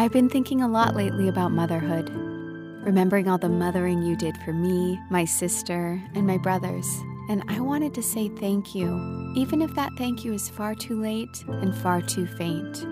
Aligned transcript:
I've 0.00 0.12
been 0.12 0.30
thinking 0.30 0.62
a 0.62 0.66
lot 0.66 0.96
lately 0.96 1.28
about 1.28 1.52
motherhood, 1.52 2.08
remembering 2.86 3.28
all 3.28 3.36
the 3.36 3.50
mothering 3.50 4.02
you 4.02 4.16
did 4.16 4.34
for 4.38 4.50
me, 4.54 4.98
my 5.10 5.26
sister, 5.26 6.02
and 6.14 6.26
my 6.26 6.38
brothers. 6.38 6.86
And 7.28 7.44
I 7.48 7.60
wanted 7.60 7.92
to 7.92 8.02
say 8.02 8.30
thank 8.30 8.74
you, 8.74 8.88
even 9.36 9.60
if 9.60 9.74
that 9.74 9.92
thank 9.98 10.24
you 10.24 10.32
is 10.32 10.48
far 10.48 10.74
too 10.74 10.98
late 10.98 11.44
and 11.46 11.76
far 11.76 12.00
too 12.00 12.26
faint. 12.26 12.86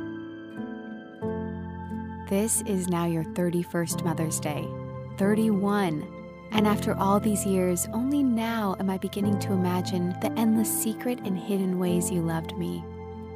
This 2.29 2.61
is 2.67 2.89
now 2.89 3.07
your 3.07 3.25
31st 3.25 4.05
Mother's 4.05 4.39
Day. 4.39 4.69
31. 5.17 6.07
And 6.51 6.67
after 6.67 6.95
all 6.95 7.21
these 7.21 7.47
years, 7.47 7.89
only 7.95 8.23
now 8.23 8.77
am 8.81 8.91
I 8.91 8.99
beginning 8.99 9.39
to 9.39 9.55
imagine 9.55 10.11
the 10.21 10.31
endless 10.33 10.71
secret 10.71 11.21
and 11.21 11.39
hidden 11.39 11.79
ways 11.79 12.11
you 12.11 12.21
loved 12.21 12.55
me. 12.59 12.85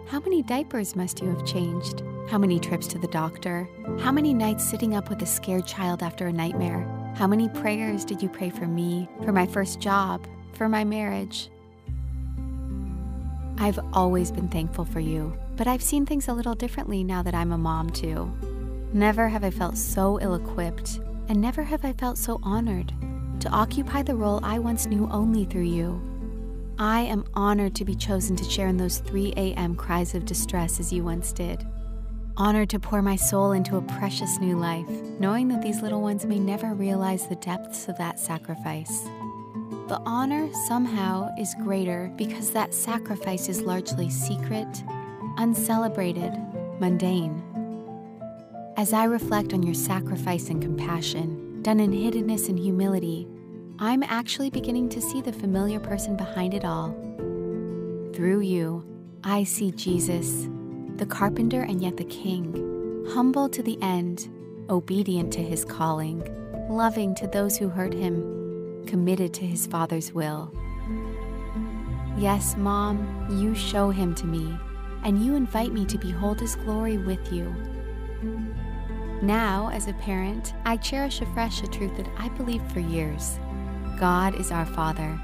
How 0.07 0.21
many 0.21 0.43
diapers 0.43 0.95
must 0.95 1.21
you 1.21 1.29
have 1.29 1.47
changed? 1.47 2.03
How 2.29 2.39
many 2.39 2.59
trips 2.59 2.87
to 2.89 2.99
the 2.99 3.09
doctor? 3.09 3.69
How 3.99 4.13
many 4.13 4.35
nights 4.35 4.65
sitting 4.65 4.95
up 4.95 5.09
with 5.09 5.23
a 5.23 5.27
scared 5.27 5.67
child 5.67 6.03
after 6.03 6.27
a 6.27 6.33
nightmare? 6.33 6.87
How 7.15 7.27
many 7.27 7.49
prayers 7.49 8.05
did 8.05 8.23
you 8.23 8.29
pray 8.29 8.51
for 8.51 8.67
me, 8.67 9.09
for 9.25 9.33
my 9.33 9.47
first 9.47 9.81
job, 9.81 10.27
for 10.53 10.69
my 10.69 10.85
marriage? 10.85 11.51
I've 13.59 13.79
always 13.93 14.31
been 14.31 14.49
thankful 14.49 14.85
for 14.85 15.01
you, 15.01 15.37
but 15.57 15.67
I've 15.67 15.83
seen 15.83 16.05
things 16.05 16.29
a 16.29 16.35
little 16.35 16.55
differently 16.55 17.05
now 17.05 17.23
that 17.23 17.35
I'm 17.35 17.53
a 17.53 17.59
mom 17.59 17.91
too. 17.91 18.31
Never 18.93 19.29
have 19.29 19.45
I 19.45 19.51
felt 19.51 19.77
so 19.77 20.19
ill 20.21 20.35
equipped, 20.35 21.01
and 21.29 21.41
never 21.41 21.63
have 21.63 21.85
I 21.85 21.93
felt 21.93 22.19
so 22.19 22.41
honored 22.43 22.93
to 23.41 23.49
occupy 23.51 24.03
the 24.03 24.17
role 24.17 24.41
I 24.43 24.59
once 24.59 24.87
knew 24.87 25.09
only 25.11 25.45
through 25.45 25.63
you. 25.63 26.12
I 26.83 27.03
am 27.03 27.25
honored 27.35 27.77
to 27.77 27.85
be 27.85 27.95
chosen 27.95 28.35
to 28.35 28.43
share 28.43 28.67
in 28.67 28.77
those 28.77 28.99
3 28.99 29.35
a.m. 29.37 29.77
cries 29.77 30.17
of 30.17 30.25
distress 30.25 30.81
as 30.81 30.93
you 30.93 31.05
once 31.05 31.33
did. 31.33 31.65
Honored 32.37 32.71
to 32.71 32.81
pour 32.81 33.03
my 33.03 33.15
soul 33.15 33.53
into 33.53 33.77
a 33.77 33.83
precious 33.83 34.41
new 34.41 34.57
life, 34.57 34.89
knowing 35.21 35.47
that 35.47 35.63
these 35.63 35.81
little 35.81 36.03
ones 36.03 36.27
may 36.27 36.41
never 36.41 36.75
realize 36.75 37.29
the 37.29 37.37
depths 37.37 37.87
of 37.87 37.97
that 37.99 38.19
sacrifice. 38.19 39.05
The 39.87 40.03
honor 40.05 40.53
somehow 40.67 41.33
is 41.39 41.55
greater 41.63 42.13
because 42.17 42.51
that 42.51 42.75
sacrifice 42.75 43.49
is 43.49 43.63
largely 43.63 44.11
secret, 44.11 44.83
uncelebrated, 45.37 46.33
mundane. 46.81 47.45
As 48.77 48.93
I 48.93 49.05
reflect 49.05 49.55
on 49.55 49.63
your 49.63 49.77
sacrifice 49.77 50.49
and 50.49 50.61
compassion, 50.61 51.63
done 51.63 51.79
in 51.79 51.93
hiddenness 51.93 52.49
and 52.49 52.59
humility, 52.59 53.29
I'm 53.85 54.05
actually 54.05 54.49
beginning 54.49 54.91
to 54.91 55.01
see 55.01 55.21
the 55.21 55.33
familiar 55.33 55.81
person 55.81 56.17
behind 56.17 56.55
it 56.55 56.65
all. 56.65 56.93
Through 58.15 58.43
you, 58.43 58.87
I 59.25 59.43
see 59.43 59.73
Jesus 59.73 60.49
the 60.99 61.07
carpenter 61.07 61.63
and 61.63 61.83
yet 61.83 61.97
the 61.97 62.05
king, 62.05 63.05
humble 63.11 63.49
to 63.49 63.61
the 63.61 63.77
end, 63.83 64.31
obedient 64.71 65.33
to 65.33 65.43
his 65.43 65.65
calling, 65.65 66.23
loving 66.71 67.13
to 67.17 67.27
those 67.27 67.57
who 67.57 67.69
hurt 67.69 67.93
him, 67.93 68.85
committed 68.87 69.35
to 69.35 69.45
his 69.45 69.67
Father's 69.67 70.13
will. 70.13 70.55
Yes, 72.17 72.55
Mom, 72.57 73.27
you 73.33 73.53
show 73.53 73.91
him 73.91 74.15
to 74.15 74.27
me, 74.27 74.57
and 75.03 75.27
you 75.27 75.35
invite 75.35 75.73
me 75.73 75.87
to 75.87 75.99
behold 75.99 76.39
his 76.39 76.55
glory 76.55 76.99
with 76.99 77.33
you. 77.33 77.53
Now, 79.23 79.71
as 79.73 79.89
a 79.89 79.95
parent, 79.95 80.55
I 80.65 80.77
cherish 80.77 81.21
afresh 81.21 81.65
a 81.65 81.67
truth 81.67 81.97
that 81.97 82.09
I 82.17 82.29
believed 82.29 82.71
for 82.71 82.79
years 82.79 83.41
God 83.99 84.35
is 84.35 84.51
our 84.51 84.67
Father. 84.67 85.21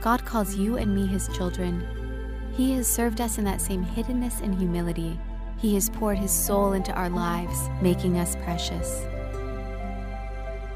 God 0.00 0.24
calls 0.24 0.54
you 0.54 0.76
and 0.76 0.94
me 0.94 1.06
his 1.06 1.28
children 1.28 1.86
he 2.58 2.72
has 2.72 2.88
served 2.88 3.20
us 3.20 3.38
in 3.38 3.44
that 3.44 3.60
same 3.60 3.84
hiddenness 3.84 4.42
and 4.42 4.52
humility. 4.52 5.16
He 5.58 5.74
has 5.74 5.88
poured 5.88 6.18
His 6.18 6.32
soul 6.32 6.72
into 6.72 6.92
our 6.92 7.08
lives, 7.08 7.70
making 7.80 8.18
us 8.18 8.34
precious. 8.42 9.06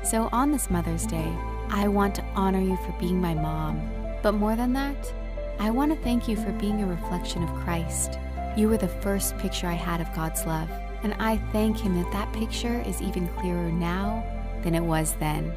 So, 0.05 0.29
on 0.31 0.53
this 0.53 0.71
Mother's 0.71 1.07
Day, 1.07 1.37
I 1.71 1.89
want 1.89 2.15
to 2.15 2.25
honor 2.37 2.61
you 2.61 2.77
for 2.87 2.95
being 3.01 3.21
my 3.21 3.35
mom. 3.35 3.83
But 4.23 4.35
more 4.35 4.55
than 4.55 4.73
that, 4.75 5.13
I 5.59 5.71
want 5.71 5.93
to 5.93 6.01
thank 6.05 6.29
you 6.29 6.37
for 6.37 6.53
being 6.53 6.83
a 6.83 6.87
reflection 6.87 7.43
of 7.43 7.65
Christ. 7.65 8.17
You 8.57 8.69
were 8.69 8.79
the 8.79 8.87
first 8.87 9.37
picture 9.39 9.67
I 9.67 9.73
had 9.73 10.01
of 10.01 10.15
God's 10.15 10.47
love, 10.47 10.71
and 11.03 11.15
I 11.15 11.39
thank 11.51 11.79
Him 11.79 12.01
that 12.01 12.13
that 12.13 12.33
picture 12.33 12.81
is 12.87 13.03
even 13.03 13.27
clearer 13.39 13.73
now 13.73 14.25
than 14.63 14.77
it 14.77 14.85
was 14.85 15.17
then. 15.19 15.53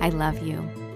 I 0.00 0.10
love 0.10 0.40
you. 0.40 0.91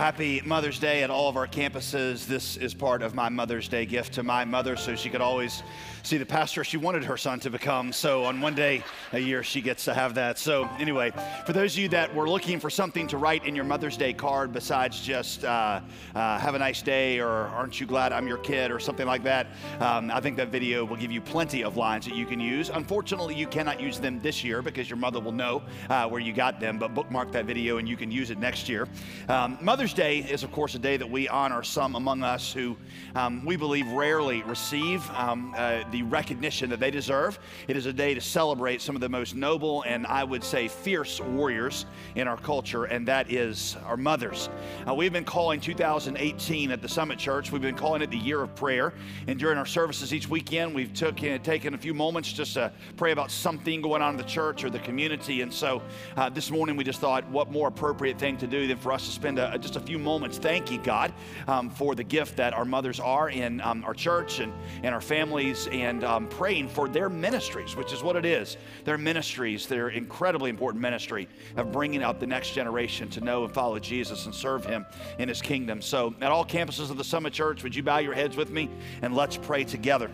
Happy 0.00 0.40
Mother's 0.46 0.78
Day 0.78 1.02
at 1.02 1.10
all 1.10 1.28
of 1.28 1.36
our 1.36 1.46
campuses. 1.46 2.24
This 2.24 2.56
is 2.56 2.72
part 2.72 3.02
of 3.02 3.14
my 3.14 3.28
Mother's 3.28 3.68
Day 3.68 3.84
gift 3.84 4.14
to 4.14 4.22
my 4.22 4.46
mother 4.46 4.74
so 4.74 4.96
she 4.96 5.10
could 5.10 5.20
always 5.20 5.62
see 6.02 6.16
the 6.16 6.24
pastor 6.24 6.64
she 6.64 6.78
wanted 6.78 7.04
her 7.04 7.18
son 7.18 7.38
to 7.40 7.50
become. 7.50 7.92
So 7.92 8.24
on 8.24 8.40
one 8.40 8.54
day 8.54 8.82
a 9.12 9.18
year, 9.18 9.42
she 9.42 9.60
gets 9.60 9.84
to 9.84 9.92
have 9.92 10.14
that. 10.14 10.38
So, 10.38 10.66
anyway, 10.78 11.12
for 11.44 11.52
those 11.52 11.74
of 11.74 11.80
you 11.80 11.88
that 11.90 12.14
were 12.14 12.28
looking 12.28 12.58
for 12.58 12.70
something 12.70 13.06
to 13.08 13.18
write 13.18 13.44
in 13.44 13.54
your 13.54 13.66
Mother's 13.66 13.98
Day 13.98 14.14
card 14.14 14.54
besides 14.54 15.02
just 15.02 15.44
uh, 15.44 15.80
uh, 16.14 16.38
have 16.38 16.54
a 16.54 16.58
nice 16.58 16.80
day 16.80 17.20
or 17.20 17.28
aren't 17.28 17.78
you 17.78 17.86
glad 17.86 18.10
I'm 18.10 18.26
your 18.26 18.38
kid 18.38 18.70
or 18.70 18.80
something 18.80 19.06
like 19.06 19.22
that, 19.24 19.48
um, 19.80 20.10
I 20.10 20.20
think 20.20 20.38
that 20.38 20.48
video 20.48 20.82
will 20.82 20.96
give 20.96 21.12
you 21.12 21.20
plenty 21.20 21.62
of 21.62 21.76
lines 21.76 22.06
that 22.06 22.16
you 22.16 22.24
can 22.24 22.40
use. 22.40 22.70
Unfortunately, 22.70 23.34
you 23.34 23.46
cannot 23.46 23.78
use 23.78 23.98
them 23.98 24.18
this 24.20 24.42
year 24.42 24.62
because 24.62 24.88
your 24.88 24.96
mother 24.96 25.20
will 25.20 25.32
know 25.32 25.62
uh, 25.90 26.08
where 26.08 26.20
you 26.22 26.32
got 26.32 26.58
them, 26.58 26.78
but 26.78 26.94
bookmark 26.94 27.32
that 27.32 27.44
video 27.44 27.76
and 27.76 27.86
you 27.86 27.98
can 27.98 28.10
use 28.10 28.30
it 28.30 28.38
next 28.38 28.66
year. 28.66 28.88
Um, 29.28 29.58
Mother's 29.60 29.89
Day 29.94 30.18
is, 30.18 30.42
of 30.42 30.52
course, 30.52 30.74
a 30.74 30.78
day 30.78 30.96
that 30.96 31.10
we 31.10 31.28
honor 31.28 31.62
some 31.62 31.94
among 31.94 32.22
us 32.22 32.52
who 32.52 32.76
um, 33.14 33.44
we 33.44 33.56
believe 33.56 33.86
rarely 33.88 34.42
receive 34.42 35.08
um, 35.10 35.54
uh, 35.56 35.82
the 35.90 36.02
recognition 36.04 36.70
that 36.70 36.80
they 36.80 36.90
deserve. 36.90 37.38
It 37.68 37.76
is 37.76 37.86
a 37.86 37.92
day 37.92 38.14
to 38.14 38.20
celebrate 38.20 38.80
some 38.80 38.94
of 38.94 39.00
the 39.00 39.08
most 39.08 39.34
noble 39.34 39.82
and 39.82 40.06
I 40.06 40.24
would 40.24 40.44
say 40.44 40.68
fierce 40.68 41.20
warriors 41.20 41.86
in 42.14 42.28
our 42.28 42.36
culture, 42.36 42.84
and 42.84 43.06
that 43.08 43.30
is 43.30 43.76
our 43.84 43.96
mothers. 43.96 44.48
Uh, 44.88 44.94
we've 44.94 45.12
been 45.12 45.24
calling 45.24 45.60
2018 45.60 46.70
at 46.70 46.82
the 46.82 46.88
Summit 46.88 47.18
Church, 47.18 47.50
we've 47.50 47.62
been 47.62 47.74
calling 47.74 48.02
it 48.02 48.10
the 48.10 48.16
year 48.16 48.42
of 48.42 48.54
prayer. 48.54 48.92
And 49.26 49.38
during 49.38 49.58
our 49.58 49.66
services 49.66 50.14
each 50.14 50.28
weekend, 50.28 50.74
we've 50.74 50.94
took, 50.94 51.22
uh, 51.22 51.38
taken 51.38 51.74
a 51.74 51.78
few 51.78 51.94
moments 51.94 52.32
just 52.32 52.54
to 52.54 52.72
pray 52.96 53.12
about 53.12 53.30
something 53.30 53.80
going 53.80 54.02
on 54.02 54.12
in 54.12 54.16
the 54.16 54.24
church 54.24 54.64
or 54.64 54.70
the 54.70 54.78
community. 54.80 55.42
And 55.42 55.52
so 55.52 55.82
uh, 56.16 56.28
this 56.28 56.50
morning 56.50 56.76
we 56.76 56.84
just 56.84 57.00
thought, 57.00 57.28
what 57.28 57.50
more 57.50 57.68
appropriate 57.68 58.18
thing 58.18 58.36
to 58.38 58.46
do 58.46 58.66
than 58.66 58.76
for 58.76 58.92
us 58.92 59.06
to 59.06 59.12
spend 59.12 59.38
a, 59.38 59.58
just 59.58 59.76
a 59.76 59.79
few 59.80 59.98
moments 59.98 60.38
thanking 60.38 60.82
God 60.82 61.12
um, 61.48 61.70
for 61.70 61.94
the 61.94 62.04
gift 62.04 62.36
that 62.36 62.54
our 62.54 62.64
mothers 62.64 63.00
are 63.00 63.30
in 63.30 63.60
um, 63.60 63.84
our 63.84 63.94
church 63.94 64.40
and, 64.40 64.52
and 64.82 64.94
our 64.94 65.00
families 65.00 65.68
and 65.72 66.04
um, 66.04 66.28
praying 66.28 66.68
for 66.68 66.88
their 66.88 67.08
ministries, 67.08 67.76
which 67.76 67.92
is 67.92 68.02
what 68.02 68.16
it 68.16 68.24
is. 68.24 68.56
Their 68.84 68.98
ministries, 68.98 69.66
their 69.66 69.88
incredibly 69.88 70.50
important 70.50 70.82
ministry 70.82 71.28
of 71.56 71.72
bringing 71.72 72.02
up 72.02 72.20
the 72.20 72.26
next 72.26 72.52
generation 72.52 73.08
to 73.10 73.20
know 73.20 73.44
and 73.44 73.52
follow 73.52 73.78
Jesus 73.78 74.26
and 74.26 74.34
serve 74.34 74.64
Him 74.64 74.86
in 75.18 75.28
His 75.28 75.42
kingdom. 75.42 75.82
So, 75.82 76.14
at 76.20 76.30
all 76.30 76.44
campuses 76.44 76.90
of 76.90 76.96
the 76.96 77.04
Summit 77.04 77.32
Church, 77.32 77.62
would 77.62 77.74
you 77.74 77.82
bow 77.82 77.98
your 77.98 78.14
heads 78.14 78.36
with 78.36 78.50
me 78.50 78.70
and 79.02 79.14
let's 79.14 79.36
pray 79.36 79.64
together. 79.64 80.10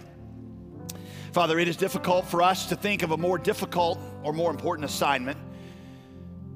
Father, 1.32 1.58
it 1.58 1.68
is 1.68 1.76
difficult 1.76 2.26
for 2.26 2.42
us 2.42 2.66
to 2.66 2.76
think 2.76 3.02
of 3.02 3.10
a 3.10 3.16
more 3.16 3.36
difficult 3.36 3.98
or 4.22 4.32
more 4.32 4.50
important 4.50 4.86
assignment 4.86 5.36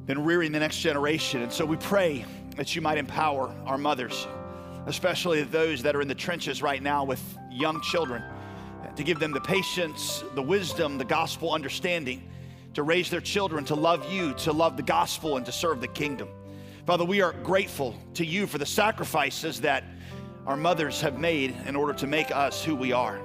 than 0.07 0.25
rearing 0.25 0.53
the 0.53 0.59
next 0.59 0.79
generation. 0.79 1.43
And 1.43 1.53
so 1.53 1.67
we 1.67 1.77
pray 1.77 2.25
that 2.57 2.75
you 2.75 2.83
might 2.83 2.99
empower 2.99 3.55
our 3.67 3.79
mothers, 3.79 4.27
especially 4.87 5.43
those 5.43 5.83
that 5.83 5.97
are 5.97 6.03
in 6.03 6.09
the 6.09 6.15
trenches 6.15 6.63
right 6.63 6.83
now 6.83 7.05
with 7.05 7.23
young 7.51 7.81
children 7.81 8.23
to 8.97 9.03
give 9.03 9.19
them 9.19 9.33
the 9.33 9.41
patience, 9.41 10.25
the 10.35 10.43
wisdom, 10.43 10.99
the 10.99 11.05
gospel 11.05 11.53
understanding 11.53 12.29
to 12.75 12.83
raise 12.83 13.11
their 13.11 13.21
children 13.21 13.65
to 13.65 13.75
love 13.75 14.11
you, 14.13 14.35
to 14.35 14.53
love 14.53 14.77
the 14.77 14.83
gospel, 14.83 15.37
and 15.37 15.47
to 15.47 15.53
serve 15.53 15.81
the 15.81 15.89
kingdom. 15.89 16.29
Father, 16.87 17.05
we 17.05 17.21
are 17.21 17.33
grateful 17.33 17.95
to 18.15 18.25
you 18.25 18.47
for 18.47 18.59
the 18.59 18.67
sacrifices 18.67 19.61
that 19.61 19.85
our 20.47 20.57
mothers 20.57 21.01
have 21.01 21.19
made 21.19 21.55
in 21.67 21.77
order 21.77 21.93
to 21.93 22.07
make 22.07 22.31
us 22.31 22.65
who 22.65 22.75
we 22.75 22.93
are. 22.93 23.21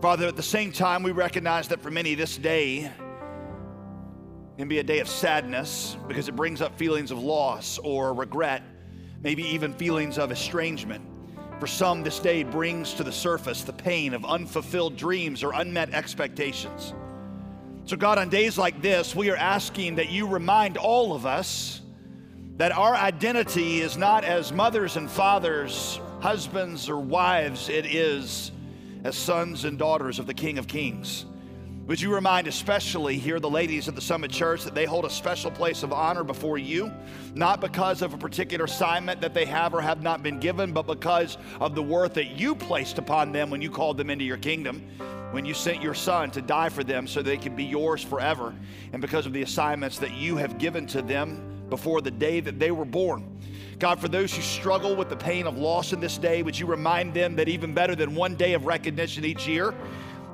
Father, 0.00 0.26
at 0.26 0.36
the 0.36 0.42
same 0.42 0.70
time, 0.70 1.02
we 1.02 1.12
recognize 1.12 1.68
that 1.68 1.80
for 1.80 1.90
many, 1.90 2.14
this 2.14 2.36
day 2.36 2.90
can 4.56 4.68
be 4.68 4.78
a 4.78 4.84
day 4.84 5.00
of 5.00 5.08
sadness 5.08 5.96
because 6.06 6.28
it 6.28 6.36
brings 6.36 6.60
up 6.60 6.78
feelings 6.78 7.10
of 7.10 7.18
loss 7.18 7.78
or 7.78 8.14
regret, 8.14 8.62
maybe 9.22 9.42
even 9.42 9.72
feelings 9.72 10.16
of 10.18 10.30
estrangement. 10.30 11.04
For 11.58 11.66
some, 11.66 12.02
this 12.02 12.18
day 12.20 12.42
brings 12.42 12.94
to 12.94 13.04
the 13.04 13.12
surface 13.12 13.62
the 13.62 13.72
pain 13.72 14.14
of 14.14 14.24
unfulfilled 14.24 14.96
dreams 14.96 15.42
or 15.42 15.52
unmet 15.52 15.90
expectations. 15.90 16.94
So, 17.86 17.96
God, 17.96 18.18
on 18.18 18.28
days 18.28 18.56
like 18.56 18.80
this, 18.80 19.14
we 19.14 19.30
are 19.30 19.36
asking 19.36 19.96
that 19.96 20.08
you 20.08 20.26
remind 20.26 20.76
all 20.76 21.14
of 21.14 21.26
us 21.26 21.82
that 22.56 22.72
our 22.72 22.94
identity 22.94 23.80
is 23.80 23.96
not 23.96 24.24
as 24.24 24.52
mothers 24.52 24.96
and 24.96 25.10
fathers, 25.10 26.00
husbands 26.20 26.88
or 26.88 26.98
wives, 26.98 27.68
it 27.68 27.86
is 27.86 28.52
as 29.02 29.16
sons 29.16 29.64
and 29.64 29.78
daughters 29.78 30.18
of 30.18 30.26
the 30.26 30.34
King 30.34 30.58
of 30.58 30.66
Kings. 30.66 31.26
Would 31.86 32.00
you 32.00 32.14
remind, 32.14 32.46
especially 32.46 33.18
here, 33.18 33.38
the 33.38 33.50
ladies 33.50 33.88
of 33.88 33.94
the 33.94 34.00
Summit 34.00 34.30
Church, 34.30 34.64
that 34.64 34.74
they 34.74 34.86
hold 34.86 35.04
a 35.04 35.10
special 35.10 35.50
place 35.50 35.82
of 35.82 35.92
honor 35.92 36.24
before 36.24 36.56
you, 36.56 36.90
not 37.34 37.60
because 37.60 38.00
of 38.00 38.14
a 38.14 38.16
particular 38.16 38.64
assignment 38.64 39.20
that 39.20 39.34
they 39.34 39.44
have 39.44 39.74
or 39.74 39.82
have 39.82 40.02
not 40.02 40.22
been 40.22 40.40
given, 40.40 40.72
but 40.72 40.86
because 40.86 41.36
of 41.60 41.74
the 41.74 41.82
worth 41.82 42.14
that 42.14 42.38
you 42.38 42.54
placed 42.54 42.96
upon 42.96 43.32
them 43.32 43.50
when 43.50 43.60
you 43.60 43.70
called 43.70 43.98
them 43.98 44.08
into 44.08 44.24
your 44.24 44.38
kingdom, 44.38 44.82
when 45.32 45.44
you 45.44 45.52
sent 45.52 45.82
your 45.82 45.92
son 45.92 46.30
to 46.30 46.40
die 46.40 46.70
for 46.70 46.82
them 46.82 47.06
so 47.06 47.20
they 47.20 47.36
could 47.36 47.54
be 47.54 47.64
yours 47.64 48.02
forever, 48.02 48.54
and 48.94 49.02
because 49.02 49.26
of 49.26 49.34
the 49.34 49.42
assignments 49.42 49.98
that 49.98 50.14
you 50.14 50.36
have 50.36 50.56
given 50.56 50.86
to 50.86 51.02
them 51.02 51.66
before 51.68 52.00
the 52.00 52.10
day 52.10 52.40
that 52.40 52.58
they 52.58 52.70
were 52.70 52.86
born. 52.86 53.38
God, 53.78 54.00
for 54.00 54.08
those 54.08 54.34
who 54.34 54.40
struggle 54.40 54.96
with 54.96 55.10
the 55.10 55.16
pain 55.16 55.46
of 55.46 55.58
loss 55.58 55.92
in 55.92 56.00
this 56.00 56.16
day, 56.16 56.42
would 56.42 56.58
you 56.58 56.64
remind 56.64 57.12
them 57.12 57.36
that 57.36 57.48
even 57.50 57.74
better 57.74 57.94
than 57.94 58.14
one 58.14 58.36
day 58.36 58.54
of 58.54 58.64
recognition 58.64 59.22
each 59.26 59.46
year, 59.46 59.74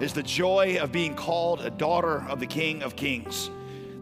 is 0.00 0.14
the 0.14 0.22
joy 0.22 0.78
of 0.80 0.90
being 0.90 1.14
called 1.14 1.60
a 1.60 1.70
daughter 1.70 2.24
of 2.28 2.40
the 2.40 2.46
King 2.46 2.82
of 2.82 2.96
Kings. 2.96 3.50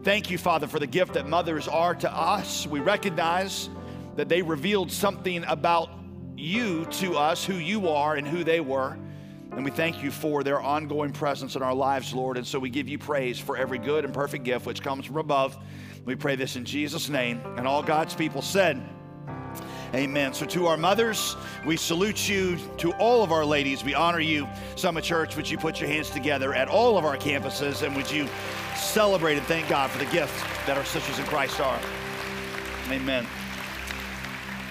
Thank 0.03 0.31
you, 0.31 0.37
Father, 0.37 0.65
for 0.65 0.79
the 0.79 0.87
gift 0.87 1.13
that 1.13 1.27
mothers 1.27 1.67
are 1.67 1.93
to 1.93 2.11
us. 2.11 2.65
We 2.65 2.79
recognize 2.79 3.69
that 4.15 4.29
they 4.29 4.41
revealed 4.41 4.91
something 4.91 5.43
about 5.45 5.89
you 6.37 6.85
to 6.85 7.17
us, 7.17 7.43
who 7.45 7.55
you 7.55 7.89
are 7.89 8.15
and 8.15 8.25
who 8.25 8.45
they 8.45 8.61
were. 8.61 8.97
And 9.51 9.65
we 9.65 9.71
thank 9.71 10.01
you 10.01 10.09
for 10.09 10.41
their 10.41 10.61
ongoing 10.61 11.11
presence 11.11 11.57
in 11.57 11.61
our 11.61 11.73
lives, 11.73 12.13
Lord. 12.13 12.37
And 12.37 12.47
so 12.47 12.59
we 12.59 12.69
give 12.69 12.87
you 12.87 12.97
praise 12.97 13.37
for 13.37 13.57
every 13.57 13.77
good 13.77 14.05
and 14.05 14.13
perfect 14.13 14.45
gift 14.45 14.65
which 14.65 14.81
comes 14.81 15.05
from 15.05 15.17
above. 15.17 15.57
We 16.05 16.15
pray 16.15 16.37
this 16.37 16.55
in 16.55 16.63
Jesus' 16.63 17.09
name. 17.09 17.41
And 17.57 17.67
all 17.67 17.83
God's 17.83 18.15
people 18.15 18.41
said, 18.41 18.81
Amen. 19.93 20.33
So, 20.33 20.45
to 20.47 20.67
our 20.67 20.77
mothers, 20.77 21.35
we 21.65 21.75
salute 21.75 22.29
you. 22.29 22.57
To 22.77 22.91
all 22.93 23.23
of 23.23 23.31
our 23.31 23.43
ladies, 23.43 23.83
we 23.83 23.95
honor 23.95 24.19
you. 24.19 24.47
Summit 24.75 25.03
Church, 25.03 25.35
would 25.35 25.49
you 25.49 25.57
put 25.57 25.79
your 25.79 25.89
hands 25.89 26.09
together 26.11 26.53
at 26.53 26.67
all 26.67 26.97
of 26.97 27.05
our 27.05 27.17
campuses 27.17 27.81
and 27.85 27.95
would 27.95 28.11
you 28.11 28.27
celebrate 28.75 29.37
and 29.37 29.47
thank 29.47 29.67
God 29.67 29.89
for 29.89 29.97
the 29.97 30.11
gift 30.11 30.33
that 30.67 30.77
our 30.77 30.85
sisters 30.85 31.17
in 31.17 31.25
Christ 31.25 31.59
are? 31.59 31.79
Amen. 32.89 33.25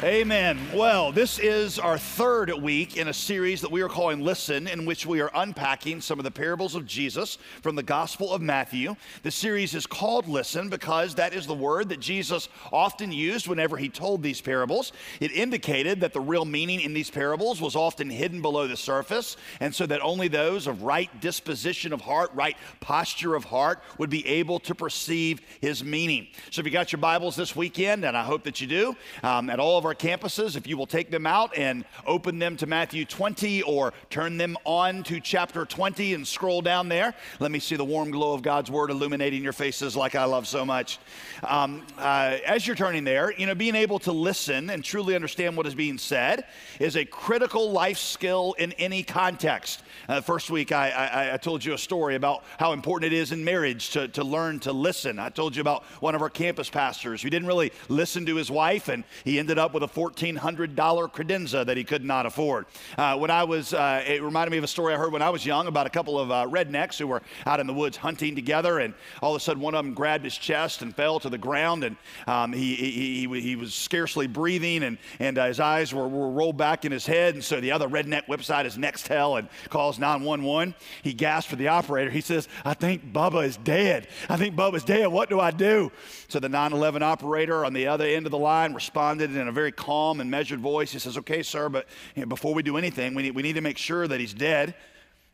Amen. 0.04 0.60
Well, 0.72 1.10
this 1.10 1.40
is 1.40 1.80
our 1.80 1.98
third 1.98 2.52
week 2.52 2.96
in 2.96 3.08
a 3.08 3.12
series 3.12 3.60
that 3.62 3.72
we 3.72 3.82
are 3.82 3.88
calling 3.88 4.20
Listen, 4.20 4.68
in 4.68 4.84
which 4.86 5.04
we 5.04 5.20
are 5.20 5.30
unpacking 5.34 6.00
some 6.00 6.20
of 6.20 6.24
the 6.24 6.30
parables 6.30 6.76
of 6.76 6.86
Jesus 6.86 7.36
from 7.62 7.74
the 7.74 7.82
Gospel 7.82 8.32
of 8.32 8.40
Matthew. 8.40 8.94
The 9.24 9.32
series 9.32 9.74
is 9.74 9.88
called 9.88 10.28
Listen 10.28 10.68
because 10.68 11.16
that 11.16 11.34
is 11.34 11.48
the 11.48 11.54
word 11.54 11.88
that 11.88 11.98
Jesus 11.98 12.48
often 12.72 13.10
used 13.10 13.48
whenever 13.48 13.76
he 13.76 13.88
told 13.88 14.22
these 14.22 14.40
parables. 14.40 14.92
It 15.18 15.32
indicated 15.32 15.98
that 16.02 16.12
the 16.12 16.20
real 16.20 16.44
meaning 16.44 16.80
in 16.80 16.94
these 16.94 17.10
parables 17.10 17.60
was 17.60 17.74
often 17.74 18.08
hidden 18.08 18.40
below 18.40 18.68
the 18.68 18.76
surface, 18.76 19.36
and 19.58 19.74
so 19.74 19.84
that 19.86 20.00
only 20.00 20.28
those 20.28 20.68
of 20.68 20.84
right 20.84 21.10
disposition 21.20 21.92
of 21.92 22.02
heart, 22.02 22.30
right 22.34 22.56
posture 22.78 23.34
of 23.34 23.42
heart, 23.42 23.82
would 23.98 24.10
be 24.10 24.24
able 24.28 24.60
to 24.60 24.76
perceive 24.76 25.40
his 25.60 25.82
meaning. 25.82 26.28
So 26.52 26.60
if 26.60 26.66
you 26.66 26.72
got 26.72 26.92
your 26.92 27.00
Bibles 27.00 27.34
this 27.34 27.56
weekend, 27.56 28.04
and 28.04 28.16
I 28.16 28.22
hope 28.22 28.44
that 28.44 28.60
you 28.60 28.68
do, 28.68 28.96
um, 29.24 29.50
at 29.50 29.58
all 29.58 29.76
of 29.76 29.87
our 29.88 29.94
campuses, 29.94 30.56
if 30.56 30.66
you 30.66 30.76
will 30.76 30.86
take 30.86 31.10
them 31.10 31.26
out 31.26 31.56
and 31.56 31.84
open 32.06 32.38
them 32.38 32.56
to 32.58 32.66
Matthew 32.66 33.04
20 33.04 33.62
or 33.62 33.92
turn 34.10 34.36
them 34.36 34.56
on 34.64 35.02
to 35.04 35.18
chapter 35.18 35.64
20 35.64 36.14
and 36.14 36.26
scroll 36.26 36.62
down 36.62 36.88
there, 36.88 37.14
let 37.40 37.50
me 37.50 37.58
see 37.58 37.74
the 37.74 37.84
warm 37.84 38.10
glow 38.10 38.34
of 38.34 38.42
God's 38.42 38.70
word 38.70 38.90
illuminating 38.90 39.42
your 39.42 39.54
faces 39.54 39.96
like 39.96 40.14
I 40.14 40.24
love 40.24 40.46
so 40.46 40.64
much. 40.64 40.98
Um, 41.42 41.86
uh, 41.96 42.36
as 42.46 42.66
you're 42.66 42.76
turning 42.76 43.04
there, 43.04 43.32
you 43.32 43.46
know, 43.46 43.54
being 43.54 43.74
able 43.74 43.98
to 44.00 44.12
listen 44.12 44.70
and 44.70 44.84
truly 44.84 45.14
understand 45.14 45.56
what 45.56 45.66
is 45.66 45.74
being 45.74 45.98
said 45.98 46.44
is 46.78 46.96
a 46.96 47.04
critical 47.04 47.72
life 47.72 47.98
skill 47.98 48.54
in 48.58 48.72
any 48.72 49.02
context. 49.02 49.82
Uh, 50.08 50.20
first 50.20 50.50
week, 50.50 50.70
I, 50.70 50.90
I, 50.90 51.34
I, 51.34 51.36
told 51.38 51.64
you 51.64 51.74
a 51.74 51.78
story 51.78 52.14
about 52.14 52.44
how 52.58 52.72
important 52.72 53.12
it 53.12 53.16
is 53.16 53.32
in 53.32 53.44
marriage 53.44 53.90
to, 53.90 54.08
to 54.08 54.24
learn 54.24 54.60
to 54.60 54.72
listen. 54.72 55.18
I 55.18 55.30
told 55.30 55.56
you 55.56 55.60
about 55.60 55.84
one 56.00 56.14
of 56.14 56.22
our 56.22 56.30
campus 56.30 56.70
pastors 56.70 57.22
who 57.22 57.30
didn't 57.30 57.48
really 57.48 57.72
listen 57.88 58.26
to 58.26 58.36
his 58.36 58.50
wife, 58.50 58.88
and 58.88 59.04
he 59.24 59.38
ended 59.38 59.58
up 59.58 59.74
with 59.74 59.77
a 59.82 59.88
$1,400 59.88 60.74
credenza 61.12 61.64
that 61.64 61.76
he 61.76 61.84
could 61.84 62.04
not 62.04 62.26
afford. 62.26 62.66
Uh, 62.96 63.16
when 63.16 63.30
I 63.30 63.44
was, 63.44 63.74
uh, 63.74 64.02
it 64.06 64.22
reminded 64.22 64.50
me 64.50 64.58
of 64.58 64.64
a 64.64 64.68
story 64.68 64.94
I 64.94 64.96
heard 64.96 65.12
when 65.12 65.22
I 65.22 65.30
was 65.30 65.44
young 65.44 65.66
about 65.66 65.86
a 65.86 65.90
couple 65.90 66.18
of 66.18 66.30
uh, 66.30 66.46
rednecks 66.46 66.98
who 66.98 67.06
were 67.06 67.22
out 67.46 67.60
in 67.60 67.66
the 67.66 67.74
woods 67.74 67.96
hunting 67.96 68.34
together, 68.34 68.78
and 68.78 68.94
all 69.22 69.34
of 69.34 69.40
a 69.40 69.44
sudden 69.44 69.62
one 69.62 69.74
of 69.74 69.84
them 69.84 69.94
grabbed 69.94 70.24
his 70.24 70.36
chest 70.36 70.82
and 70.82 70.94
fell 70.94 71.20
to 71.20 71.28
the 71.28 71.38
ground, 71.38 71.84
and 71.84 71.96
um, 72.26 72.52
he, 72.52 72.74
he, 72.74 73.26
he, 73.26 73.40
he, 73.40 73.56
was 73.56 73.74
scarcely 73.74 74.26
breathing, 74.26 74.82
and, 74.82 74.98
and 75.18 75.38
uh, 75.38 75.46
his 75.46 75.60
eyes 75.60 75.94
were, 75.94 76.08
were 76.08 76.30
rolled 76.30 76.56
back 76.56 76.84
in 76.84 76.92
his 76.92 77.06
head, 77.06 77.34
and 77.34 77.44
so 77.44 77.60
the 77.60 77.72
other 77.72 77.88
redneck 77.88 78.28
whips 78.28 78.50
out 78.50 78.64
his 78.64 78.76
Nextel 78.76 79.38
and 79.38 79.48
calls 79.68 79.98
911. 79.98 80.74
He 81.02 81.12
gasps 81.12 81.50
for 81.50 81.56
the 81.56 81.68
operator. 81.68 82.10
He 82.10 82.20
says, 82.20 82.48
I 82.64 82.74
think 82.74 83.12
Bubba 83.12 83.44
is 83.44 83.56
dead. 83.56 84.08
I 84.28 84.36
think 84.36 84.56
Bubba's 84.56 84.84
dead. 84.84 85.08
What 85.08 85.28
do 85.28 85.40
I 85.40 85.50
do? 85.50 85.90
So 86.28 86.40
the 86.40 86.48
911 86.48 87.02
operator 87.02 87.64
on 87.64 87.72
the 87.72 87.86
other 87.86 88.06
end 88.06 88.26
of 88.26 88.32
the 88.32 88.38
line 88.38 88.74
responded 88.74 89.34
in 89.34 89.48
a 89.48 89.52
very 89.52 89.67
calm 89.72 90.20
and 90.20 90.30
measured 90.30 90.60
voice. 90.60 90.92
He 90.92 90.98
says, 90.98 91.16
Okay, 91.18 91.42
sir, 91.42 91.68
but 91.68 91.86
you 92.14 92.22
know, 92.22 92.28
before 92.28 92.54
we 92.54 92.62
do 92.62 92.76
anything, 92.76 93.14
we 93.14 93.22
need, 93.22 93.34
we 93.34 93.42
need 93.42 93.54
to 93.54 93.60
make 93.60 93.78
sure 93.78 94.06
that 94.06 94.20
he's 94.20 94.34
dead. 94.34 94.74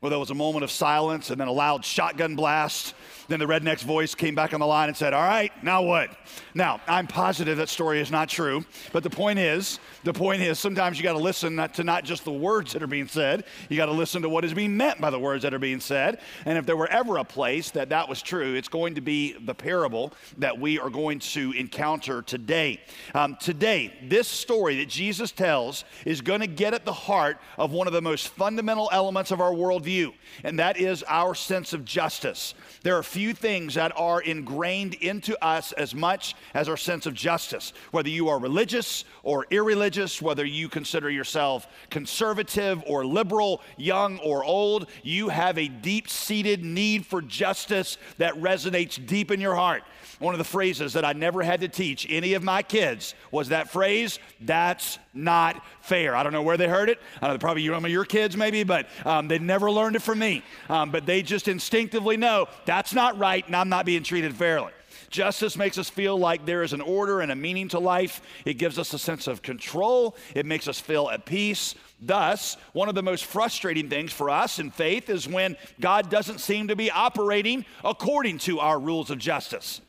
Well, 0.01 0.11
there 0.11 0.19
was 0.19 0.31
a 0.31 0.35
moment 0.35 0.65
of 0.65 0.71
silence 0.71 1.31
and 1.31 1.41
then 1.41 1.49
a 1.49 1.53
loud 1.53 1.83
shotgun 1.83 2.37
blast. 2.37 2.95
Then 3.29 3.41
the 3.41 3.47
redneck's 3.47 3.83
voice 3.83 4.15
came 4.15 4.35
back 4.35 4.53
on 4.55 4.61
the 4.61 4.67
line 4.67 4.89
and 4.89 4.97
said, 4.97 5.15
All 5.15 5.23
right, 5.23 5.53
now 5.63 5.83
what? 5.83 6.11
Now, 6.55 6.81
I'm 6.87 7.07
positive 7.07 7.59
that 7.59 7.69
story 7.69 8.01
is 8.01 8.11
not 8.11 8.29
true, 8.29 8.65
but 8.93 9.03
the 9.03 9.11
point 9.11 9.39
is, 9.39 9.79
the 10.05 10.13
point 10.13 10.43
is 10.43 10.59
sometimes 10.59 10.99
you 10.99 11.03
got 11.03 11.15
to 11.15 11.19
listen 11.19 11.57
to 11.57 11.85
not 11.85 12.05
just 12.05 12.25
the 12.25 12.33
words 12.33 12.73
that 12.73 12.83
are 12.83 12.87
being 12.87 13.09
said, 13.09 13.45
you 13.69 13.77
got 13.77 13.87
to 13.87 13.93
listen 13.93 14.23
to 14.23 14.29
what 14.29 14.45
is 14.45 14.55
being 14.55 14.77
meant 14.77 15.01
by 15.01 15.11
the 15.11 15.19
words 15.19 15.43
that 15.43 15.55
are 15.55 15.59
being 15.59 15.81
said. 15.81 16.21
And 16.45 16.59
if 16.59 16.67
there 16.67 16.77
were 16.77 16.89
ever 16.89 17.17
a 17.19 17.25
place 17.25 17.71
that 17.73 17.89
that 17.89 18.09
was 18.09 18.23
true, 18.23 18.55
it's 18.55 18.69
going 18.69 18.95
to 18.97 19.01
be 19.01 19.33
the 19.33 19.55
parable 19.55 20.13
that 20.39 20.59
we 20.59 20.79
are 20.79 20.91
going 20.91 21.19
to 21.21 21.53
encounter 21.53 22.23
today. 22.23 22.81
Um, 23.15 23.37
today, 23.41 23.95
this 24.05 24.29
story 24.29 24.77
that 24.77 24.89
Jesus 24.89 25.33
tells 25.33 25.85
is 26.05 26.21
going 26.21 26.41
to 26.41 26.47
get 26.47 26.75
at 26.75 26.85
the 26.85 26.93
heart 26.93 27.39
of 27.59 27.73
one 27.73 27.87
of 27.87 27.93
the 27.93 28.03
most 28.03 28.29
fundamental 28.29 28.89
elements 28.93 29.31
of 29.31 29.41
our 29.41 29.53
worldview, 29.53 30.13
and 30.43 30.59
that 30.59 30.77
is 30.77 31.03
our 31.05 31.35
sense 31.35 31.73
of 31.73 31.85
justice. 31.85 32.55
There 32.83 32.97
are 32.97 33.03
few 33.15 33.33
things 33.33 33.75
that 33.75 33.93
are 33.97 34.21
ingrained 34.21 34.95
into 34.95 35.41
us 35.43 35.71
as 35.71 35.95
much 35.95 36.35
as 36.53 36.69
our 36.69 36.77
sense 36.77 37.07
of 37.07 37.15
justice. 37.15 37.73
Whether 37.93 38.09
you 38.09 38.29
are 38.29 38.41
religious 38.41 39.05
or 39.23 39.47
irreligious, 39.53 40.21
whether 40.21 40.45
you 40.45 40.69
consider 40.69 41.09
yourself 41.09 41.69
conservative 41.91 42.83
or 42.89 43.07
liberal, 43.07 43.63
young 43.77 44.19
or 44.19 44.43
old, 44.45 44.89
you 45.05 45.29
have 45.29 45.59
a 45.59 45.69
deep 45.69 46.09
seated 46.09 46.65
need 46.65 47.07
for 47.07 47.23
justice 47.23 47.99
that 48.19 48.35
resonates 48.35 49.05
deep 49.07 49.31
in 49.31 49.41
your 49.41 49.55
heart. 49.55 49.85
One 50.19 50.35
of 50.35 50.39
the 50.39 50.45
phrases 50.45 50.95
that 50.95 51.05
I 51.05 51.13
never 51.13 51.43
had 51.43 51.61
to 51.61 51.69
teach 51.69 52.07
any 52.11 52.35
of 52.35 52.43
my 52.43 52.63
kids 52.63 53.15
was 53.31 53.51
that 53.51 53.71
phrase, 53.71 54.19
that's 54.41 54.99
not 55.13 55.65
fair. 55.83 56.17
I 56.17 56.23
don't 56.23 56.33
know 56.33 56.43
where 56.43 56.57
they 56.57 56.69
heard 56.69 56.89
it. 56.89 56.99
I 57.21 57.29
know 57.29 57.39
probably 57.39 57.67
some 57.67 57.85
of 57.85 57.91
your 57.91 58.05
kids 58.05 58.37
maybe, 58.37 58.65
but 58.65 58.89
um, 59.05 59.29
they 59.29 59.39
never 59.39 59.71
learned 59.71 59.97
it 59.97 60.03
from 60.03 60.19
me. 60.19 60.43
Um, 60.69 60.91
but 60.91 61.05
they 61.07 61.23
just 61.23 61.47
instinctively 61.47 62.17
know 62.17 62.47
that's 62.65 62.95
not 62.95 63.04
right 63.13 63.47
and 63.47 63.55
I'm 63.55 63.69
not 63.69 63.87
being 63.87 64.03
treated 64.03 64.35
fairly. 64.35 64.73
Justice 65.11 65.57
makes 65.57 65.79
us 65.79 65.89
feel 65.89 66.19
like 66.19 66.45
there 66.45 66.65
is 66.65 66.73
an 66.73 66.81
order 66.81 67.21
and 67.21 67.31
a 67.31 67.37
meaning 67.37 67.69
to 67.69 67.79
life. 67.79 68.21
It 68.45 68.55
gives 68.55 68.81
us 68.81 68.93
a 68.95 68.99
sense 68.99 69.29
of 69.29 69.43
control. 69.43 70.17
It 70.35 70.45
makes 70.45 70.67
us 70.67 70.81
feel 70.81 71.09
at 71.09 71.25
peace. 71.25 71.77
Thus, 72.01 72.57
one 72.73 72.89
of 72.89 72.97
the 72.97 73.03
most 73.03 73.25
frustrating 73.25 73.89
things 73.89 74.13
for 74.13 74.29
us 74.29 74.59
in 74.59 74.73
faith 74.73 75.09
is 75.09 75.29
when 75.29 75.57
God 75.81 76.11
doesn't 76.11 76.41
seem 76.41 76.67
to 76.69 76.77
be 76.77 76.91
operating 76.91 77.65
according 77.85 78.39
to 78.39 78.59
our 78.59 78.79
rules 78.79 79.11
of 79.11 79.19
justice. 79.19 79.81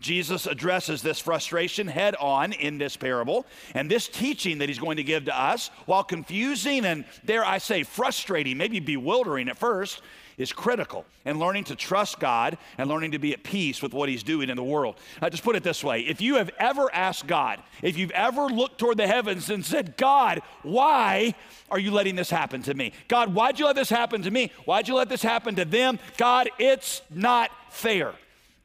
Jesus 0.00 0.46
addresses 0.46 1.00
this 1.00 1.18
frustration 1.18 1.86
head 1.86 2.14
on 2.16 2.52
in 2.52 2.76
this 2.76 2.94
parable. 2.94 3.46
And 3.72 3.90
this 3.90 4.06
teaching 4.06 4.58
that 4.58 4.68
he's 4.68 4.78
going 4.78 4.98
to 4.98 5.02
give 5.02 5.24
to 5.24 5.40
us, 5.40 5.70
while 5.86 6.04
confusing 6.04 6.84
and, 6.84 7.06
dare 7.24 7.42
I 7.42 7.56
say, 7.56 7.84
frustrating, 7.84 8.58
maybe 8.58 8.80
bewildering 8.80 9.48
at 9.48 9.56
first, 9.56 10.02
is 10.36 10.52
critical 10.52 11.04
and 11.24 11.38
learning 11.38 11.64
to 11.64 11.76
trust 11.76 12.18
God 12.18 12.58
and 12.78 12.88
learning 12.88 13.12
to 13.12 13.18
be 13.18 13.32
at 13.32 13.42
peace 13.42 13.82
with 13.82 13.92
what 13.92 14.08
He's 14.08 14.22
doing 14.22 14.50
in 14.50 14.56
the 14.56 14.64
world. 14.64 14.96
I 15.20 15.30
just 15.30 15.44
put 15.44 15.56
it 15.56 15.62
this 15.62 15.82
way 15.84 16.00
if 16.00 16.20
you 16.20 16.36
have 16.36 16.50
ever 16.58 16.92
asked 16.94 17.26
God, 17.26 17.60
if 17.82 17.96
you've 17.96 18.10
ever 18.12 18.46
looked 18.46 18.78
toward 18.78 18.96
the 18.96 19.06
heavens 19.06 19.50
and 19.50 19.64
said, 19.64 19.96
God, 19.96 20.42
why 20.62 21.34
are 21.70 21.78
you 21.78 21.90
letting 21.90 22.16
this 22.16 22.30
happen 22.30 22.62
to 22.62 22.74
me? 22.74 22.92
God, 23.08 23.34
why'd 23.34 23.58
you 23.58 23.66
let 23.66 23.76
this 23.76 23.90
happen 23.90 24.22
to 24.22 24.30
me? 24.30 24.50
Why'd 24.64 24.88
you 24.88 24.94
let 24.94 25.08
this 25.08 25.22
happen 25.22 25.54
to 25.56 25.64
them? 25.64 25.98
God, 26.16 26.48
it's 26.58 27.02
not 27.10 27.50
fair. 27.70 28.12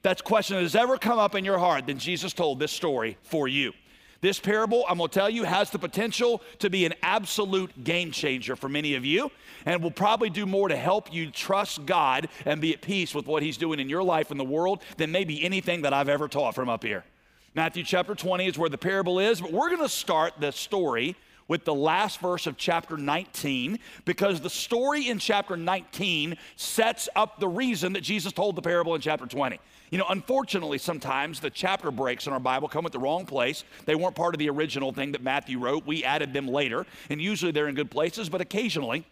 That's 0.02 0.22
question 0.22 0.56
that 0.56 0.64
has 0.64 0.76
ever 0.76 0.98
come 0.98 1.20
up 1.20 1.36
in 1.36 1.44
your 1.44 1.60
heart, 1.60 1.88
then 1.88 2.00
Jesus 2.00 2.34
told 2.34 2.60
this 2.60 2.72
story 2.72 3.18
for 3.24 3.48
you. 3.48 3.74
This 4.22 4.40
parable, 4.40 4.84
I'm 4.90 4.98
going 4.98 5.10
to 5.10 5.14
tell 5.14 5.30
you, 5.30 5.44
has 5.44 5.70
the 5.70 5.80
potential 5.80 6.42
to 6.60 6.70
be 6.70 6.86
an 6.86 6.94
absolute 7.02 7.84
game 7.84 8.12
changer 8.12 8.56
for 8.58 8.68
many 8.68 8.96
of 8.96 9.06
you, 9.06 9.32
and 9.66 9.82
will 9.82 9.92
probably 9.92 10.30
do 10.30 10.46
more 10.46 10.68
to 10.68 10.76
help 10.76 11.14
you 11.14 11.32
trust 11.32 11.86
God 11.86 12.28
and 12.46 12.60
be 12.60 12.74
at 12.74 12.82
peace 12.82 13.16
with 13.16 13.28
what 13.28 13.44
He's 13.44 13.58
doing 13.58 13.80
in 13.80 13.88
your 13.88 14.04
life 14.04 14.30
and 14.32 14.40
the 14.40 14.44
world 14.46 14.82
than 14.98 15.12
maybe 15.12 15.44
anything 15.44 15.84
that 15.84 15.94
I've 15.94 16.10
ever 16.10 16.28
taught 16.28 16.54
from 16.54 16.68
up 16.68 16.84
here. 16.84 17.06
Matthew 17.56 17.84
chapter 17.84 18.14
20 18.14 18.46
is 18.46 18.58
where 18.58 18.70
the 18.70 18.78
parable 18.78 19.20
is, 19.20 19.40
but 19.40 19.54
we're 19.54 19.70
going 19.70 19.82
to 19.82 19.90
start 19.90 20.34
the 20.40 20.52
story 20.52 21.16
with 21.48 21.66
the 21.66 21.74
last 21.74 22.20
verse 22.20 22.46
of 22.46 22.58
chapter 22.58 22.96
19 22.96 23.80
because 24.06 24.40
the 24.40 24.50
story 24.50 25.10
in 25.10 25.18
chapter 25.18 25.58
19 25.58 26.38
sets 26.56 27.10
up 27.16 27.40
the 27.40 27.48
reason 27.48 27.94
that 27.94 28.02
Jesus 28.02 28.32
told 28.32 28.56
the 28.56 28.62
parable 28.62 28.96
in 28.96 29.02
chapter 29.02 29.26
20. 29.26 29.60
You 29.92 29.98
know, 29.98 30.06
unfortunately, 30.10 30.78
sometimes 30.78 31.40
the 31.40 31.50
chapter 31.50 31.92
breaks 31.92 32.28
in 32.28 32.34
our 32.34 32.40
Bible 32.40 32.68
come 32.68 32.86
at 32.86 32.92
the 32.92 33.00
wrong 33.00 33.26
place. 33.26 33.64
They 33.86 33.96
weren't 33.96 34.16
part 34.16 34.36
of 34.36 34.40
the 34.40 34.50
original 34.50 34.92
thing 34.92 35.14
that 35.14 35.24
Matthew 35.24 35.60
wrote. 35.60 35.86
We 35.86 36.04
added 36.04 36.34
them 36.34 36.48
later, 36.48 36.86
and 37.10 37.22
usually 37.22 37.52
they're 37.52 37.68
in 37.68 37.76
good 37.76 37.92
places, 37.92 38.30
but 38.30 38.42
occasionally, 38.42 39.06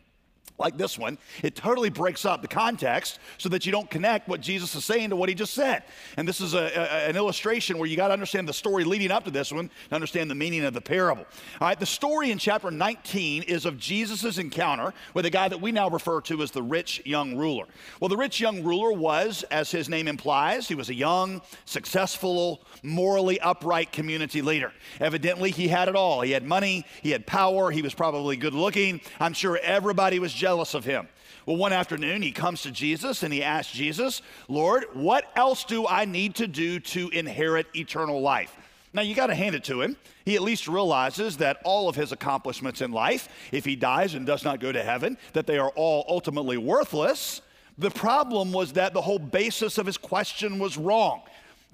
like 0.59 0.77
this 0.77 0.97
one, 0.97 1.17
it 1.43 1.55
totally 1.55 1.89
breaks 1.89 2.25
up 2.25 2.41
the 2.41 2.47
context 2.47 3.19
so 3.37 3.47
that 3.49 3.65
you 3.65 3.71
don't 3.71 3.89
connect 3.89 4.27
what 4.27 4.41
Jesus 4.41 4.73
is 4.73 4.83
saying 4.83 5.11
to 5.11 5.15
what 5.15 5.29
he 5.29 5.35
just 5.35 5.53
said. 5.53 5.83
And 6.17 6.27
this 6.27 6.41
is 6.41 6.55
a, 6.55 6.71
a, 6.75 7.09
an 7.09 7.15
illustration 7.15 7.77
where 7.77 7.87
you 7.87 7.95
got 7.95 8.07
to 8.07 8.13
understand 8.13 8.47
the 8.47 8.53
story 8.53 8.83
leading 8.83 9.11
up 9.11 9.23
to 9.25 9.31
this 9.31 9.51
one 9.51 9.69
to 9.89 9.95
understand 9.95 10.31
the 10.31 10.35
meaning 10.35 10.63
of 10.63 10.73
the 10.73 10.81
parable. 10.81 11.25
All 11.61 11.67
right, 11.67 11.79
the 11.79 11.85
story 11.85 12.31
in 12.31 12.39
chapter 12.39 12.71
19 12.71 13.43
is 13.43 13.65
of 13.65 13.77
Jesus' 13.77 14.37
encounter 14.37 14.93
with 15.13 15.25
a 15.25 15.29
guy 15.29 15.47
that 15.47 15.61
we 15.61 15.71
now 15.71 15.89
refer 15.89 16.21
to 16.21 16.41
as 16.41 16.51
the 16.51 16.63
rich 16.63 17.01
young 17.05 17.37
ruler. 17.37 17.65
Well, 17.99 18.09
the 18.09 18.17
rich 18.17 18.39
young 18.39 18.63
ruler 18.63 18.91
was, 18.91 19.43
as 19.51 19.69
his 19.69 19.89
name 19.89 20.07
implies, 20.07 20.67
he 20.67 20.75
was 20.75 20.89
a 20.89 20.95
young, 20.95 21.41
successful, 21.65 22.61
morally 22.81 23.39
upright 23.41 23.91
community 23.91 24.41
leader. 24.41 24.73
Evidently, 24.99 25.51
he 25.51 25.67
had 25.67 25.87
it 25.87 25.95
all. 25.95 26.21
He 26.21 26.31
had 26.31 26.43
money, 26.43 26.85
he 27.03 27.11
had 27.11 27.27
power, 27.27 27.69
he 27.69 27.81
was 27.83 27.93
probably 27.93 28.37
good 28.37 28.53
looking. 28.53 29.01
I'm 29.19 29.33
sure 29.33 29.59
everybody 29.61 30.19
was 30.19 30.33
jealous 30.37 30.73
of 30.73 30.85
him. 30.85 31.07
Well, 31.45 31.57
one 31.57 31.73
afternoon, 31.73 32.21
he 32.21 32.31
comes 32.31 32.61
to 32.63 32.71
Jesus 32.71 33.23
and 33.23 33.33
he 33.33 33.41
asks 33.41 33.73
Jesus, 33.73 34.21
Lord, 34.47 34.85
what 34.93 35.25
else 35.35 35.63
do 35.63 35.87
I 35.87 36.05
need 36.05 36.35
to 36.35 36.47
do 36.47 36.79
to 36.79 37.09
inherit 37.09 37.67
eternal 37.75 38.21
life? 38.21 38.55
Now, 38.93 39.01
you 39.01 39.15
got 39.15 39.27
to 39.27 39.35
hand 39.35 39.55
it 39.55 39.63
to 39.65 39.81
him. 39.81 39.95
He 40.25 40.35
at 40.35 40.41
least 40.41 40.67
realizes 40.67 41.37
that 41.37 41.57
all 41.63 41.87
of 41.87 41.95
his 41.95 42.11
accomplishments 42.11 42.81
in 42.81 42.91
life, 42.91 43.29
if 43.51 43.63
he 43.63 43.75
dies 43.75 44.13
and 44.13 44.25
does 44.25 44.43
not 44.43 44.59
go 44.59 44.71
to 44.71 44.83
heaven, 44.83 45.17
that 45.33 45.47
they 45.47 45.57
are 45.57 45.71
all 45.75 46.05
ultimately 46.07 46.57
worthless. 46.57 47.41
The 47.77 47.91
problem 47.91 48.51
was 48.51 48.73
that 48.73 48.93
the 48.93 49.01
whole 49.01 49.19
basis 49.19 49.77
of 49.77 49.85
his 49.85 49.97
question 49.97 50.57
was 50.59 50.77
wrong. 50.77 51.21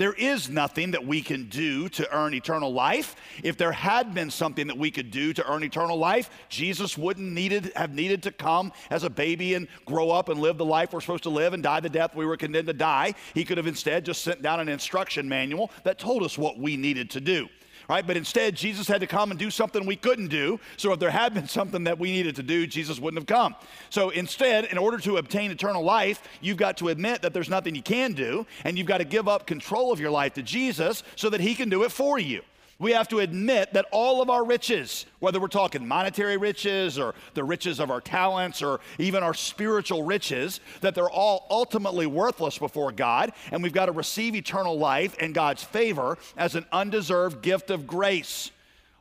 There 0.04 0.12
is 0.12 0.50
nothing 0.50 0.92
that 0.92 1.08
we 1.08 1.22
can 1.22 1.48
do 1.48 1.88
to 1.88 2.14
earn 2.14 2.34
eternal 2.34 2.74
life. 2.74 3.16
If 3.42 3.56
there 3.56 3.72
had 3.72 4.14
been 4.14 4.30
something 4.30 4.68
that 4.68 4.78
we 4.78 4.92
could 4.92 5.12
do 5.12 5.32
to 5.32 5.50
earn 5.50 5.64
eternal 5.64 5.98
life, 5.98 6.30
Jesus 6.50 6.98
wouldn't 6.98 7.32
needed, 7.32 7.72
have 7.78 7.94
needed 7.94 8.22
to 8.24 8.34
come 8.34 8.74
as 8.90 9.06
a 9.06 9.10
baby 9.10 9.54
and 9.54 9.66
grow 9.86 10.12
up 10.12 10.28
and 10.28 10.42
live 10.42 10.58
the 10.58 10.66
life 10.66 10.92
we're 10.92 11.00
supposed 11.00 11.24
to 11.24 11.30
live 11.30 11.54
and 11.54 11.64
die 11.64 11.80
the 11.80 11.88
death 11.88 12.16
we 12.16 12.26
were 12.26 12.36
condemned 12.36 12.68
to 12.68 12.74
die. 12.74 13.14
He 13.34 13.46
could 13.46 13.56
have 13.56 13.66
instead 13.66 14.04
just 14.04 14.26
sent 14.26 14.42
down 14.42 14.60
an 14.60 14.68
instruction 14.68 15.30
manual 15.30 15.72
that 15.86 16.00
told 16.00 16.24
us 16.24 16.38
what 16.38 16.60
we 16.60 16.76
needed 16.76 17.10
to 17.12 17.22
do 17.22 17.48
right? 17.90 18.06
But 18.06 18.18
instead, 18.18 18.56
Jesus 18.56 18.88
had 18.88 19.02
to 19.02 19.08
come 19.08 19.32
and 19.32 19.40
do 19.40 19.50
something 19.50 19.86
we 19.86 19.96
couldn't 19.96 20.30
do. 20.30 20.60
So 20.78 20.94
if 20.94 21.00
there 21.00 21.12
had 21.12 21.34
been 21.34 21.48
something 21.60 21.84
that 21.86 22.00
we 22.00 22.12
needed 22.12 22.36
to 22.38 22.44
do, 22.44 22.68
Jesus 22.68 23.00
wouldn't 23.00 23.20
have 23.20 23.28
come. 23.28 23.56
So 23.90 24.10
instead, 24.10 24.66
in 24.66 24.78
order 24.78 24.98
to 25.00 25.18
obtain 25.18 25.52
eternal 25.52 25.84
life, 25.84 26.22
you've 26.42 26.58
got 26.58 26.78
to 26.78 26.90
admit 26.90 27.22
that 27.22 27.34
there's 27.34 27.50
nothing 27.50 27.76
you 27.76 27.84
can 27.84 28.14
do, 28.14 28.46
and 28.64 28.78
you've 28.78 28.88
got 28.88 29.00
to 29.00 29.06
give 29.06 29.28
up 29.28 29.48
control 29.48 29.92
of 29.92 30.00
your 30.00 30.12
life 30.12 30.34
to 30.36 30.42
Jesus 30.42 31.04
so 31.16 31.30
that 31.30 31.42
He 31.42 31.56
can 31.56 31.70
do 31.70 31.84
it 31.84 31.92
for 31.92 32.20
you 32.20 32.42
we 32.84 32.92
have 32.92 33.08
to 33.08 33.20
admit 33.20 33.74
that 33.74 33.86
all 33.92 34.22
of 34.22 34.30
our 34.30 34.46
riches, 34.46 35.06
whether 35.20 35.40
we're 35.40 35.48
talking 35.48 35.88
monetary 35.88 36.38
riches 36.38 37.00
or 37.00 37.16
the 37.34 37.44
riches 37.44 37.80
of 37.80 37.90
our 37.90 38.02
talents 38.02 38.62
or 38.62 38.82
even 39.00 39.24
our 39.24 39.34
spiritual 39.34 40.04
riches, 40.04 40.60
that 40.82 40.94
they're 40.94 41.10
all 41.10 41.48
ultimately 41.50 42.06
worthless 42.06 42.58
before 42.58 42.92
God, 42.92 43.32
and 43.52 43.64
we've 43.64 43.74
got 43.74 43.86
to 43.86 43.92
receive 43.94 44.36
eternal 44.36 44.78
life 44.78 45.16
and 45.20 45.34
God's 45.34 45.64
favor 45.64 46.18
as 46.38 46.56
an 46.56 46.66
undeserved 46.72 47.42
gift 47.42 47.72
of 47.72 47.88
grace. 47.88 48.52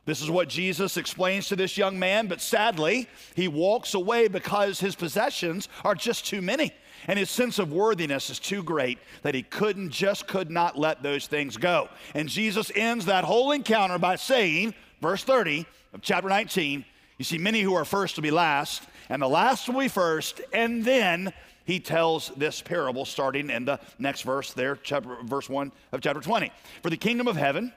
This 0.05 0.21
is 0.21 0.29
what 0.29 0.49
Jesus 0.49 0.97
explains 0.97 1.47
to 1.47 1.55
this 1.55 1.77
young 1.77 1.97
man, 1.97 2.27
but 2.27 2.41
sadly, 2.41 3.07
he 3.35 3.47
walks 3.47 3.93
away 3.93 4.27
because 4.27 4.79
his 4.79 4.95
possessions 4.95 5.69
are 5.83 5.95
just 5.95 6.25
too 6.25 6.41
many. 6.41 6.73
And 7.07 7.19
his 7.19 7.29
sense 7.29 7.59
of 7.59 7.71
worthiness 7.71 8.29
is 8.29 8.39
too 8.39 8.63
great 8.63 8.99
that 9.21 9.35
he 9.35 9.43
couldn't, 9.43 9.89
just 9.89 10.27
could 10.27 10.49
not 10.49 10.77
let 10.77 11.03
those 11.03 11.27
things 11.27 11.57
go. 11.57 11.89
And 12.13 12.29
Jesus 12.29 12.71
ends 12.75 13.05
that 13.05 13.23
whole 13.23 13.51
encounter 13.51 13.97
by 13.97 14.15
saying, 14.15 14.73
verse 15.01 15.23
30 15.23 15.65
of 15.93 16.01
chapter 16.01 16.29
19, 16.29 16.85
you 17.17 17.25
see, 17.25 17.37
many 17.37 17.61
who 17.61 17.75
are 17.75 17.85
first 17.85 18.15
will 18.15 18.23
be 18.23 18.31
last, 18.31 18.83
and 19.09 19.21
the 19.21 19.29
last 19.29 19.67
will 19.67 19.79
be 19.79 19.87
first, 19.87 20.41
and 20.51 20.83
then 20.83 21.31
he 21.65 21.79
tells 21.79 22.29
this 22.29 22.61
parable 22.61 23.05
starting 23.05 23.49
in 23.49 23.65
the 23.65 23.79
next 23.99 24.23
verse 24.23 24.53
there, 24.53 24.75
chapter, 24.75 25.17
verse 25.23 25.49
1 25.49 25.71
of 25.91 26.01
chapter 26.01 26.21
20. 26.21 26.51
For 26.81 26.89
the 26.89 26.97
kingdom 26.97 27.27
of 27.27 27.35
heaven, 27.35 27.71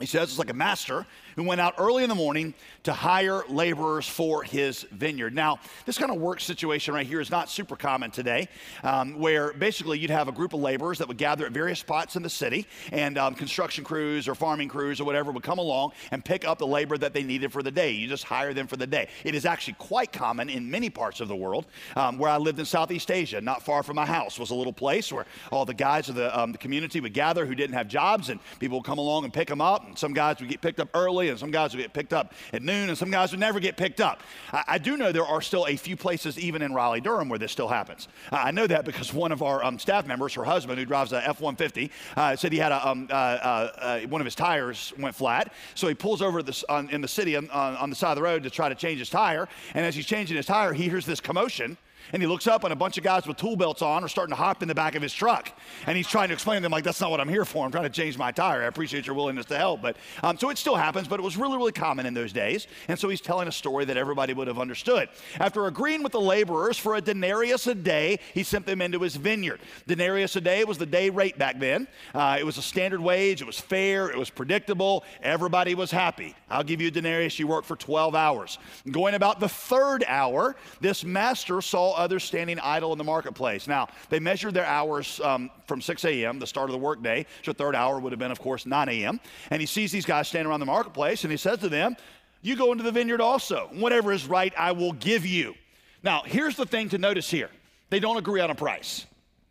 he 0.00 0.06
says 0.06 0.30
it's 0.30 0.38
like 0.38 0.50
a 0.50 0.54
master 0.54 1.06
who 1.36 1.44
went 1.44 1.60
out 1.60 1.74
early 1.78 2.02
in 2.02 2.08
the 2.08 2.14
morning 2.14 2.54
to 2.84 2.92
hire 2.92 3.42
laborers 3.48 4.08
for 4.08 4.42
his 4.42 4.82
vineyard. 4.90 5.34
Now, 5.34 5.58
this 5.86 5.98
kind 5.98 6.10
of 6.10 6.18
work 6.18 6.40
situation 6.40 6.94
right 6.94 7.06
here 7.06 7.20
is 7.20 7.30
not 7.30 7.48
super 7.48 7.76
common 7.76 8.10
today, 8.10 8.48
um, 8.82 9.18
where 9.18 9.52
basically 9.52 9.98
you'd 9.98 10.10
have 10.10 10.28
a 10.28 10.32
group 10.32 10.52
of 10.52 10.60
laborers 10.60 10.98
that 10.98 11.08
would 11.08 11.18
gather 11.18 11.46
at 11.46 11.52
various 11.52 11.78
spots 11.78 12.16
in 12.16 12.22
the 12.22 12.30
city, 12.30 12.66
and 12.90 13.18
um, 13.18 13.34
construction 13.34 13.84
crews 13.84 14.28
or 14.28 14.34
farming 14.34 14.68
crews 14.68 15.00
or 15.00 15.04
whatever 15.04 15.30
would 15.30 15.42
come 15.42 15.58
along 15.58 15.92
and 16.10 16.24
pick 16.24 16.44
up 16.46 16.58
the 16.58 16.66
labor 16.66 16.98
that 16.98 17.12
they 17.12 17.22
needed 17.22 17.52
for 17.52 17.62
the 17.62 17.70
day. 17.70 17.92
You 17.92 18.08
just 18.08 18.24
hire 18.24 18.54
them 18.54 18.66
for 18.66 18.76
the 18.76 18.86
day. 18.86 19.08
It 19.24 19.34
is 19.34 19.46
actually 19.46 19.74
quite 19.74 20.12
common 20.12 20.48
in 20.48 20.70
many 20.70 20.90
parts 20.90 21.20
of 21.20 21.28
the 21.28 21.36
world. 21.36 21.66
Um, 21.96 22.18
where 22.18 22.30
I 22.30 22.36
lived 22.36 22.58
in 22.58 22.64
Southeast 22.64 23.10
Asia, 23.10 23.40
not 23.40 23.62
far 23.62 23.82
from 23.82 23.96
my 23.96 24.06
house, 24.06 24.38
was 24.38 24.50
a 24.50 24.54
little 24.54 24.72
place 24.72 25.12
where 25.12 25.26
all 25.50 25.64
the 25.64 25.74
guys 25.74 26.08
of 26.08 26.14
the, 26.14 26.38
um, 26.38 26.52
the 26.52 26.58
community 26.58 27.00
would 27.00 27.14
gather 27.14 27.46
who 27.46 27.54
didn't 27.54 27.74
have 27.74 27.88
jobs, 27.88 28.28
and 28.28 28.40
people 28.58 28.78
would 28.78 28.86
come 28.86 28.98
along 28.98 29.24
and 29.24 29.32
pick 29.32 29.48
them 29.48 29.60
up. 29.60 29.86
And 29.86 29.98
some 29.98 30.12
guys 30.12 30.40
would 30.40 30.48
get 30.48 30.60
picked 30.60 30.80
up 30.80 30.88
early, 30.94 31.21
and 31.28 31.38
some 31.38 31.50
guys 31.50 31.74
would 31.74 31.82
get 31.82 31.92
picked 31.92 32.12
up 32.12 32.32
at 32.52 32.62
noon, 32.62 32.88
and 32.88 32.98
some 32.98 33.10
guys 33.10 33.30
would 33.30 33.40
never 33.40 33.60
get 33.60 33.76
picked 33.76 34.00
up. 34.00 34.22
I, 34.52 34.64
I 34.68 34.78
do 34.78 34.96
know 34.96 35.12
there 35.12 35.26
are 35.26 35.40
still 35.40 35.66
a 35.66 35.76
few 35.76 35.96
places, 35.96 36.38
even 36.38 36.62
in 36.62 36.74
Raleigh, 36.74 37.00
Durham, 37.00 37.28
where 37.28 37.38
this 37.38 37.52
still 37.52 37.68
happens. 37.68 38.08
Uh, 38.30 38.36
I 38.36 38.50
know 38.50 38.66
that 38.66 38.84
because 38.84 39.12
one 39.12 39.32
of 39.32 39.42
our 39.42 39.64
um, 39.64 39.78
staff 39.78 40.06
members, 40.06 40.34
her 40.34 40.44
husband, 40.44 40.78
who 40.78 40.84
drives 40.84 41.12
a 41.12 41.18
F 41.26 41.40
150, 41.40 41.90
uh, 42.16 42.36
said 42.36 42.52
he 42.52 42.58
had 42.58 42.72
a, 42.72 42.88
um, 42.88 43.08
uh, 43.10 43.14
uh, 43.14 43.72
uh, 43.78 44.00
one 44.08 44.20
of 44.20 44.24
his 44.24 44.34
tires 44.34 44.92
went 44.98 45.14
flat. 45.14 45.52
So 45.74 45.88
he 45.88 45.94
pulls 45.94 46.22
over 46.22 46.42
this, 46.42 46.64
on, 46.64 46.90
in 46.90 47.00
the 47.00 47.08
city 47.08 47.36
on, 47.36 47.48
on 47.50 47.90
the 47.90 47.96
side 47.96 48.12
of 48.12 48.16
the 48.16 48.22
road 48.22 48.42
to 48.44 48.50
try 48.50 48.68
to 48.68 48.74
change 48.74 48.98
his 48.98 49.10
tire. 49.10 49.48
And 49.74 49.84
as 49.84 49.94
he's 49.94 50.06
changing 50.06 50.36
his 50.36 50.46
tire, 50.46 50.72
he 50.72 50.88
hears 50.88 51.06
this 51.06 51.20
commotion 51.20 51.76
and 52.12 52.22
he 52.22 52.26
looks 52.26 52.46
up 52.46 52.64
and 52.64 52.72
a 52.72 52.76
bunch 52.76 52.98
of 52.98 53.04
guys 53.04 53.26
with 53.26 53.36
tool 53.36 53.56
belts 53.56 53.82
on 53.82 54.04
are 54.04 54.08
starting 54.08 54.32
to 54.32 54.36
hop 54.36 54.62
in 54.62 54.68
the 54.68 54.74
back 54.74 54.94
of 54.94 55.02
his 55.02 55.12
truck. 55.12 55.56
And 55.86 55.96
he's 55.96 56.08
trying 56.08 56.28
to 56.28 56.34
explain 56.34 56.56
to 56.56 56.62
them, 56.62 56.72
like, 56.72 56.84
that's 56.84 57.00
not 57.00 57.10
what 57.10 57.20
I'm 57.20 57.28
here 57.28 57.44
for. 57.44 57.64
I'm 57.64 57.72
trying 57.72 57.84
to 57.84 57.90
change 57.90 58.18
my 58.18 58.32
tire. 58.32 58.62
I 58.62 58.66
appreciate 58.66 59.06
your 59.06 59.14
willingness 59.14 59.46
to 59.46 59.58
help. 59.58 59.82
But 59.82 59.96
um, 60.22 60.38
so 60.38 60.50
it 60.50 60.58
still 60.58 60.76
happens, 60.76 61.08
but 61.08 61.20
it 61.20 61.22
was 61.22 61.36
really, 61.36 61.56
really 61.56 61.72
common 61.72 62.06
in 62.06 62.14
those 62.14 62.32
days. 62.32 62.66
And 62.88 62.98
so 62.98 63.08
he's 63.08 63.20
telling 63.20 63.48
a 63.48 63.52
story 63.52 63.84
that 63.84 63.96
everybody 63.96 64.34
would 64.34 64.48
have 64.48 64.58
understood. 64.58 65.08
After 65.38 65.66
agreeing 65.66 66.02
with 66.02 66.12
the 66.12 66.20
laborers 66.20 66.78
for 66.78 66.94
a 66.94 67.00
denarius 67.00 67.66
a 67.66 67.74
day, 67.74 68.18
he 68.34 68.42
sent 68.42 68.66
them 68.66 68.80
into 68.80 69.00
his 69.00 69.16
vineyard. 69.16 69.60
Denarius 69.86 70.36
a 70.36 70.40
day 70.40 70.64
was 70.64 70.78
the 70.78 70.86
day 70.86 71.10
rate 71.10 71.38
back 71.38 71.58
then. 71.58 71.88
Uh, 72.14 72.36
it 72.38 72.44
was 72.44 72.58
a 72.58 72.62
standard 72.62 73.00
wage, 73.00 73.40
it 73.40 73.46
was 73.46 73.60
fair, 73.60 74.10
it 74.10 74.18
was 74.18 74.30
predictable. 74.30 75.04
Everybody 75.22 75.74
was 75.74 75.90
happy. 75.90 76.34
I'll 76.50 76.64
give 76.64 76.80
you 76.80 76.88
a 76.88 76.90
denarius, 76.90 77.38
you 77.38 77.46
work 77.46 77.64
for 77.64 77.76
12 77.76 78.14
hours. 78.14 78.58
Going 78.90 79.14
about 79.14 79.40
the 79.40 79.48
third 79.48 80.04
hour, 80.06 80.56
this 80.80 81.04
master 81.04 81.60
saw 81.60 81.91
others 81.92 82.24
standing 82.24 82.58
idle 82.58 82.92
in 82.92 82.98
the 82.98 83.04
marketplace. 83.04 83.66
Now, 83.66 83.88
they 84.08 84.20
measured 84.20 84.54
their 84.54 84.66
hours 84.66 85.20
um, 85.20 85.50
from 85.66 85.80
6 85.80 86.04
a.m., 86.04 86.38
the 86.38 86.46
start 86.46 86.68
of 86.68 86.72
the 86.72 86.78
workday. 86.78 87.26
So, 87.42 87.52
third 87.52 87.74
hour 87.74 87.98
would 87.98 88.12
have 88.12 88.18
been, 88.18 88.30
of 88.30 88.40
course, 88.40 88.66
9 88.66 88.88
a.m. 88.88 89.20
And 89.50 89.60
he 89.60 89.66
sees 89.66 89.92
these 89.92 90.06
guys 90.06 90.28
standing 90.28 90.48
around 90.48 90.60
the 90.60 90.66
marketplace 90.66 91.24
and 91.24 91.30
he 91.30 91.36
says 91.36 91.58
to 91.60 91.68
them, 91.68 91.96
You 92.42 92.56
go 92.56 92.72
into 92.72 92.84
the 92.84 92.92
vineyard 92.92 93.20
also. 93.20 93.68
Whatever 93.72 94.12
is 94.12 94.26
right, 94.26 94.52
I 94.56 94.72
will 94.72 94.92
give 94.92 95.26
you. 95.26 95.54
Now, 96.02 96.22
here's 96.24 96.56
the 96.56 96.66
thing 96.66 96.88
to 96.90 96.98
notice 96.98 97.30
here 97.30 97.50
they 97.90 98.00
don't 98.00 98.16
agree 98.16 98.40
on 98.40 98.50
a 98.50 98.54
price. 98.54 99.06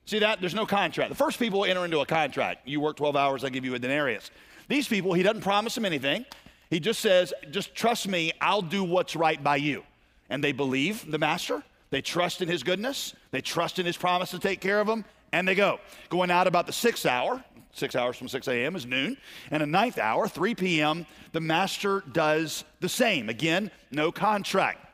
See 0.05 0.19
that? 0.19 0.41
There's 0.41 0.55
no 0.55 0.65
contract. 0.65 1.09
The 1.09 1.15
first 1.15 1.39
people 1.39 1.63
enter 1.63 1.85
into 1.85 1.99
a 1.99 2.05
contract. 2.05 2.67
You 2.67 2.79
work 2.81 2.97
12 2.97 3.15
hours, 3.15 3.43
I 3.43 3.49
give 3.49 3.63
you 3.63 3.75
a 3.75 3.79
denarius. 3.79 4.31
These 4.67 4.87
people, 4.87 5.13
he 5.13 5.23
doesn't 5.23 5.41
promise 5.41 5.75
them 5.75 5.85
anything. 5.85 6.25
He 6.69 6.79
just 6.79 7.01
says, 7.01 7.33
just 7.51 7.75
trust 7.75 8.07
me, 8.07 8.31
I'll 8.41 8.61
do 8.61 8.83
what's 8.83 9.15
right 9.15 9.41
by 9.41 9.57
you. 9.57 9.83
And 10.29 10.43
they 10.43 10.53
believe 10.53 11.09
the 11.09 11.17
master. 11.17 11.63
They 11.91 12.01
trust 12.01 12.41
in 12.41 12.47
his 12.47 12.63
goodness, 12.63 13.13
they 13.31 13.41
trust 13.41 13.77
in 13.77 13.85
his 13.85 13.97
promise 13.97 14.31
to 14.31 14.39
take 14.39 14.61
care 14.61 14.79
of 14.79 14.87
them, 14.87 15.05
and 15.31 15.47
they 15.47 15.55
go. 15.55 15.79
Going 16.09 16.31
out 16.31 16.47
about 16.47 16.65
the 16.65 16.73
sixth 16.73 17.05
hour, 17.05 17.43
six 17.73 17.95
hours 17.95 18.17
from 18.17 18.27
6 18.27 18.47
a.m. 18.47 18.75
is 18.75 18.85
noon, 18.85 19.17
and 19.51 19.61
a 19.61 19.65
ninth 19.65 19.97
hour, 19.97 20.27
3 20.27 20.55
p.m., 20.55 21.05
the 21.33 21.41
master 21.41 22.03
does 22.11 22.63
the 22.79 22.89
same. 22.89 23.29
Again, 23.29 23.71
no 23.91 24.11
contract. 24.11 24.87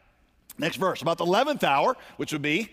Next 0.58 0.78
verse, 0.78 1.02
about 1.02 1.18
the 1.18 1.26
11th 1.26 1.64
hour, 1.64 1.96
which 2.18 2.34
would 2.34 2.42
be 2.42 2.72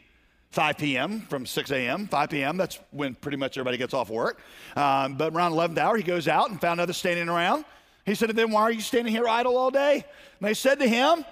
5 0.52 0.78
p.m. 0.78 1.20
from 1.22 1.44
6 1.44 1.70
a.m., 1.70 2.06
5 2.06 2.30
p.m., 2.30 2.56
that's 2.56 2.78
when 2.92 3.14
pretty 3.14 3.36
much 3.36 3.58
everybody 3.58 3.76
gets 3.76 3.92
off 3.92 4.08
work. 4.08 4.40
Um, 4.76 5.16
but 5.16 5.34
around 5.34 5.52
11th 5.52 5.78
hour, 5.78 5.96
he 5.96 6.02
goes 6.02 6.28
out 6.28 6.50
and 6.50 6.60
found 6.60 6.80
others 6.80 6.96
standing 6.96 7.28
around. 7.28 7.64
He 8.06 8.14
said 8.14 8.26
to 8.26 8.32
them, 8.32 8.52
Why 8.52 8.62
are 8.62 8.72
you 8.72 8.80
standing 8.80 9.12
here 9.12 9.26
idle 9.26 9.56
all 9.56 9.70
day? 9.70 9.94
And 9.94 10.48
they 10.48 10.54
said 10.54 10.78
to 10.78 10.88
him, 10.88 11.24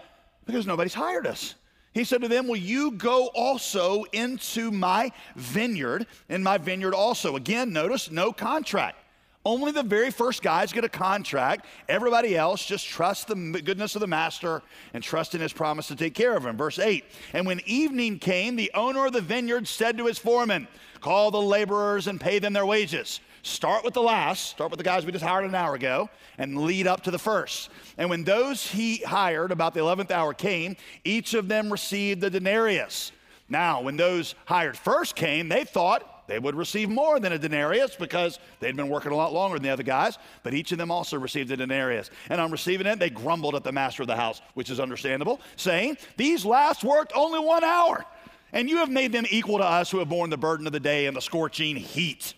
Because 0.45 0.67
nobody's 0.67 0.95
hired 0.95 1.27
us. 1.27 1.55
He 1.95 2.05
said 2.05 2.23
to 2.23 2.29
them, 2.29 2.49
Will 2.49 2.57
you 2.57 2.93
go 2.93 3.27
also 3.35 4.05
into 4.13 4.71
my 4.71 5.13
vineyard, 5.37 6.07
in 6.29 6.43
my 6.43 6.59
vineyard 6.59 6.95
also? 6.95 7.37
Again, 7.37 7.73
notice 7.73 8.11
no 8.11 8.33
contract. 8.33 8.97
Only 9.45 9.73
the 9.73 9.83
very 9.83 10.13
first 10.13 10.41
guys 10.43 10.73
get 10.73 10.85
a 10.85 10.89
contract. 10.89 11.67
Everybody 11.89 12.37
else 12.37 12.65
just 12.65 12.87
trust 12.87 13.27
the 13.27 13.35
goodness 13.35 13.97
of 13.97 14.01
the 14.01 14.07
master 14.07 14.63
and 14.95 15.03
trust 15.03 15.35
in 15.35 15.41
his 15.41 15.53
promise 15.53 15.89
to 15.89 15.97
take 15.97 16.15
care 16.15 16.37
of 16.37 16.47
him. 16.47 16.57
Verse 16.57 16.79
8 16.79 17.05
And 17.33 17.45
when 17.45 17.61
evening 17.67 18.21
came, 18.21 18.55
the 18.55 18.71
owner 18.73 19.07
of 19.07 19.13
the 19.13 19.21
vineyard 19.21 19.67
said 19.67 19.99
to 19.99 20.07
his 20.07 20.19
foreman, 20.19 20.69
Call 21.01 21.33
the 21.33 21.43
laborers 21.43 22.07
and 22.07 22.21
pay 22.21 22.39
them 22.39 22.53
their 22.53 22.65
wages. 22.65 23.21
Start 23.43 23.85
with 23.85 23.95
the 23.95 24.03
last, 24.03 24.51
start 24.51 24.71
with 24.71 24.79
the 24.79 24.85
guys 24.85 25.05
we 25.05 25.11
just 25.11 25.25
hired 25.25 25.45
an 25.45 25.55
hour 25.55 25.75
ago, 25.75 26.09
and 26.39 26.63
lead 26.63 26.87
up 26.87 27.03
to 27.03 27.11
the 27.11 27.19
first. 27.19 27.71
And 27.99 28.09
when 28.09 28.23
those 28.23 28.65
he 28.65 28.99
hired 28.99 29.51
about 29.51 29.75
the 29.75 29.81
11th 29.81 30.13
hour 30.13 30.33
came, 30.33 30.77
each 31.05 31.35
of 31.35 31.49
them 31.49 31.71
received 31.71 32.23
a 32.23 32.31
denarius. 32.31 33.11
Now, 33.49 33.83
when 33.83 33.97
those 33.97 34.37
hired 34.45 34.79
first 34.79 35.17
came, 35.17 35.49
they 35.49 35.65
thought, 35.65 36.29
they 36.29 36.39
would 36.39 36.55
receive 36.55 36.89
more 36.89 37.19
than 37.19 37.33
a 37.33 37.39
denarius 37.39 37.97
because 37.97 38.39
they'd 38.61 38.77
been 38.77 38.89
working 38.89 39.11
a 39.11 39.17
lot 39.17 39.33
longer 39.33 39.57
than 39.57 39.65
the 39.65 39.71
other 39.71 39.83
guys, 39.83 40.19
but 40.45 40.55
each 40.55 40.71
of 40.71 40.79
them 40.79 40.93
also 40.93 41.19
received 41.19 41.51
a 41.51 41.57
denarius. 41.57 42.11
And 42.31 42.41
on 42.41 42.53
receiving 42.53 42.87
it, 42.87 43.01
they 43.01 43.11
grumbled 43.11 43.57
at 43.57 43.65
the 43.65 43.73
master 43.73 44.05
of 44.05 44.07
the 44.07 44.17
house, 44.17 44.41
which 44.55 44.71
is 44.71 44.79
understandable, 44.79 45.41
saying, 45.57 45.99
These 46.17 46.45
last 46.45 46.85
worked 46.85 47.13
only 47.17 47.41
one 47.41 47.65
hour, 47.65 48.07
and 48.53 48.71
you 48.71 48.77
have 48.77 48.89
made 48.89 49.11
them 49.11 49.27
equal 49.31 49.59
to 49.59 49.65
us 49.65 49.91
who 49.91 49.99
have 49.99 50.09
borne 50.09 50.31
the 50.31 50.39
burden 50.39 50.67
of 50.67 50.73
the 50.73 50.81
day 50.81 51.07
and 51.07 51.17
the 51.17 51.21
scorching 51.21 51.75
heat. 51.75 52.35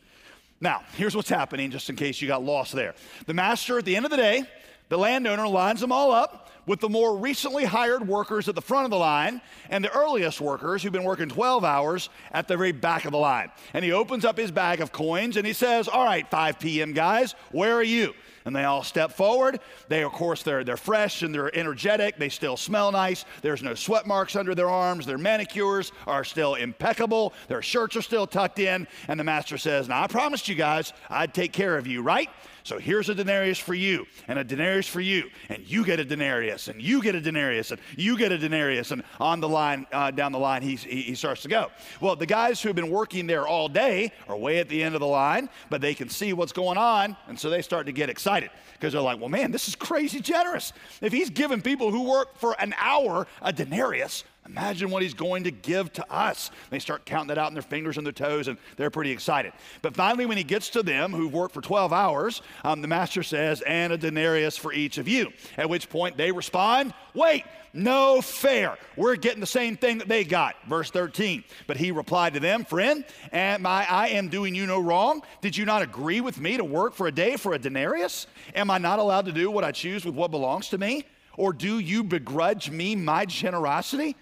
Now, 0.61 0.83
here's 0.97 1.15
what's 1.17 1.29
happening, 1.29 1.71
just 1.71 1.91
in 1.91 1.97
case 1.97 2.21
you 2.23 2.29
got 2.29 2.43
lost 2.43 2.73
there. 2.73 2.95
The 3.27 3.35
master, 3.35 3.79
at 3.79 3.85
the 3.85 3.97
end 3.97 4.05
of 4.05 4.11
the 4.11 4.17
day, 4.17 4.45
the 4.89 4.99
landowner 4.99 5.49
lines 5.49 5.81
them 5.81 5.93
all 5.93 6.13
up 6.13 6.51
with 6.67 6.81
the 6.81 6.89
more 6.89 7.17
recently 7.17 7.65
hired 7.65 8.07
workers 8.07 8.49
at 8.49 8.55
the 8.55 8.63
front 8.63 8.85
of 8.85 8.91
the 8.91 8.97
line 8.97 9.41
and 9.69 9.85
the 9.85 9.93
earliest 9.93 10.41
workers 10.41 10.83
who've 10.83 10.93
been 10.93 11.05
working 11.05 11.29
12 11.29 11.65
hours 11.65 12.09
at 12.33 12.49
the 12.49 12.57
very 12.57 12.73
back 12.73 13.05
of 13.05 13.13
the 13.13 13.19
line. 13.19 13.51
And 13.75 13.85
he 13.85 13.93
opens 13.93 14.25
up 14.25 14.39
his 14.39 14.51
bag 14.51 14.81
of 14.81 14.93
coins 14.93 15.37
and 15.37 15.47
he 15.47 15.53
says, 15.53 15.89
All 15.89 16.05
right, 16.05 16.29
5 16.29 16.59
p.m. 16.59 16.93
guys, 16.93 17.35
where 17.53 17.75
are 17.75 17.83
you? 17.83 18.15
And 18.45 18.55
they 18.55 18.65
all 18.65 18.83
step 18.83 19.13
forward. 19.13 19.61
They, 19.89 20.03
of 20.03 20.13
course, 20.13 20.43
they're, 20.43 20.65
they're 20.65 20.77
fresh 20.77 21.23
and 21.23 21.35
they're 21.35 21.55
energetic. 21.57 22.19
They 22.19 22.29
still 22.29 22.57
smell 22.57 22.93
nice. 22.93 23.25
There's 23.41 23.63
no 23.63 23.75
sweat 23.75 24.07
marks 24.07 24.37
under 24.37 24.55
their 24.55 24.69
arms. 24.69 25.07
Their 25.07 25.19
manicures 25.19 25.93
are 26.07 26.25
still 26.25 26.55
impeccable. 26.55 27.33
Their 27.49 27.63
shirts 27.63 27.97
are 27.97 28.03
still 28.03 28.27
tucked 28.27 28.59
in. 28.59 28.87
And 29.09 29.19
the 29.19 29.25
master 29.25 29.57
says, 29.57 29.89
Now, 29.89 30.03
I 30.03 30.07
promised 30.09 30.49
you 30.49 30.55
guys 30.55 30.93
I'd 31.09 31.33
take 31.33 31.53
care 31.53 31.79
of 31.79 31.87
you, 31.87 32.03
right? 32.03 32.29
So 32.65 32.79
here's 32.79 33.11
a 33.11 33.15
denarius 33.15 33.59
for 33.59 33.75
you, 33.75 34.07
and 34.27 34.39
a 34.39 34.45
denarius 34.45 34.89
for 34.89 35.03
you, 35.03 35.29
and 35.51 35.63
you 35.67 35.85
get 35.85 36.01
a 36.01 36.05
denarius, 36.05 36.69
and 36.69 36.81
you 36.81 37.03
get 37.03 37.15
a 37.15 37.21
denarius, 37.21 37.73
and 37.73 37.81
you 37.95 38.17
get 38.17 38.33
a 38.33 38.39
denarius, 38.39 38.91
and 38.91 39.05
on 39.21 39.41
the 39.41 39.49
line, 39.49 39.87
uh, 39.93 40.11
down 40.11 40.33
the 40.33 40.39
line, 40.39 40.63
he, 40.63 40.77
he 40.77 41.15
starts 41.15 41.43
to 41.43 41.49
go. 41.49 41.71
Well, 42.01 42.17
the 42.17 42.25
guys 42.25 42.63
who 42.63 42.71
have 42.71 42.77
been 42.77 42.89
working 42.89 43.27
there 43.27 43.47
all 43.47 43.69
day 43.69 44.13
are 44.29 44.37
way 44.37 44.61
at 44.61 44.71
the 44.71 44.83
end 44.83 44.95
of 44.95 45.03
the 45.03 45.07
line, 45.07 45.51
but 45.69 45.83
they 45.83 45.93
can 45.93 46.09
see 46.09 46.33
what's 46.33 46.53
going 46.53 46.79
on, 46.79 47.19
and 47.29 47.39
so 47.39 47.51
they 47.51 47.61
start 47.61 47.85
to 47.85 47.93
get 47.93 48.09
excited 48.09 48.49
because 48.73 48.95
they're 48.95 49.03
like, 49.03 49.21
well, 49.21 49.29
man, 49.29 49.51
this 49.51 49.69
is 49.69 49.77
crazy 49.77 50.21
generous. 50.21 50.73
If 51.03 51.13
he's 51.13 51.29
giving 51.29 51.61
people 51.61 51.91
who 51.91 52.09
work 52.09 52.39
for 52.39 52.59
an 52.59 52.75
hour 52.79 53.27
a 53.43 53.53
denarius, 53.53 54.25
Imagine 54.47 54.91
what 54.91 55.03
he's 55.03 55.15
going 55.15 55.45
to 55.45 55.51
give 55.51 55.93
to 55.95 56.13
us. 56.13 56.51
They 56.69 56.79
start 56.79 57.07
counting 57.07 57.29
that 57.29 57.39
out 57.39 57.49
in 57.49 57.55
their 57.55 57.63
fingers 57.63 57.97
and 57.97 58.07
their 58.07 58.13
toes, 58.13 58.47
and 58.47 58.59
they're 58.77 58.91
pretty 58.91 59.11
excited. 59.11 59.53
But 59.81 59.97
finally, 59.97 60.27
when 60.27 60.37
he 60.37 60.45
gets 60.45 60.69
to 60.71 60.83
them 60.83 61.13
who've 61.13 61.33
worked 61.33 61.55
for 61.55 61.63
12 61.63 61.93
hours, 61.93 62.43
um, 62.63 62.83
the 62.83 62.89
master 62.89 63.23
says, 63.23 63.63
and 63.63 63.93
a 63.93 63.97
denarius 63.97 64.59
for 64.59 64.73
each 64.73 64.99
of 64.99 65.09
you. 65.09 65.33
At 65.57 65.71
which 65.71 65.89
point 65.89 66.19
they 66.19 66.31
respond, 66.31 66.93
wait, 67.15 67.45
no 67.73 68.21
fair. 68.21 68.79
We're 68.97 69.17
getting 69.17 69.41
the 69.41 69.47
same 69.47 69.77
thing 69.77 69.99
that 69.99 70.09
they 70.09 70.25
got. 70.25 70.55
Verse 70.69 70.91
13. 70.91 71.43
But 71.67 71.77
he 71.77 71.91
replied 71.91 72.35
to 72.35 72.41
them, 72.41 72.65
Friend, 72.65 73.05
am 73.33 73.67
I, 73.67 73.87
I 73.91 74.09
am 74.09 74.29
doing 74.29 74.55
you 74.55 74.67
no 74.67 74.79
wrong. 74.79 75.23
Did 75.41 75.57
you 75.57 75.65
not 75.65 75.83
agree 75.83 76.21
with 76.21 76.39
me 76.39 76.57
to 76.57 76.65
work 76.65 76.95
for 76.95 77.09
a 77.09 77.13
day 77.13 77.37
for 77.37 77.55
a 77.55 77.59
denarius? 77.59 78.29
Am 78.55 78.71
I 78.71 78.79
not 78.79 79.01
allowed 79.01 79.25
to 79.25 79.33
do 79.33 79.51
what 79.51 79.65
I 79.65 79.73
choose 79.73 80.05
with 80.05 80.15
what 80.15 80.31
belongs 80.31 80.69
to 80.69 80.79
me? 80.79 81.05
Or 81.37 81.53
do 81.53 81.81
you 81.81 82.05
begrudge 82.05 82.71
me 82.71 82.95
my 82.95 83.25
generosity? 83.25 84.17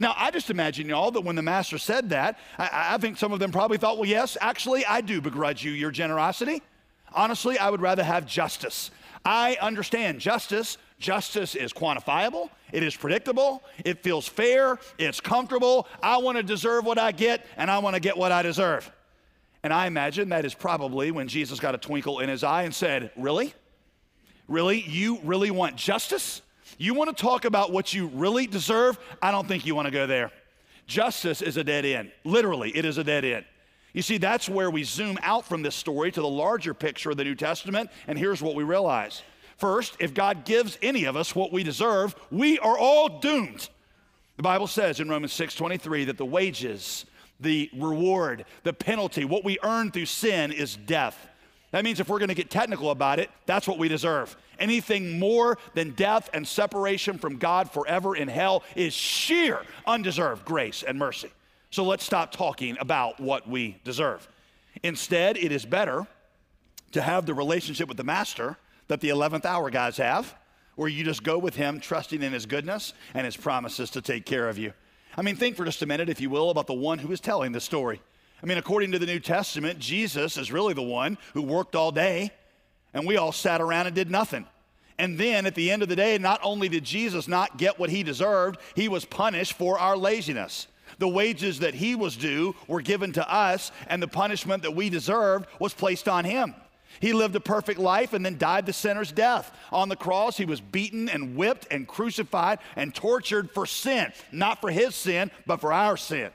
Now, 0.00 0.14
I 0.16 0.30
just 0.30 0.50
imagine, 0.50 0.88
y'all, 0.88 1.10
that 1.10 1.22
when 1.22 1.34
the 1.34 1.42
master 1.42 1.76
said 1.76 2.10
that, 2.10 2.38
I, 2.56 2.94
I, 2.94 2.98
think 2.98 3.16
some 3.16 3.32
of 3.32 3.40
them 3.40 3.50
probably 3.50 3.78
thought, 3.78 3.98
well, 3.98 4.08
yes, 4.08 4.36
actually, 4.40 4.86
I 4.86 5.00
do 5.00 5.20
begrudge 5.20 5.64
you 5.64 5.72
your 5.72 5.90
generosity. 5.90 6.62
Honestly, 7.12 7.58
I 7.58 7.68
would 7.68 7.80
rather 7.80 8.04
have 8.04 8.24
justice. 8.24 8.92
I 9.24 9.56
understand 9.60 10.20
justice. 10.20 10.78
Justice 10.98 11.54
is 11.54 11.72
quantifiable, 11.72 12.50
it 12.72 12.82
is 12.82 12.96
predictable, 12.96 13.62
it 13.84 14.02
feels 14.02 14.26
fair, 14.26 14.78
it's 14.98 15.20
comfortable. 15.20 15.86
I 16.02 16.16
want 16.16 16.38
to 16.38 16.42
deserve 16.42 16.84
what 16.84 16.98
I 16.98 17.12
get, 17.12 17.46
and 17.56 17.70
I 17.70 17.78
want 17.78 17.94
to 17.94 18.00
get 18.00 18.16
what 18.16 18.32
I 18.32 18.42
deserve. 18.42 18.90
And 19.62 19.72
I 19.72 19.86
imagine 19.86 20.30
that 20.30 20.44
is 20.44 20.54
probably 20.54 21.12
when 21.12 21.28
Jesus 21.28 21.60
got 21.60 21.74
a 21.74 21.78
twinkle 21.78 22.18
in 22.18 22.28
his 22.28 22.42
eye 22.42 22.64
and 22.64 22.74
said, 22.74 23.12
Really? 23.16 23.54
Really? 24.48 24.80
You 24.80 25.20
really 25.22 25.50
want 25.50 25.76
justice? 25.76 26.42
You 26.76 26.94
want 26.94 27.16
to 27.16 27.20
talk 27.20 27.44
about 27.44 27.72
what 27.72 27.94
you 27.94 28.08
really 28.08 28.46
deserve? 28.46 28.98
I 29.22 29.30
don't 29.30 29.48
think 29.48 29.64
you 29.64 29.74
want 29.74 29.86
to 29.86 29.92
go 29.92 30.06
there. 30.06 30.30
Justice 30.86 31.42
is 31.42 31.56
a 31.56 31.64
dead 31.64 31.84
end. 31.84 32.12
Literally, 32.24 32.70
it 32.76 32.84
is 32.84 32.98
a 32.98 33.04
dead 33.04 33.24
end. 33.24 33.44
You 33.92 34.02
see, 34.02 34.18
that's 34.18 34.48
where 34.48 34.70
we 34.70 34.84
zoom 34.84 35.18
out 35.22 35.46
from 35.46 35.62
this 35.62 35.74
story 35.74 36.12
to 36.12 36.20
the 36.20 36.28
larger 36.28 36.74
picture 36.74 37.10
of 37.10 37.16
the 37.16 37.24
New 37.24 37.34
Testament, 37.34 37.90
and 38.06 38.18
here's 38.18 38.42
what 38.42 38.54
we 38.54 38.62
realize. 38.62 39.22
First, 39.56 39.96
if 39.98 40.14
God 40.14 40.44
gives 40.44 40.78
any 40.82 41.04
of 41.04 41.16
us 41.16 41.34
what 41.34 41.52
we 41.52 41.64
deserve, 41.64 42.14
we 42.30 42.58
are 42.60 42.78
all 42.78 43.18
doomed. 43.18 43.68
The 44.36 44.42
Bible 44.42 44.68
says 44.68 45.00
in 45.00 45.08
Romans 45.08 45.32
6:23 45.32 46.04
that 46.04 46.16
the 46.16 46.24
wages, 46.24 47.06
the 47.40 47.70
reward, 47.76 48.44
the 48.62 48.72
penalty, 48.72 49.24
what 49.24 49.44
we 49.44 49.58
earn 49.64 49.90
through 49.90 50.06
sin 50.06 50.52
is 50.52 50.76
death. 50.76 51.28
That 51.72 51.84
means 51.84 51.98
if 51.98 52.08
we're 52.08 52.20
going 52.20 52.28
to 52.28 52.34
get 52.34 52.50
technical 52.50 52.90
about 52.90 53.18
it, 53.18 53.30
that's 53.46 53.66
what 53.66 53.78
we 53.78 53.88
deserve. 53.88 54.36
Anything 54.58 55.18
more 55.18 55.58
than 55.74 55.92
death 55.92 56.30
and 56.32 56.46
separation 56.46 57.18
from 57.18 57.36
God 57.36 57.70
forever 57.70 58.16
in 58.16 58.28
hell 58.28 58.62
is 58.74 58.92
sheer 58.92 59.62
undeserved 59.86 60.44
grace 60.44 60.82
and 60.82 60.98
mercy. 60.98 61.30
So 61.70 61.84
let's 61.84 62.04
stop 62.04 62.32
talking 62.32 62.76
about 62.80 63.20
what 63.20 63.48
we 63.48 63.78
deserve. 63.84 64.26
Instead, 64.82 65.36
it 65.36 65.52
is 65.52 65.64
better 65.64 66.06
to 66.92 67.02
have 67.02 67.26
the 67.26 67.34
relationship 67.34 67.88
with 67.88 67.96
the 67.96 68.04
master 68.04 68.56
that 68.88 69.00
the 69.00 69.10
11th 69.10 69.44
hour 69.44 69.70
guys 69.70 69.98
have, 69.98 70.34
where 70.76 70.88
you 70.88 71.04
just 71.04 71.22
go 71.22 71.38
with 71.38 71.56
him, 71.56 71.80
trusting 71.80 72.22
in 72.22 72.32
his 72.32 72.46
goodness 72.46 72.94
and 73.12 73.24
his 73.24 73.36
promises 73.36 73.90
to 73.90 74.00
take 74.00 74.24
care 74.24 74.48
of 74.48 74.58
you. 74.58 74.72
I 75.16 75.22
mean, 75.22 75.36
think 75.36 75.56
for 75.56 75.64
just 75.64 75.82
a 75.82 75.86
minute, 75.86 76.08
if 76.08 76.20
you 76.20 76.30
will, 76.30 76.50
about 76.50 76.66
the 76.66 76.74
one 76.74 76.98
who 76.98 77.10
is 77.12 77.20
telling 77.20 77.52
the 77.52 77.60
story. 77.60 78.00
I 78.42 78.46
mean, 78.46 78.56
according 78.56 78.92
to 78.92 78.98
the 78.98 79.06
New 79.06 79.18
Testament, 79.18 79.80
Jesus 79.80 80.36
is 80.36 80.52
really 80.52 80.74
the 80.74 80.82
one 80.82 81.18
who 81.34 81.42
worked 81.42 81.74
all 81.74 81.90
day, 81.90 82.30
and 82.94 83.06
we 83.06 83.16
all 83.16 83.32
sat 83.32 83.60
around 83.60 83.86
and 83.86 83.94
did 83.94 84.10
nothing. 84.10 84.46
And 84.98 85.16
then 85.16 85.46
at 85.46 85.54
the 85.54 85.70
end 85.70 85.82
of 85.82 85.88
the 85.88 85.96
day, 85.96 86.18
not 86.18 86.40
only 86.42 86.68
did 86.68 86.84
Jesus 86.84 87.28
not 87.28 87.56
get 87.56 87.78
what 87.78 87.90
he 87.90 88.02
deserved, 88.02 88.58
he 88.74 88.88
was 88.88 89.04
punished 89.04 89.52
for 89.52 89.78
our 89.78 89.96
laziness. 89.96 90.66
The 90.98 91.08
wages 91.08 91.60
that 91.60 91.74
he 91.74 91.94
was 91.94 92.16
due 92.16 92.56
were 92.66 92.80
given 92.80 93.12
to 93.12 93.32
us, 93.32 93.70
and 93.86 94.02
the 94.02 94.08
punishment 94.08 94.64
that 94.64 94.74
we 94.74 94.90
deserved 94.90 95.46
was 95.60 95.72
placed 95.72 96.08
on 96.08 96.24
him. 96.24 96.54
He 97.00 97.12
lived 97.12 97.36
a 97.36 97.40
perfect 97.40 97.78
life 97.78 98.12
and 98.12 98.24
then 98.24 98.38
died 98.38 98.66
the 98.66 98.72
sinner's 98.72 99.12
death. 99.12 99.54
On 99.70 99.88
the 99.88 99.94
cross, 99.94 100.36
he 100.36 100.44
was 100.44 100.60
beaten 100.60 101.08
and 101.08 101.36
whipped 101.36 101.66
and 101.70 101.86
crucified 101.86 102.58
and 102.74 102.92
tortured 102.92 103.50
for 103.52 103.66
sin, 103.66 104.12
not 104.32 104.60
for 104.60 104.70
his 104.70 104.96
sin, 104.96 105.30
but 105.46 105.60
for 105.60 105.72
our 105.72 105.96
sin. 105.96 106.30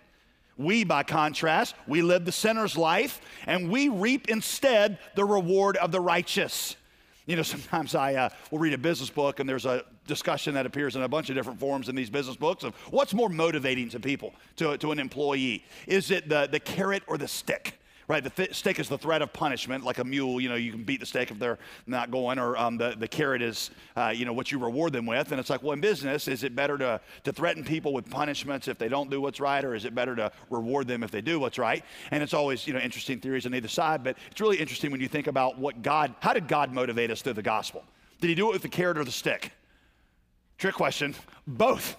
We, 0.57 0.83
by 0.83 1.03
contrast, 1.03 1.75
we 1.87 2.01
live 2.01 2.25
the 2.25 2.31
sinner's 2.31 2.77
life 2.77 3.21
and 3.47 3.69
we 3.69 3.89
reap 3.89 4.29
instead 4.29 4.99
the 5.15 5.25
reward 5.25 5.77
of 5.77 5.91
the 5.91 5.99
righteous. 5.99 6.75
You 7.25 7.35
know, 7.35 7.41
sometimes 7.43 7.95
I 7.95 8.15
uh, 8.15 8.29
will 8.51 8.59
read 8.59 8.73
a 8.73 8.77
business 8.77 9.09
book 9.09 9.39
and 9.39 9.49
there's 9.49 9.65
a 9.65 9.83
discussion 10.07 10.53
that 10.55 10.65
appears 10.65 10.95
in 10.95 11.01
a 11.01 11.07
bunch 11.07 11.29
of 11.29 11.35
different 11.35 11.59
forms 11.59 11.89
in 11.89 11.95
these 11.95 12.09
business 12.09 12.35
books 12.35 12.63
of 12.63 12.75
what's 12.91 13.13
more 13.13 13.29
motivating 13.29 13.89
to 13.89 13.99
people, 13.99 14.33
to, 14.57 14.77
to 14.77 14.91
an 14.91 14.99
employee. 14.99 15.63
Is 15.87 16.11
it 16.11 16.29
the, 16.29 16.47
the 16.51 16.59
carrot 16.59 17.03
or 17.07 17.17
the 17.17 17.27
stick? 17.27 17.79
Right? 18.07 18.23
The 18.23 18.29
th- 18.29 18.53
stick 18.53 18.79
is 18.79 18.89
the 18.89 18.97
threat 18.97 19.21
of 19.21 19.33
punishment, 19.33 19.83
like 19.83 19.97
a 19.97 20.03
mule. 20.03 20.41
You 20.41 20.49
know, 20.49 20.55
you 20.55 20.71
can 20.71 20.83
beat 20.83 20.99
the 20.99 21.05
stick 21.05 21.31
if 21.31 21.39
they're 21.39 21.59
not 21.87 22.11
going, 22.11 22.39
or 22.39 22.57
um, 22.57 22.77
the, 22.77 22.95
the 22.97 23.07
carrot 23.07 23.41
is, 23.41 23.71
uh, 23.95 24.13
you 24.15 24.25
know, 24.25 24.33
what 24.33 24.51
you 24.51 24.59
reward 24.59 24.93
them 24.93 25.05
with. 25.05 25.31
And 25.31 25.39
it's 25.39 25.49
like, 25.49 25.63
well, 25.63 25.73
in 25.73 25.81
business, 25.81 26.27
is 26.27 26.43
it 26.43 26.55
better 26.55 26.77
to, 26.77 26.99
to 27.23 27.31
threaten 27.31 27.63
people 27.63 27.93
with 27.93 28.09
punishments 28.09 28.67
if 28.67 28.77
they 28.77 28.89
don't 28.89 29.09
do 29.09 29.21
what's 29.21 29.39
right, 29.39 29.63
or 29.63 29.75
is 29.75 29.85
it 29.85 29.95
better 29.95 30.15
to 30.15 30.31
reward 30.49 30.87
them 30.87 31.03
if 31.03 31.11
they 31.11 31.21
do 31.21 31.39
what's 31.39 31.57
right? 31.57 31.83
And 32.11 32.21
it's 32.21 32.33
always, 32.33 32.67
you 32.67 32.73
know, 32.73 32.79
interesting 32.79 33.19
theories 33.19 33.45
on 33.45 33.55
either 33.55 33.67
side, 33.67 34.03
but 34.03 34.17
it's 34.31 34.41
really 34.41 34.57
interesting 34.57 34.91
when 34.91 35.01
you 35.01 35.07
think 35.07 35.27
about 35.27 35.57
what 35.57 35.81
God, 35.81 36.13
how 36.19 36.33
did 36.33 36.47
God 36.47 36.71
motivate 36.71 37.11
us 37.11 37.21
through 37.21 37.33
the 37.33 37.41
gospel? 37.41 37.83
Did 38.19 38.29
he 38.29 38.35
do 38.35 38.49
it 38.49 38.53
with 38.53 38.61
the 38.61 38.69
carrot 38.69 38.97
or 38.97 39.03
the 39.03 39.11
stick? 39.11 39.51
Trick 40.57 40.75
question. 40.75 41.15
Both. 41.45 41.97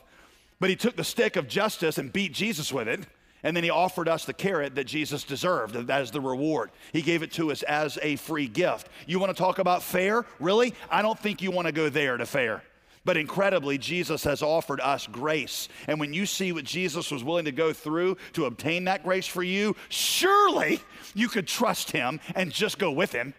But 0.60 0.70
he 0.70 0.76
took 0.76 0.96
the 0.96 1.04
stick 1.04 1.36
of 1.36 1.48
justice 1.48 1.98
and 1.98 2.12
beat 2.12 2.32
Jesus 2.32 2.72
with 2.72 2.88
it 2.88 3.00
and 3.44 3.56
then 3.56 3.62
he 3.62 3.70
offered 3.70 4.08
us 4.08 4.24
the 4.24 4.32
carrot 4.32 4.74
that 4.74 4.84
Jesus 4.84 5.22
deserved. 5.22 5.76
Is 5.76 6.10
the 6.10 6.20
reward. 6.20 6.70
He 6.92 7.02
gave 7.02 7.22
it 7.22 7.30
to 7.32 7.52
us 7.52 7.62
as 7.62 7.98
a 8.02 8.16
free 8.16 8.48
gift. 8.48 8.88
You 9.06 9.20
want 9.20 9.36
to 9.36 9.40
talk 9.40 9.58
about 9.58 9.82
fair? 9.82 10.24
Really? 10.40 10.74
I 10.90 11.02
don't 11.02 11.18
think 11.18 11.42
you 11.42 11.52
want 11.52 11.66
to 11.66 11.72
go 11.72 11.88
there 11.88 12.16
to 12.16 12.26
fair. 12.26 12.62
But 13.04 13.18
incredibly, 13.18 13.76
Jesus 13.76 14.24
has 14.24 14.42
offered 14.42 14.80
us 14.80 15.06
grace. 15.06 15.68
And 15.86 16.00
when 16.00 16.14
you 16.14 16.24
see 16.24 16.52
what 16.52 16.64
Jesus 16.64 17.10
was 17.10 17.22
willing 17.22 17.44
to 17.44 17.52
go 17.52 17.74
through 17.74 18.16
to 18.32 18.46
obtain 18.46 18.84
that 18.84 19.04
grace 19.04 19.26
for 19.26 19.42
you, 19.42 19.76
surely 19.90 20.80
you 21.14 21.28
could 21.28 21.46
trust 21.46 21.90
him 21.90 22.20
and 22.34 22.50
just 22.50 22.78
go 22.78 22.90
with 22.90 23.12
him. 23.12 23.34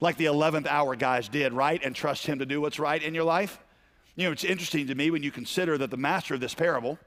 like 0.00 0.16
the 0.16 0.26
11th 0.26 0.66
hour 0.66 0.96
guys 0.96 1.28
did, 1.28 1.52
right? 1.52 1.80
And 1.84 1.94
trust 1.94 2.26
Him 2.26 2.38
to 2.38 2.46
do 2.46 2.60
what's 2.60 2.78
right 2.78 3.02
in 3.02 3.14
your 3.14 3.24
life? 3.24 3.58
You 4.16 4.26
know, 4.26 4.32
it's 4.32 4.44
interesting 4.44 4.86
to 4.88 4.94
me 4.94 5.10
when 5.10 5.22
you 5.22 5.30
consider 5.30 5.78
that 5.78 5.90
the 5.90 5.96
master 5.96 6.34
of 6.34 6.40
this 6.40 6.54
parable 6.54 6.98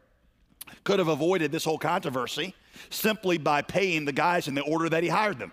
could 0.83 0.99
have 0.99 1.07
avoided 1.07 1.51
this 1.51 1.65
whole 1.65 1.77
controversy 1.77 2.53
simply 2.89 3.37
by 3.37 3.61
paying 3.61 4.05
the 4.05 4.11
guys 4.11 4.47
in 4.47 4.55
the 4.55 4.61
order 4.61 4.89
that 4.89 5.03
he 5.03 5.09
hired 5.09 5.39
them. 5.39 5.51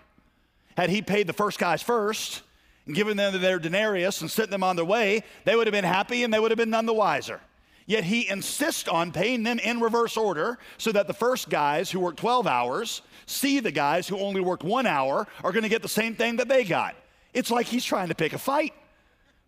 Had 0.76 0.90
he 0.90 1.02
paid 1.02 1.26
the 1.26 1.32
first 1.32 1.58
guys 1.58 1.82
first 1.82 2.42
and 2.86 2.94
given 2.94 3.16
them 3.16 3.40
their 3.40 3.58
denarius 3.58 4.20
and 4.20 4.30
sent 4.30 4.50
them 4.50 4.62
on 4.62 4.76
their 4.76 4.84
way, 4.84 5.22
they 5.44 5.54
would 5.56 5.66
have 5.66 5.72
been 5.72 5.84
happy 5.84 6.24
and 6.24 6.32
they 6.32 6.40
would 6.40 6.50
have 6.50 6.58
been 6.58 6.70
none 6.70 6.86
the 6.86 6.94
wiser. 6.94 7.40
Yet 7.86 8.04
he 8.04 8.28
insists 8.28 8.88
on 8.88 9.10
paying 9.10 9.42
them 9.42 9.58
in 9.58 9.80
reverse 9.80 10.16
order 10.16 10.58
so 10.78 10.92
that 10.92 11.08
the 11.08 11.12
first 11.12 11.50
guys 11.50 11.90
who 11.90 11.98
work 11.98 12.16
12 12.16 12.46
hours 12.46 13.02
see 13.26 13.58
the 13.58 13.72
guys 13.72 14.06
who 14.06 14.18
only 14.18 14.40
work 14.40 14.62
one 14.62 14.86
hour 14.86 15.26
are 15.42 15.52
going 15.52 15.64
to 15.64 15.68
get 15.68 15.82
the 15.82 15.88
same 15.88 16.14
thing 16.14 16.36
that 16.36 16.48
they 16.48 16.62
got. 16.62 16.94
It's 17.34 17.50
like 17.50 17.66
he's 17.66 17.84
trying 17.84 18.08
to 18.08 18.14
pick 18.14 18.32
a 18.32 18.38
fight, 18.38 18.74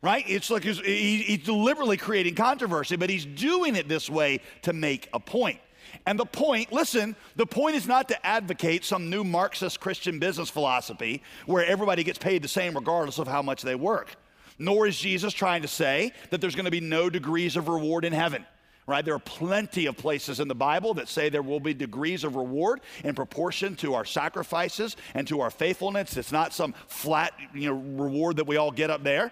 right? 0.03 0.25
It's 0.29 0.51
like 0.51 0.65
he's, 0.65 0.81
he's 0.81 1.45
deliberately 1.45 1.97
creating 1.97 2.35
controversy, 2.35 2.97
but 2.97 3.09
he's 3.09 3.25
doing 3.25 3.77
it 3.77 3.89
this 3.89 4.11
way 4.11 4.41
to 4.63 4.73
make 4.73 5.09
a 5.13 5.21
point. 5.21 5.61
And 6.07 6.19
the 6.19 6.27
point, 6.27 6.73
listen, 6.73 7.15
the 7.37 7.47
point 7.47 7.77
is 7.77 7.87
not 7.87 8.09
to 8.09 8.27
advocate 8.27 8.85
some 8.85 9.09
new 9.09 9.23
Marxist 9.23 9.79
Christian 9.79 10.19
business 10.19 10.51
philosophy 10.51 11.23
where 11.47 11.65
everybody 11.65 12.03
gets 12.03 12.19
paid 12.19 12.43
the 12.43 12.49
same 12.49 12.75
regardless 12.75 13.19
of 13.19 13.29
how 13.29 13.43
much 13.43 13.63
they 13.63 13.75
work. 13.75 14.17
Nor 14.59 14.87
is 14.87 14.99
Jesus 14.99 15.33
trying 15.33 15.63
to 15.63 15.69
say 15.69 16.13
that 16.31 16.41
there's 16.41 16.55
going 16.55 16.67
to 16.67 16.71
be 16.71 16.81
no 16.81 17.09
degrees 17.09 17.57
of 17.57 17.69
reward 17.69 18.05
in 18.05 18.13
heaven. 18.13 18.45
Right? 18.85 19.05
There 19.05 19.15
are 19.15 19.21
plenty 19.21 19.87
of 19.87 19.97
places 19.97 20.41
in 20.41 20.49
the 20.49 20.57
Bible 20.57 20.95
that 20.95 21.09
say 21.09 21.29
there 21.29 21.41
will 21.41 21.61
be 21.61 21.73
degrees 21.73 22.25
of 22.25 22.35
reward 22.35 22.81
in 23.05 23.15
proportion 23.15 23.77
to 23.77 23.95
our 23.95 24.05
sacrifices 24.05 24.97
and 25.15 25.27
to 25.29 25.41
our 25.41 25.51
faithfulness. 25.51 26.17
It's 26.17 26.33
not 26.33 26.53
some 26.53 26.75
flat, 26.89 27.33
you 27.55 27.71
know, 27.71 28.05
reward 28.05 28.37
that 28.37 28.47
we 28.47 28.57
all 28.57 28.73
get 28.73 28.91
up 28.91 29.05
there. 29.05 29.31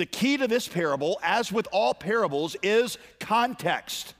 The 0.00 0.06
key 0.06 0.38
to 0.38 0.48
this 0.48 0.66
parable, 0.66 1.20
as 1.22 1.52
with 1.52 1.68
all 1.72 1.92
parables, 1.92 2.56
is 2.62 2.96
context. 3.18 4.14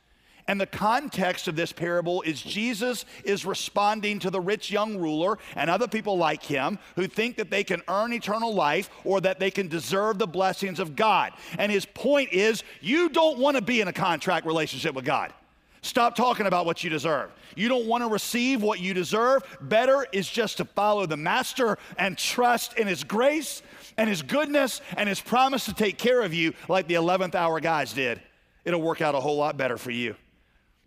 And 0.47 0.61
the 0.61 0.66
context 0.66 1.49
of 1.49 1.57
this 1.57 1.73
parable 1.73 2.21
is 2.21 2.43
Jesus 2.43 3.07
is 3.25 3.47
responding 3.47 4.19
to 4.19 4.29
the 4.29 4.43
rich 4.43 4.71
young 4.71 4.99
ruler 4.99 5.38
and 5.57 5.71
other 5.71 5.88
people 5.88 6.19
like 6.19 6.43
him 6.43 6.79
who 6.97 7.07
think 7.07 7.38
that 7.38 7.49
they 7.49 7.64
can 7.64 7.81
earn 7.88 8.12
eternal 8.12 8.55
life 8.55 8.90
or 9.05 9.23
that 9.23 9.40
they 9.40 9.51
can 9.51 9.69
deserve 9.69 10.19
the 10.19 10.27
blessings 10.27 10.81
of 10.81 10.97
God. 10.97 11.33
And 11.57 11.73
his 11.73 11.87
point 11.87 12.31
is 12.31 12.62
you 12.83 13.09
don't 13.09 13.38
want 13.38 13.57
to 13.57 13.62
be 13.62 13.81
in 13.81 13.88
a 13.88 13.93
contract 13.95 14.45
relationship 14.45 14.95
with 14.95 15.07
God. 15.07 15.33
Stop 15.81 16.14
talking 16.14 16.45
about 16.45 16.66
what 16.66 16.85
you 16.85 16.90
deserve. 16.90 17.31
You 17.57 17.69
don't 17.69 17.87
want 17.87 18.05
to 18.05 18.09
receive 18.09 18.62
what 18.62 18.81
you 18.81 18.93
deserve. 18.93 19.43
Better 19.62 20.07
is 20.12 20.29
just 20.29 20.59
to 20.59 20.66
follow 20.66 21.07
the 21.07 21.16
Master 21.16 21.79
and 21.97 22.19
trust 22.19 22.75
in 22.75 22.87
His 22.87 23.03
grace 23.03 23.62
and 23.96 24.09
His 24.09 24.22
goodness 24.22 24.81
and 24.96 25.09
His 25.09 25.20
promise 25.20 25.64
to 25.66 25.74
take 25.74 25.98
care 25.98 26.22
of 26.22 26.35
you 26.35 26.55
like 26.68 26.87
the 26.87 26.94
11th 26.94 27.35
hour 27.35 27.61
guys 27.61 27.92
did. 27.92 28.20
It'll 28.64 28.83
work 28.83 29.00
out 29.00 29.14
a 29.14 29.20
whole 29.20 29.37
lot 29.37 29.57
better 29.57 29.79
for 29.79 29.90
you. 29.90 30.14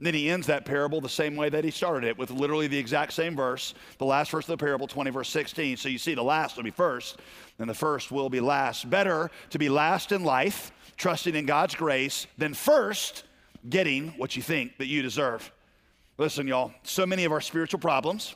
And 0.03 0.07
then 0.07 0.13
he 0.15 0.29
ends 0.29 0.47
that 0.47 0.65
parable 0.65 0.99
the 0.99 1.07
same 1.07 1.35
way 1.35 1.49
that 1.49 1.63
he 1.63 1.71
started 1.71 2.05
it, 2.05 2.17
with 2.17 2.29
literally 2.29 2.67
the 2.67 2.77
exact 2.77 3.13
same 3.13 3.37
verse, 3.37 3.73
the 3.99 4.05
last 4.05 4.31
verse 4.31 4.43
of 4.45 4.57
the 4.59 4.63
parable, 4.63 4.85
20, 4.85 5.11
verse 5.11 5.29
16. 5.29 5.77
So 5.77 5.87
you 5.87 5.97
see, 5.97 6.13
the 6.13 6.21
last 6.21 6.57
will 6.57 6.63
be 6.63 6.71
first, 6.71 7.19
and 7.57 7.69
the 7.69 7.73
first 7.73 8.11
will 8.11 8.29
be 8.29 8.41
last. 8.41 8.89
Better 8.89 9.31
to 9.51 9.57
be 9.57 9.69
last 9.69 10.11
in 10.11 10.23
life, 10.25 10.73
trusting 10.97 11.35
in 11.35 11.45
God's 11.45 11.75
grace, 11.75 12.27
than 12.37 12.53
first 12.53 13.23
getting 13.69 14.09
what 14.17 14.35
you 14.35 14.41
think 14.41 14.77
that 14.77 14.87
you 14.87 15.01
deserve. 15.01 15.49
Listen, 16.17 16.47
y'all, 16.47 16.73
so 16.83 17.05
many 17.05 17.23
of 17.23 17.31
our 17.31 17.41
spiritual 17.41 17.79
problems 17.79 18.35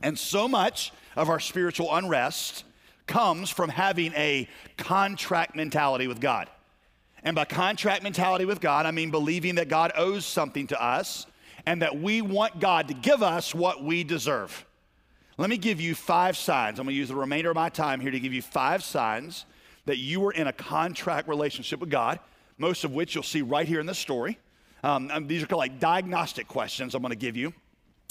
and 0.00 0.16
so 0.16 0.46
much 0.46 0.92
of 1.16 1.28
our 1.28 1.40
spiritual 1.40 1.92
unrest 1.92 2.62
comes 3.08 3.50
from 3.50 3.70
having 3.70 4.12
a 4.12 4.48
contract 4.76 5.56
mentality 5.56 6.06
with 6.06 6.20
God. 6.20 6.48
And 7.24 7.34
by 7.34 7.44
contract 7.44 8.02
mentality 8.02 8.44
with 8.44 8.60
God, 8.60 8.86
I 8.86 8.90
mean 8.92 9.10
believing 9.10 9.56
that 9.56 9.68
God 9.68 9.92
owes 9.96 10.24
something 10.24 10.68
to 10.68 10.80
us 10.80 11.26
and 11.66 11.82
that 11.82 11.98
we 11.98 12.22
want 12.22 12.60
God 12.60 12.88
to 12.88 12.94
give 12.94 13.22
us 13.22 13.54
what 13.54 13.82
we 13.82 14.04
deserve. 14.04 14.64
Let 15.36 15.50
me 15.50 15.56
give 15.56 15.80
you 15.80 15.94
five 15.94 16.36
signs. 16.36 16.78
I'm 16.78 16.86
going 16.86 16.94
to 16.94 16.98
use 16.98 17.08
the 17.08 17.16
remainder 17.16 17.50
of 17.50 17.56
my 17.56 17.68
time 17.68 18.00
here 18.00 18.10
to 18.10 18.20
give 18.20 18.32
you 18.32 18.42
five 18.42 18.82
signs 18.82 19.44
that 19.86 19.98
you 19.98 20.20
were 20.20 20.32
in 20.32 20.46
a 20.46 20.52
contract 20.52 21.28
relationship 21.28 21.80
with 21.80 21.90
God, 21.90 22.20
most 22.58 22.84
of 22.84 22.92
which 22.92 23.14
you'll 23.14 23.24
see 23.24 23.42
right 23.42 23.66
here 23.66 23.80
in 23.80 23.86
this 23.86 23.98
story. 23.98 24.38
Um, 24.82 25.10
these 25.26 25.42
are 25.42 25.46
of 25.46 25.52
like 25.52 25.80
diagnostic 25.80 26.46
questions 26.46 26.94
I'm 26.94 27.02
going 27.02 27.10
to 27.10 27.16
give 27.16 27.36
you 27.36 27.52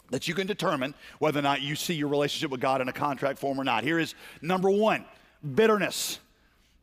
that 0.10 0.28
you 0.28 0.34
can 0.34 0.48
determine 0.48 0.94
whether 1.20 1.40
or 1.40 1.44
not 1.44 1.62
you 1.62 1.76
see 1.76 1.94
your 1.94 2.08
relationship 2.08 2.52
with 2.52 2.62
God 2.62 2.82
in 2.82 2.88
a 2.88 2.94
contract 2.94 3.40
form 3.40 3.60
or 3.60 3.64
not. 3.64 3.84
Here 3.84 4.00
is 4.00 4.16
number 4.42 4.70
one 4.70 5.06
bitterness. 5.56 6.20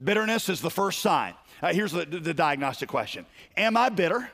Bitterness 0.02 0.48
is 0.48 0.60
the 0.60 0.70
first 0.70 1.00
sign. 1.00 1.34
Uh, 1.62 1.72
here's 1.72 1.92
the, 1.92 2.04
the 2.04 2.34
diagnostic 2.34 2.88
question 2.88 3.26
Am 3.56 3.76
I 3.76 3.88
bitter 3.88 4.30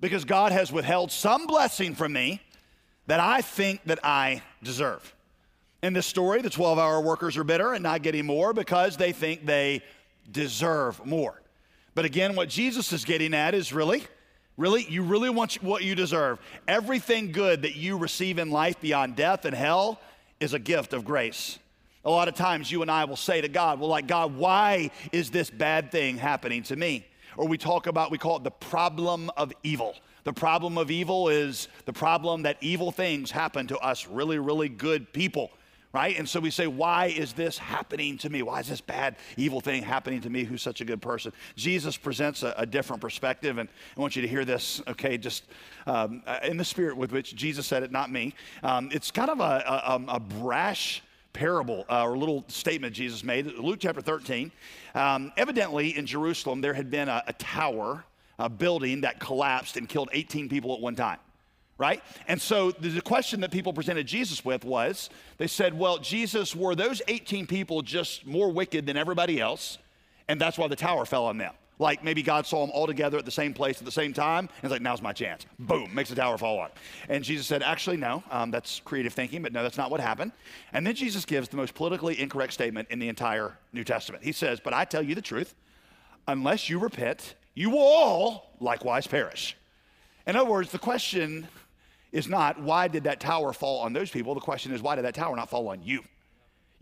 because 0.00 0.24
God 0.24 0.52
has 0.52 0.72
withheld 0.72 1.12
some 1.12 1.46
blessing 1.46 1.94
from 1.94 2.12
me 2.12 2.40
that 3.06 3.20
I 3.20 3.42
think 3.42 3.82
that 3.84 4.00
I 4.02 4.42
deserve? 4.62 5.14
In 5.82 5.92
this 5.94 6.06
story, 6.06 6.42
the 6.42 6.50
12 6.50 6.78
hour 6.78 7.00
workers 7.00 7.36
are 7.36 7.44
bitter 7.44 7.72
and 7.72 7.82
not 7.82 8.02
getting 8.02 8.26
more 8.26 8.52
because 8.52 8.96
they 8.96 9.12
think 9.12 9.46
they 9.46 9.82
deserve 10.30 11.04
more. 11.06 11.40
But 11.94 12.04
again, 12.04 12.36
what 12.36 12.48
Jesus 12.48 12.92
is 12.92 13.04
getting 13.04 13.34
at 13.34 13.54
is 13.54 13.72
really, 13.72 14.04
really, 14.56 14.84
you 14.88 15.02
really 15.02 15.30
want 15.30 15.62
what 15.62 15.82
you 15.82 15.94
deserve. 15.94 16.38
Everything 16.68 17.32
good 17.32 17.62
that 17.62 17.76
you 17.76 17.96
receive 17.96 18.38
in 18.38 18.50
life 18.50 18.80
beyond 18.80 19.16
death 19.16 19.44
and 19.44 19.54
hell 19.54 20.00
is 20.38 20.54
a 20.54 20.58
gift 20.58 20.92
of 20.92 21.04
grace. 21.04 21.58
A 22.04 22.10
lot 22.10 22.28
of 22.28 22.34
times 22.34 22.70
you 22.72 22.82
and 22.82 22.90
I 22.90 23.04
will 23.04 23.16
say 23.16 23.40
to 23.40 23.48
God, 23.48 23.78
well, 23.78 23.90
like, 23.90 24.06
God, 24.06 24.34
why 24.34 24.90
is 25.12 25.30
this 25.30 25.50
bad 25.50 25.92
thing 25.92 26.16
happening 26.16 26.62
to 26.64 26.76
me? 26.76 27.06
Or 27.36 27.46
we 27.46 27.58
talk 27.58 27.86
about, 27.86 28.10
we 28.10 28.18
call 28.18 28.36
it 28.36 28.44
the 28.44 28.50
problem 28.50 29.30
of 29.36 29.52
evil. 29.62 29.94
The 30.24 30.32
problem 30.32 30.78
of 30.78 30.90
evil 30.90 31.28
is 31.28 31.68
the 31.84 31.92
problem 31.92 32.42
that 32.42 32.56
evil 32.60 32.90
things 32.90 33.30
happen 33.30 33.66
to 33.68 33.78
us 33.78 34.06
really, 34.06 34.38
really 34.38 34.68
good 34.68 35.12
people, 35.12 35.50
right? 35.92 36.16
And 36.18 36.28
so 36.28 36.40
we 36.40 36.50
say, 36.50 36.66
why 36.66 37.06
is 37.06 37.32
this 37.32 37.58
happening 37.58 38.16
to 38.18 38.30
me? 38.30 38.42
Why 38.42 38.60
is 38.60 38.68
this 38.68 38.80
bad, 38.80 39.16
evil 39.36 39.60
thing 39.60 39.82
happening 39.82 40.20
to 40.22 40.30
me 40.30 40.44
who's 40.44 40.62
such 40.62 40.80
a 40.80 40.84
good 40.84 41.02
person? 41.02 41.32
Jesus 41.56 41.96
presents 41.96 42.42
a, 42.42 42.54
a 42.56 42.66
different 42.66 43.02
perspective, 43.02 43.58
and 43.58 43.68
I 43.96 44.00
want 44.00 44.14
you 44.14 44.22
to 44.22 44.28
hear 44.28 44.44
this, 44.44 44.80
okay, 44.86 45.18
just 45.18 45.44
um, 45.86 46.22
in 46.44 46.56
the 46.56 46.64
spirit 46.64 46.96
with 46.96 47.12
which 47.12 47.34
Jesus 47.34 47.66
said 47.66 47.82
it, 47.82 47.90
not 47.90 48.10
me. 48.10 48.34
Um, 48.62 48.90
it's 48.92 49.10
kind 49.10 49.30
of 49.30 49.40
a, 49.40 49.42
a, 49.42 50.16
a 50.16 50.20
brash, 50.20 51.02
parable 51.32 51.84
uh, 51.88 52.04
or 52.04 52.16
little 52.16 52.44
statement 52.48 52.92
Jesus 52.94 53.22
made, 53.22 53.46
Luke 53.46 53.78
chapter 53.80 54.00
13. 54.00 54.50
Um, 54.94 55.32
evidently, 55.36 55.96
in 55.96 56.04
Jerusalem, 56.04 56.60
there 56.60 56.74
had 56.74 56.90
been 56.90 57.08
a, 57.08 57.22
a 57.26 57.32
tower, 57.34 58.04
a 58.38 58.48
building 58.48 59.02
that 59.02 59.20
collapsed 59.20 59.76
and 59.76 59.88
killed 59.88 60.08
18 60.12 60.48
people 60.48 60.74
at 60.74 60.80
one 60.80 60.96
time 60.96 61.18
right? 61.80 62.02
And 62.28 62.40
so 62.40 62.70
the 62.72 63.00
question 63.00 63.40
that 63.40 63.50
people 63.50 63.72
presented 63.72 64.06
Jesus 64.06 64.44
with 64.44 64.64
was 64.66 65.08
they 65.38 65.46
said, 65.46 65.76
Well, 65.76 65.96
Jesus, 65.96 66.54
were 66.54 66.74
those 66.74 67.00
18 67.08 67.46
people 67.46 67.80
just 67.80 68.26
more 68.26 68.52
wicked 68.52 68.84
than 68.84 68.98
everybody 68.98 69.40
else? 69.40 69.78
And 70.28 70.38
that's 70.38 70.58
why 70.58 70.68
the 70.68 70.76
tower 70.76 71.06
fell 71.06 71.24
on 71.24 71.38
them. 71.38 71.54
Like 71.78 72.04
maybe 72.04 72.22
God 72.22 72.46
saw 72.46 72.60
them 72.60 72.70
all 72.74 72.86
together 72.86 73.16
at 73.16 73.24
the 73.24 73.30
same 73.30 73.54
place 73.54 73.78
at 73.78 73.86
the 73.86 73.90
same 73.90 74.12
time. 74.12 74.44
And 74.44 74.64
it's 74.64 74.70
like, 74.70 74.82
now's 74.82 75.00
my 75.00 75.14
chance. 75.14 75.46
Boom, 75.58 75.92
makes 75.94 76.10
the 76.10 76.16
tower 76.16 76.36
fall 76.36 76.58
on. 76.58 76.68
And 77.08 77.24
Jesus 77.24 77.46
said, 77.46 77.62
actually, 77.62 77.96
no, 77.96 78.22
um, 78.30 78.50
that's 78.50 78.80
creative 78.84 79.14
thinking, 79.14 79.40
but 79.40 79.54
no, 79.54 79.62
that's 79.62 79.78
not 79.78 79.90
what 79.90 80.00
happened. 80.00 80.32
And 80.74 80.86
then 80.86 80.94
Jesus 80.94 81.24
gives 81.24 81.48
the 81.48 81.56
most 81.56 81.74
politically 81.74 82.20
incorrect 82.20 82.52
statement 82.52 82.88
in 82.90 82.98
the 82.98 83.08
entire 83.08 83.56
New 83.72 83.84
Testament. 83.84 84.22
He 84.22 84.32
says, 84.32 84.60
but 84.60 84.74
I 84.74 84.84
tell 84.84 85.02
you 85.02 85.14
the 85.14 85.22
truth, 85.22 85.54
unless 86.28 86.68
you 86.68 86.78
repent, 86.78 87.34
you 87.54 87.70
will 87.70 87.78
all 87.78 88.54
likewise 88.60 89.06
perish. 89.06 89.56
In 90.26 90.36
other 90.36 90.48
words, 90.48 90.70
the 90.70 90.78
question 90.78 91.48
is 92.12 92.28
not 92.28 92.60
why 92.60 92.88
did 92.88 93.04
that 93.04 93.20
tower 93.20 93.52
fall 93.52 93.80
on 93.80 93.92
those 93.92 94.10
people? 94.10 94.34
The 94.34 94.40
question 94.40 94.72
is 94.72 94.82
why 94.82 94.96
did 94.96 95.04
that 95.04 95.14
tower 95.14 95.36
not 95.36 95.48
fall 95.48 95.68
on 95.68 95.82
you? 95.82 96.02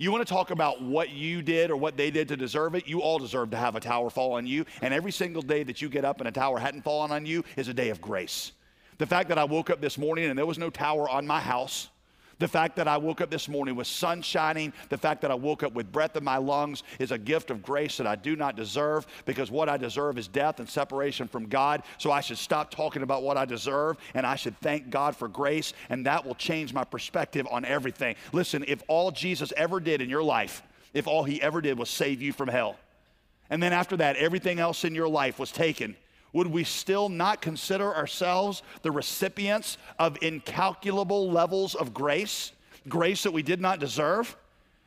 You 0.00 0.12
want 0.12 0.24
to 0.26 0.32
talk 0.32 0.52
about 0.52 0.80
what 0.80 1.10
you 1.10 1.42
did 1.42 1.70
or 1.72 1.76
what 1.76 1.96
they 1.96 2.12
did 2.12 2.28
to 2.28 2.36
deserve 2.36 2.76
it? 2.76 2.86
You 2.86 3.02
all 3.02 3.18
deserve 3.18 3.50
to 3.50 3.56
have 3.56 3.74
a 3.74 3.80
tower 3.80 4.10
fall 4.10 4.34
on 4.34 4.46
you. 4.46 4.64
And 4.80 4.94
every 4.94 5.10
single 5.10 5.42
day 5.42 5.64
that 5.64 5.82
you 5.82 5.88
get 5.88 6.04
up 6.04 6.20
and 6.20 6.28
a 6.28 6.32
tower 6.32 6.58
hadn't 6.58 6.82
fallen 6.82 7.10
on 7.10 7.26
you 7.26 7.44
is 7.56 7.66
a 7.66 7.74
day 7.74 7.88
of 7.88 8.00
grace. 8.00 8.52
The 8.98 9.06
fact 9.06 9.28
that 9.28 9.38
I 9.38 9.44
woke 9.44 9.70
up 9.70 9.80
this 9.80 9.98
morning 9.98 10.26
and 10.26 10.38
there 10.38 10.46
was 10.46 10.58
no 10.58 10.70
tower 10.70 11.08
on 11.08 11.26
my 11.26 11.40
house 11.40 11.88
the 12.38 12.48
fact 12.48 12.76
that 12.76 12.86
I 12.86 12.96
woke 12.96 13.20
up 13.20 13.30
this 13.30 13.48
morning 13.48 13.74
with 13.74 13.86
sun 13.86 14.22
shining, 14.22 14.72
the 14.88 14.98
fact 14.98 15.22
that 15.22 15.30
I 15.30 15.34
woke 15.34 15.62
up 15.62 15.72
with 15.72 15.90
breath 15.90 16.16
in 16.16 16.24
my 16.24 16.36
lungs 16.36 16.82
is 16.98 17.10
a 17.10 17.18
gift 17.18 17.50
of 17.50 17.62
grace 17.62 17.96
that 17.96 18.06
I 18.06 18.16
do 18.16 18.36
not 18.36 18.56
deserve 18.56 19.06
because 19.24 19.50
what 19.50 19.68
I 19.68 19.76
deserve 19.76 20.18
is 20.18 20.28
death 20.28 20.60
and 20.60 20.68
separation 20.68 21.26
from 21.28 21.46
God. 21.46 21.82
So 21.98 22.12
I 22.12 22.20
should 22.20 22.38
stop 22.38 22.70
talking 22.70 23.02
about 23.02 23.22
what 23.22 23.36
I 23.36 23.44
deserve 23.44 23.96
and 24.14 24.24
I 24.24 24.36
should 24.36 24.58
thank 24.60 24.90
God 24.90 25.16
for 25.16 25.28
grace, 25.28 25.72
and 25.88 26.06
that 26.06 26.24
will 26.24 26.34
change 26.34 26.72
my 26.72 26.84
perspective 26.84 27.46
on 27.50 27.64
everything. 27.64 28.16
Listen, 28.32 28.64
if 28.68 28.82
all 28.88 29.10
Jesus 29.10 29.52
ever 29.56 29.80
did 29.80 30.00
in 30.00 30.08
your 30.08 30.22
life, 30.22 30.62
if 30.94 31.06
all 31.06 31.24
he 31.24 31.42
ever 31.42 31.60
did 31.60 31.78
was 31.78 31.90
save 31.90 32.22
you 32.22 32.32
from 32.32 32.48
hell, 32.48 32.76
and 33.50 33.62
then 33.62 33.72
after 33.72 33.96
that, 33.96 34.16
everything 34.16 34.58
else 34.58 34.84
in 34.84 34.94
your 34.94 35.08
life 35.08 35.38
was 35.38 35.50
taken 35.50 35.96
would 36.32 36.46
we 36.46 36.64
still 36.64 37.08
not 37.08 37.40
consider 37.40 37.94
ourselves 37.94 38.62
the 38.82 38.90
recipients 38.90 39.78
of 39.98 40.18
incalculable 40.22 41.30
levels 41.30 41.74
of 41.74 41.94
grace? 41.94 42.52
Grace 42.88 43.22
that 43.22 43.32
we 43.32 43.42
did 43.42 43.60
not 43.60 43.80
deserve? 43.80 44.36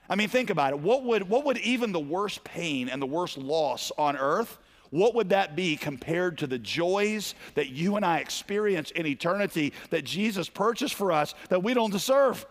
I 0.10 0.16
mean, 0.16 0.30
think 0.30 0.50
about 0.50 0.74
it. 0.74 0.80
What 0.80 1.04
would, 1.04 1.30
what 1.30 1.46
would 1.46 1.58
even 1.60 1.92
the 1.92 2.00
worst 2.00 2.44
pain 2.44 2.90
and 2.90 3.02
the 3.02 3.08
worst 3.08 3.38
loss 3.38 3.92
on 3.98 4.18
earth, 4.18 4.58
what 4.90 5.16
would 5.16 5.30
that 5.30 5.56
be 5.56 5.78
compared 5.78 6.38
to 6.40 6.48
the 6.48 6.60
joys 6.60 7.34
that 7.56 7.70
you 7.70 7.96
and 7.96 8.06
I 8.06 8.18
experience 8.18 8.92
in 8.92 9.06
eternity 9.06 9.74
that 9.90 10.04
Jesus 10.04 10.50
purchased 10.50 10.96
for 10.96 11.12
us 11.12 11.34
that 11.50 11.64
we 11.64 11.74
don't 11.74 11.92
deserve? 11.92 12.46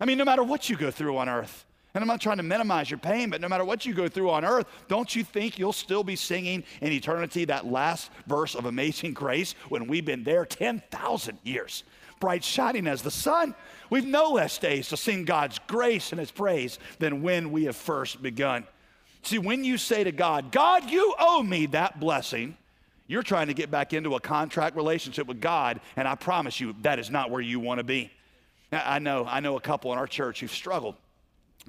I 0.00 0.06
mean, 0.06 0.18
no 0.18 0.24
matter 0.24 0.42
what 0.42 0.70
you 0.70 0.76
go 0.76 0.90
through 0.90 1.18
on 1.18 1.28
earth, 1.28 1.66
and 1.94 2.02
I'm 2.02 2.08
not 2.08 2.20
trying 2.20 2.38
to 2.38 2.42
minimize 2.42 2.90
your 2.90 2.98
pain, 2.98 3.28
but 3.28 3.40
no 3.40 3.48
matter 3.48 3.64
what 3.64 3.84
you 3.84 3.92
go 3.92 4.08
through 4.08 4.30
on 4.30 4.44
earth, 4.44 4.66
don't 4.88 5.14
you 5.14 5.22
think 5.24 5.58
you'll 5.58 5.74
still 5.74 6.02
be 6.02 6.16
singing 6.16 6.64
in 6.80 6.92
eternity 6.92 7.44
that 7.46 7.66
last 7.66 8.10
verse 8.26 8.54
of 8.54 8.64
Amazing 8.64 9.12
Grace 9.12 9.54
when 9.68 9.86
we've 9.86 10.04
been 10.04 10.24
there 10.24 10.46
10,000 10.46 11.38
years? 11.42 11.84
bright 12.22 12.44
shining 12.44 12.86
as 12.86 13.02
the 13.02 13.10
sun. 13.10 13.52
We've 13.90 14.06
no 14.06 14.30
less 14.30 14.56
days 14.56 14.88
to 14.90 14.96
sing 14.96 15.24
God's 15.24 15.58
grace 15.66 16.12
and 16.12 16.20
His 16.20 16.30
praise 16.30 16.78
than 17.00 17.20
when 17.20 17.50
we 17.50 17.64
have 17.64 17.74
first 17.74 18.22
begun. 18.22 18.64
See, 19.22 19.38
when 19.38 19.64
you 19.64 19.76
say 19.76 20.04
to 20.04 20.12
God, 20.12 20.52
God, 20.52 20.88
you 20.88 21.14
owe 21.18 21.42
me 21.42 21.66
that 21.66 21.98
blessing, 21.98 22.56
you're 23.08 23.24
trying 23.24 23.48
to 23.48 23.54
get 23.54 23.72
back 23.72 23.92
into 23.92 24.14
a 24.14 24.20
contract 24.20 24.76
relationship 24.76 25.26
with 25.26 25.40
God, 25.40 25.80
and 25.96 26.06
I 26.06 26.14
promise 26.14 26.60
you 26.60 26.76
that 26.82 27.00
is 27.00 27.10
not 27.10 27.28
where 27.28 27.40
you 27.40 27.58
want 27.58 27.78
to 27.78 27.84
be. 27.84 28.12
I 28.70 29.00
know, 29.00 29.26
I 29.28 29.40
know 29.40 29.56
a 29.56 29.60
couple 29.60 29.92
in 29.92 29.98
our 29.98 30.06
church 30.06 30.40
who've 30.40 30.50
struggled 30.50 30.94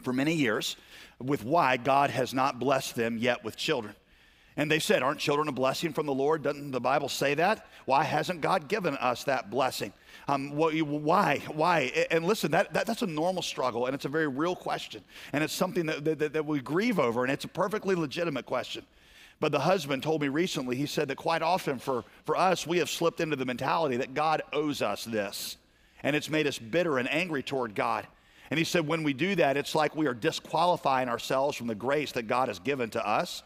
for 0.02 0.14
many 0.14 0.34
years 0.34 0.76
with 1.20 1.44
why 1.44 1.78
God 1.78 2.10
has 2.10 2.34
not 2.34 2.60
blessed 2.60 2.96
them 2.96 3.18
yet 3.18 3.44
with 3.44 3.56
children. 3.56 3.96
And 4.56 4.70
they 4.70 4.80
said, 4.80 5.02
Aren't 5.02 5.20
children 5.20 5.48
a 5.48 5.52
blessing 5.52 5.94
from 5.94 6.06
the 6.06 6.14
Lord? 6.14 6.44
Doesn't 6.44 6.72
the 6.72 6.80
Bible 6.80 7.10
say 7.10 7.34
that? 7.36 7.68
Why 7.86 8.04
hasn't 8.04 8.42
God 8.42 8.68
given 8.68 8.96
us 8.98 9.24
that 9.24 9.50
blessing? 9.50 9.94
Um, 10.28 10.52
why? 10.56 11.40
Why? 11.52 12.06
And 12.12 12.26
listen, 12.26 12.52
that, 12.52 12.74
that, 12.74 12.86
that's 12.86 13.02
a 13.02 13.08
normal 13.08 13.42
struggle, 13.42 13.88
and 13.88 13.96
it's 13.96 14.06
a 14.06 14.10
very 14.10 14.28
real 14.28 14.56
question. 14.56 15.04
And 15.34 15.44
it's 15.44 15.54
something 15.54 15.88
that, 15.88 16.06
that, 16.06 16.34
that 16.34 16.46
we 16.46 16.60
grieve 16.60 17.00
over, 17.00 17.24
and 17.24 17.32
it's 17.32 17.46
a 17.46 17.50
perfectly 17.50 17.96
legitimate 17.96 18.46
question. 18.46 18.86
But 19.40 19.52
the 19.52 19.60
husband 19.60 20.04
told 20.04 20.22
me 20.22 20.30
recently, 20.30 20.76
he 20.76 20.86
said 20.86 21.08
that 21.10 21.18
quite 21.18 21.42
often 21.42 21.80
for, 21.80 22.06
for 22.26 22.38
us, 22.38 22.68
we 22.68 22.78
have 22.78 22.90
slipped 22.90 23.20
into 23.20 23.36
the 23.36 23.46
mentality 23.46 23.98
that 23.98 24.14
God 24.14 24.44
owes 24.54 24.82
us 24.82 25.04
this. 25.04 25.58
And 26.04 26.16
it's 26.16 26.30
made 26.30 26.48
us 26.48 26.60
bitter 26.60 26.98
and 26.98 27.12
angry 27.12 27.44
toward 27.44 27.76
God. 27.76 28.08
And 28.54 28.60
he 28.60 28.66
said, 28.66 28.86
when 28.86 29.02
we 29.02 29.14
do 29.14 29.34
that, 29.38 29.58
it's 29.58 29.74
like 29.74 29.96
we 29.96 30.06
are 30.06 30.14
disqualifying 30.14 31.10
ourselves 31.10 31.58
from 31.58 31.66
the 31.66 31.74
grace 31.74 32.12
that 32.12 32.28
God 32.28 32.50
has 32.50 32.60
given 32.60 32.88
to 32.92 33.04
us. 33.04 33.42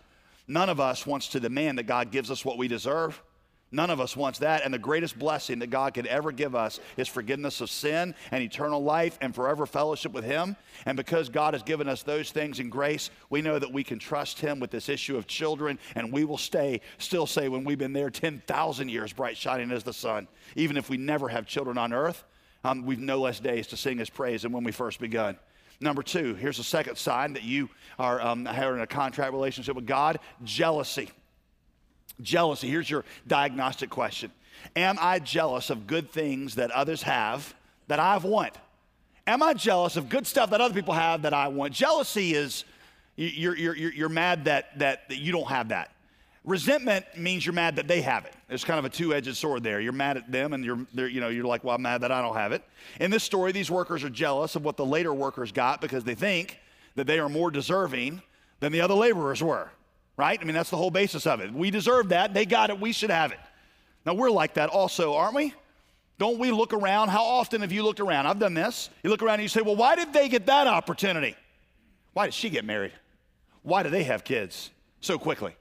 None 0.49 0.67
of 0.67 0.81
us 0.81 1.07
wants 1.07 1.29
to 1.29 1.39
demand 1.39 1.77
that 1.77 1.87
God 1.87 2.11
gives 2.11 2.29
us 2.29 2.43
what 2.43 2.57
we 2.57 2.67
deserve. 2.67 3.23
None 3.71 3.89
of 3.89 4.01
us 4.01 4.17
wants 4.17 4.39
that. 4.39 4.65
And 4.65 4.73
the 4.73 4.77
greatest 4.77 5.17
blessing 5.17 5.59
that 5.59 5.69
God 5.69 5.93
could 5.93 6.07
ever 6.07 6.33
give 6.33 6.55
us 6.55 6.81
is 6.97 7.07
forgiveness 7.07 7.61
of 7.61 7.69
sin 7.69 8.15
and 8.31 8.43
eternal 8.43 8.83
life 8.83 9.17
and 9.21 9.33
forever 9.33 9.65
fellowship 9.65 10.11
with 10.11 10.25
Him. 10.25 10.57
And 10.85 10.97
because 10.97 11.29
God 11.29 11.53
has 11.53 11.63
given 11.63 11.87
us 11.87 12.03
those 12.03 12.31
things 12.31 12.59
in 12.59 12.69
grace, 12.69 13.09
we 13.29 13.41
know 13.41 13.59
that 13.59 13.71
we 13.71 13.85
can 13.85 13.99
trust 13.99 14.41
Him 14.41 14.59
with 14.59 14.71
this 14.71 14.89
issue 14.89 15.15
of 15.15 15.25
children. 15.25 15.79
And 15.95 16.11
we 16.11 16.25
will 16.25 16.37
stay, 16.37 16.81
still 16.97 17.27
say, 17.27 17.47
when 17.47 17.63
we've 17.63 17.79
been 17.79 17.93
there 17.93 18.09
10,000 18.09 18.89
years, 18.89 19.13
bright 19.13 19.37
shining 19.37 19.71
as 19.71 19.85
the 19.85 19.93
sun, 19.93 20.27
even 20.57 20.75
if 20.75 20.89
we 20.89 20.97
never 20.97 21.29
have 21.29 21.45
children 21.45 21.77
on 21.77 21.93
earth, 21.93 22.25
um, 22.63 22.85
we've 22.85 22.99
no 22.99 23.19
less 23.19 23.39
days 23.39 23.67
to 23.67 23.77
sing 23.77 23.97
His 23.97 24.09
praise 24.09 24.43
than 24.43 24.51
when 24.51 24.63
we 24.63 24.71
first 24.71 24.99
begun. 24.99 25.37
Number 25.79 26.01
two, 26.01 26.33
here's 26.35 26.59
a 26.59 26.63
second 26.63 26.97
sign 26.97 27.33
that 27.33 27.43
you 27.43 27.69
are 27.99 28.19
um, 28.19 28.45
having 28.45 28.81
a 28.81 28.87
contract 28.87 29.31
relationship 29.31 29.75
with 29.75 29.85
God 29.85 30.19
jealousy. 30.43 31.09
Jealousy. 32.21 32.67
Here's 32.67 32.89
your 32.89 33.05
diagnostic 33.27 33.89
question 33.89 34.31
Am 34.75 34.97
I 34.99 35.19
jealous 35.19 35.69
of 35.69 35.87
good 35.87 36.11
things 36.11 36.55
that 36.55 36.71
others 36.71 37.03
have 37.03 37.53
that 37.87 37.99
I 37.99 38.17
want? 38.17 38.53
Am 39.27 39.43
I 39.43 39.53
jealous 39.53 39.97
of 39.97 40.09
good 40.09 40.25
stuff 40.25 40.51
that 40.51 40.61
other 40.61 40.73
people 40.73 40.93
have 40.93 41.23
that 41.23 41.33
I 41.33 41.49
want? 41.49 41.73
Jealousy 41.73 42.33
is 42.33 42.63
you're, 43.17 43.55
you're, 43.55 43.75
you're, 43.75 43.93
you're 43.93 44.09
mad 44.09 44.45
that, 44.45 44.77
that, 44.79 45.09
that 45.09 45.17
you 45.17 45.31
don't 45.31 45.47
have 45.47 45.69
that. 45.69 45.91
Resentment 46.47 47.05
means 47.15 47.45
you're 47.45 47.53
mad 47.53 47.75
that 47.75 47.87
they 47.87 48.01
have 48.01 48.25
it. 48.25 48.33
There's 48.47 48.63
kind 48.63 48.79
of 48.79 48.85
a 48.85 48.89
two-edged 48.89 49.35
sword 49.35 49.61
there. 49.61 49.79
You're 49.79 49.91
mad 49.91 50.17
at 50.17 50.31
them, 50.31 50.53
and 50.53 50.65
you're, 50.65 50.79
you 50.95 51.21
know, 51.21 51.27
you're 51.27 51.45
like, 51.45 51.63
well, 51.63 51.75
I'm 51.75 51.83
mad 51.83 52.01
that 52.01 52.11
I 52.11 52.21
don't 52.23 52.35
have 52.35 52.53
it. 52.53 52.63
In 52.99 53.11
this 53.11 53.23
story, 53.23 53.51
these 53.51 53.69
workers 53.69 54.03
are 54.03 54.09
jealous 54.09 54.55
of 54.55 54.63
what 54.63 54.77
the 54.77 54.85
later 54.85 55.13
workers 55.13 55.51
got 55.51 55.81
because 55.81 56.03
they 56.03 56.15
think 56.15 56.57
that 56.95 57.05
they 57.05 57.19
are 57.19 57.29
more 57.29 57.51
deserving 57.51 58.23
than 58.59 58.71
the 58.71 58.81
other 58.81 58.95
laborers 58.95 59.43
were 59.43 59.69
right? 60.17 60.39
I 60.41 60.43
mean, 60.43 60.55
that's 60.55 60.71
the 60.71 60.77
whole 60.77 60.91
basis 60.91 61.25
of 61.25 61.39
it. 61.39 61.53
We 61.53 61.71
deserve 61.71 62.09
that. 62.09 62.33
They 62.33 62.45
got 62.45 62.69
it. 62.69 62.79
We 62.79 62.91
should 62.91 63.11
have 63.11 63.31
it. 63.31 63.39
Now, 64.05 64.15
we're 64.15 64.31
like 64.31 64.55
that 64.55 64.69
also, 64.69 65.13
aren't 65.13 65.35
we? 65.35 65.53
Don't 66.17 66.39
we 66.39 66.51
look 66.51 66.73
around? 66.73 67.09
How 67.09 67.23
often 67.23 67.61
have 67.61 67.71
you 67.71 67.83
looked 67.83 67.99
around? 67.99 68.25
I've 68.25 68.39
done 68.39 68.55
this. 68.55 68.89
You 69.03 69.11
look 69.11 69.21
around 69.21 69.35
and 69.35 69.43
you 69.43 69.49
say, 69.49 69.61
well, 69.61 69.75
why 69.75 69.95
did 69.95 70.11
they 70.11 70.27
get 70.27 70.47
that 70.47 70.65
opportunity? 70.65 71.35
Why 72.13 72.25
did 72.25 72.33
she 72.33 72.49
get 72.49 72.65
married? 72.65 72.93
Why 73.61 73.83
do 73.83 73.89
they 73.89 74.03
have 74.03 74.23
kids 74.23 74.71
so 74.99 75.19
quickly? 75.19 75.55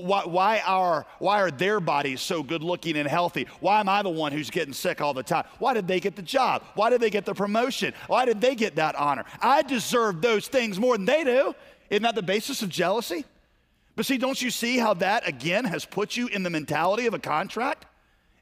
Why, 0.00 0.24
why, 0.24 0.60
are, 0.60 1.06
why 1.18 1.40
are 1.42 1.50
their 1.50 1.80
bodies 1.80 2.20
so 2.20 2.42
good 2.42 2.62
looking 2.62 2.96
and 2.96 3.08
healthy? 3.08 3.46
Why 3.60 3.80
am 3.80 3.88
I 3.88 4.02
the 4.02 4.10
one 4.10 4.32
who's 4.32 4.50
getting 4.50 4.72
sick 4.72 5.00
all 5.00 5.12
the 5.12 5.22
time? 5.22 5.44
Why 5.58 5.74
did 5.74 5.86
they 5.86 6.00
get 6.00 6.16
the 6.16 6.22
job? 6.22 6.62
Why 6.74 6.90
did 6.90 7.00
they 7.00 7.10
get 7.10 7.24
the 7.24 7.34
promotion? 7.34 7.92
Why 8.06 8.24
did 8.24 8.40
they 8.40 8.54
get 8.54 8.76
that 8.76 8.94
honor? 8.94 9.24
I 9.40 9.62
deserve 9.62 10.22
those 10.22 10.48
things 10.48 10.78
more 10.78 10.96
than 10.96 11.06
they 11.06 11.24
do. 11.24 11.54
Isn't 11.90 12.02
that 12.04 12.14
the 12.14 12.22
basis 12.22 12.62
of 12.62 12.68
jealousy? 12.68 13.24
But 13.94 14.06
see, 14.06 14.16
don't 14.16 14.40
you 14.40 14.50
see 14.50 14.78
how 14.78 14.94
that 14.94 15.28
again 15.28 15.64
has 15.66 15.84
put 15.84 16.16
you 16.16 16.28
in 16.28 16.42
the 16.42 16.50
mentality 16.50 17.06
of 17.06 17.14
a 17.14 17.18
contract? 17.18 17.84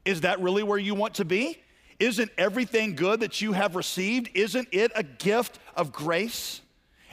Is 0.05 0.21
that 0.21 0.39
really 0.39 0.63
where 0.63 0.79
you 0.79 0.95
want 0.95 1.15
to 1.15 1.25
be? 1.25 1.57
Isn't 1.99 2.31
everything 2.37 2.95
good 2.95 3.19
that 3.19 3.41
you 3.41 3.51
have 3.51 3.75
received, 3.75 4.29
isn't 4.33 4.69
it 4.71 4.91
a 4.95 5.03
gift 5.03 5.59
of 5.75 5.91
grace? 5.91 6.61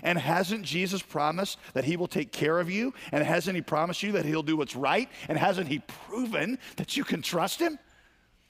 And 0.03 0.19
hasn't 0.19 0.63
Jesus 0.63 1.03
promised 1.03 1.59
that 1.75 1.85
he 1.85 1.97
will 1.97 2.09
take 2.09 2.33
care 2.33 2.61
of 2.61 2.71
you? 2.71 2.95
And 3.13 3.25
hasn't 3.25 3.57
he 3.57 3.63
promised 3.63 4.03
you 4.03 4.13
that 4.13 4.25
he'll 4.25 4.43
do 4.43 4.57
what's 4.57 4.77
right? 4.77 5.09
And 5.29 5.39
hasn't 5.39 5.69
he 5.69 5.81
proven 6.09 6.59
that 6.77 6.97
you 6.97 7.05
can 7.05 7.23
trust 7.23 7.61
him? 7.61 7.79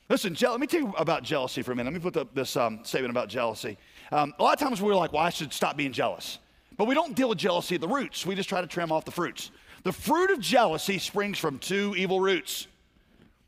Listen, 0.09 0.35
je- 0.35 0.49
let 0.49 0.61
me 0.61 0.67
tell 0.67 0.81
you 0.81 0.95
about 0.97 1.23
jealousy 1.23 1.63
for 1.63 1.73
a 1.73 1.77
minute. 1.77 1.93
Let 1.93 2.03
me 2.03 2.03
put 2.03 2.15
the, 2.15 2.27
this 2.35 2.57
um, 2.57 2.81
statement 2.83 3.11
about 3.11 3.29
jealousy. 3.29 3.77
Um, 4.11 4.35
a 4.39 4.43
lot 4.43 4.55
of 4.55 4.67
times 4.67 4.81
we're 4.81 4.95
like, 4.95 5.13
well, 5.13 5.23
I 5.23 5.31
should 5.31 5.53
stop 5.53 5.77
being 5.77 5.93
jealous. 5.93 6.39
But 6.77 6.87
we 6.87 6.95
don't 6.95 7.15
deal 7.15 7.29
with 7.29 7.39
jealousy 7.39 7.75
at 7.75 7.81
the 7.81 7.89
roots. 7.89 8.25
We 8.25 8.35
just 8.35 8.49
try 8.49 8.61
to 8.61 8.67
trim 8.67 8.91
off 8.91 9.05
the 9.05 9.11
fruits. 9.11 9.51
The 9.83 9.93
fruit 9.93 10.31
of 10.31 10.41
jealousy 10.41 10.99
springs 10.99 11.39
from 11.39 11.59
two 11.59 11.95
evil 11.97 12.21
roots. 12.21 12.67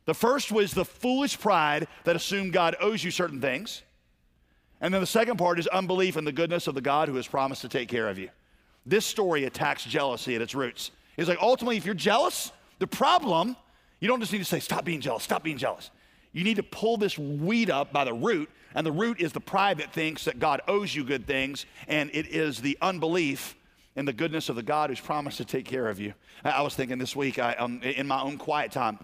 The 0.05 0.15
first 0.15 0.51
was 0.53 0.73
the 0.73 0.85
foolish 0.85 1.39
pride 1.39 1.87
that 2.05 2.17
assumed 2.17 2.53
God 2.53 2.77
owes 2.81 3.03
you 3.03 3.11
certain 3.11 3.41
things. 3.41 3.83
And 4.81 4.93
then 4.95 5.01
the 5.01 5.07
second 5.07 5.37
part 5.37 5.59
is 5.59 5.67
unbelief 5.67 6.17
in 6.17 6.25
the 6.25 6.33
goodness 6.33 6.67
of 6.67 6.75
the 6.75 6.81
God 6.81 7.09
who 7.09 7.17
has 7.17 7.27
promised 7.27 7.63
to 7.63 7.69
take 7.69 7.89
care 7.89 8.09
of 8.09 8.19
you. 8.19 8.31
This 8.87 9.05
story 9.05 9.45
attacks 9.45 9.85
jealousy 9.85 10.35
at 10.35 10.41
its 10.41 10.55
roots. 10.55 10.91
It's 11.17 11.29
like 11.29 11.41
ultimately, 11.41 11.77
if 11.77 11.85
you're 11.85 11.95
jealous, 11.95 12.51
the 12.79 12.87
problem, 12.87 13.57
you 14.01 14.09
don't 14.09 14.21
just 14.21 14.33
need 14.33 14.39
to 14.39 14.45
say, 14.45 14.61
stop 14.61 14.85
being 14.85 15.01
jealous, 15.01 15.23
stop 15.23 15.43
being 15.43 15.59
jealous. 15.59 15.91
You 16.33 16.45
need 16.45 16.57
to 16.57 16.63
pull 16.63 16.97
this 16.97 17.19
weed 17.19 17.71
up 17.71 17.93
by 17.93 18.05
the 18.05 18.15
root, 18.15 18.49
and 18.75 18.87
the 18.87 18.93
root 18.93 19.21
is 19.21 19.33
the 19.33 19.41
pride 19.41 19.79
that 19.79 19.93
thinks 19.93 20.25
that 20.25 20.39
God 20.39 20.63
owes 20.67 20.95
you 20.95 21.05
good 21.05 21.27
things, 21.27 21.67
and 21.89 22.11
it 22.15 22.29
is 22.29 22.61
the 22.61 22.79
unbelief 22.81 23.57
in 23.97 24.05
the 24.05 24.13
goodness 24.13 24.49
of 24.49 24.57
the 24.57 24.63
God 24.63 24.89
who's 24.89 25.01
promised 25.01 25.39
to 25.39 25.45
take 25.45 25.67
care 25.67 25.89
of 25.89 26.01
you. 26.01 26.15
I 26.45 26.63
was 26.63 26.75
thinking 26.75 26.97
this 26.97 27.15
week, 27.15 27.39
I, 27.39 27.53
um, 27.55 27.83
in 27.83 28.07
my 28.07 28.23
own 28.23 28.39
quiet 28.39 28.73
time, 28.73 28.99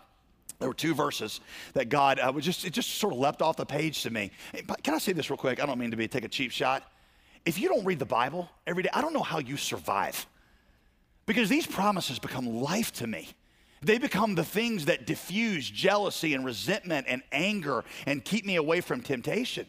there 0.58 0.68
were 0.68 0.74
two 0.74 0.94
verses 0.94 1.40
that 1.74 1.88
God 1.88 2.18
uh, 2.18 2.32
was 2.34 2.44
just 2.44 2.64
it 2.64 2.72
just 2.72 2.94
sort 2.94 3.12
of 3.12 3.18
leapt 3.18 3.42
off 3.42 3.56
the 3.56 3.66
page 3.66 4.02
to 4.02 4.10
me. 4.10 4.30
Can 4.82 4.94
I 4.94 4.98
say 4.98 5.12
this 5.12 5.30
real 5.30 5.36
quick? 5.36 5.62
I 5.62 5.66
don't 5.66 5.78
mean 5.78 5.90
to 5.90 5.96
be 5.96 6.08
take 6.08 6.24
a 6.24 6.28
cheap 6.28 6.50
shot. 6.50 6.82
If 7.44 7.60
you 7.60 7.68
don't 7.68 7.84
read 7.84 7.98
the 7.98 8.06
Bible 8.06 8.48
every 8.66 8.82
day, 8.82 8.88
I 8.92 9.00
don't 9.00 9.12
know 9.12 9.22
how 9.22 9.38
you 9.38 9.56
survive. 9.56 10.26
Because 11.26 11.48
these 11.48 11.66
promises 11.66 12.18
become 12.18 12.46
life 12.46 12.92
to 12.94 13.06
me. 13.06 13.28
They 13.82 13.98
become 13.98 14.34
the 14.34 14.44
things 14.44 14.86
that 14.86 15.06
diffuse 15.06 15.68
jealousy 15.68 16.34
and 16.34 16.44
resentment 16.44 17.06
and 17.08 17.22
anger 17.30 17.84
and 18.06 18.24
keep 18.24 18.44
me 18.44 18.56
away 18.56 18.80
from 18.80 19.00
temptation. 19.00 19.66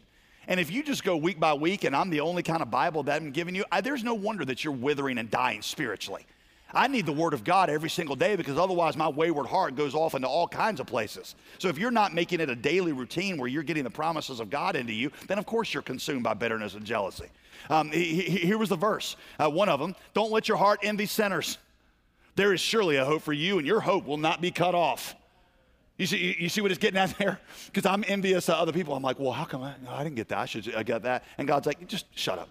And 0.47 0.59
if 0.59 0.71
you 0.71 0.81
just 0.81 1.03
go 1.03 1.17
week 1.17 1.39
by 1.39 1.53
week 1.53 1.83
and 1.83 1.95
I'm 1.95 2.09
the 2.09 2.21
only 2.21 2.41
kind 2.41 2.61
of 2.61 2.71
Bible 2.71 3.03
that 3.03 3.21
I'm 3.21 3.31
giving 3.31 3.53
you, 3.53 3.65
I, 3.71 3.81
there's 3.81 4.03
no 4.03 4.13
wonder 4.13 4.45
that 4.45 4.63
you're 4.63 4.73
withering 4.73 5.17
and 5.17 5.29
dying 5.29 5.61
spiritually. 5.61 6.25
I 6.73 6.87
need 6.87 7.05
the 7.05 7.13
Word 7.13 7.33
of 7.33 7.43
God 7.43 7.69
every 7.69 7.89
single 7.89 8.15
day 8.15 8.35
because 8.35 8.57
otherwise 8.57 8.97
my 8.97 9.07
wayward 9.07 9.47
heart 9.47 9.75
goes 9.75 9.95
off 9.95 10.15
into 10.15 10.27
all 10.27 10.47
kinds 10.47 10.79
of 10.79 10.87
places. 10.87 11.35
So 11.59 11.69
if 11.69 11.77
you're 11.77 11.91
not 11.91 12.13
making 12.13 12.41
it 12.41 12.49
a 12.49 12.55
daily 12.55 12.91
routine 12.91 13.37
where 13.37 13.47
you're 13.47 13.63
getting 13.63 13.85
the 13.85 13.89
promises 13.89 14.39
of 14.39 14.49
God 14.49 14.75
into 14.75 14.93
you, 14.93 15.11
then 15.27 15.37
of 15.37 15.45
course 15.45 15.73
you're 15.73 15.83
consumed 15.83 16.23
by 16.23 16.33
bitterness 16.33 16.73
and 16.73 16.85
jealousy. 16.85 17.27
Um, 17.69 17.91
he, 17.91 18.21
he, 18.21 18.37
here 18.39 18.57
was 18.57 18.69
the 18.69 18.75
verse, 18.75 19.15
uh, 19.39 19.49
one 19.49 19.69
of 19.69 19.79
them 19.79 19.95
Don't 20.13 20.31
let 20.31 20.47
your 20.47 20.57
heart 20.57 20.79
envy 20.83 21.05
sinners. 21.05 21.57
There 22.35 22.53
is 22.53 22.61
surely 22.61 22.97
a 22.97 23.05
hope 23.05 23.23
for 23.23 23.33
you, 23.33 23.57
and 23.57 23.65
your 23.65 23.79
hope 23.79 24.05
will 24.05 24.17
not 24.17 24.41
be 24.41 24.51
cut 24.51 24.75
off. 24.75 25.15
You 25.97 26.05
see, 26.05 26.35
you 26.37 26.49
see 26.49 26.61
what 26.61 26.69
it's 26.69 26.79
getting 26.79 26.99
at 26.99 27.17
there? 27.17 27.39
Because 27.65 27.85
I'm 27.85 28.03
envious 28.07 28.49
of 28.49 28.55
other 28.55 28.71
people. 28.71 28.93
I'm 28.93 29.03
like, 29.03 29.19
well, 29.19 29.31
how 29.31 29.45
come 29.45 29.63
I, 29.63 29.73
no, 29.83 29.91
I 29.91 30.03
didn't 30.03 30.15
get 30.15 30.29
that? 30.29 30.37
I 30.37 30.45
should 30.45 30.73
I 30.75 30.83
got 30.83 31.03
that. 31.03 31.23
And 31.37 31.47
God's 31.47 31.65
like, 31.65 31.85
just 31.87 32.05
shut 32.15 32.37
up. 32.39 32.49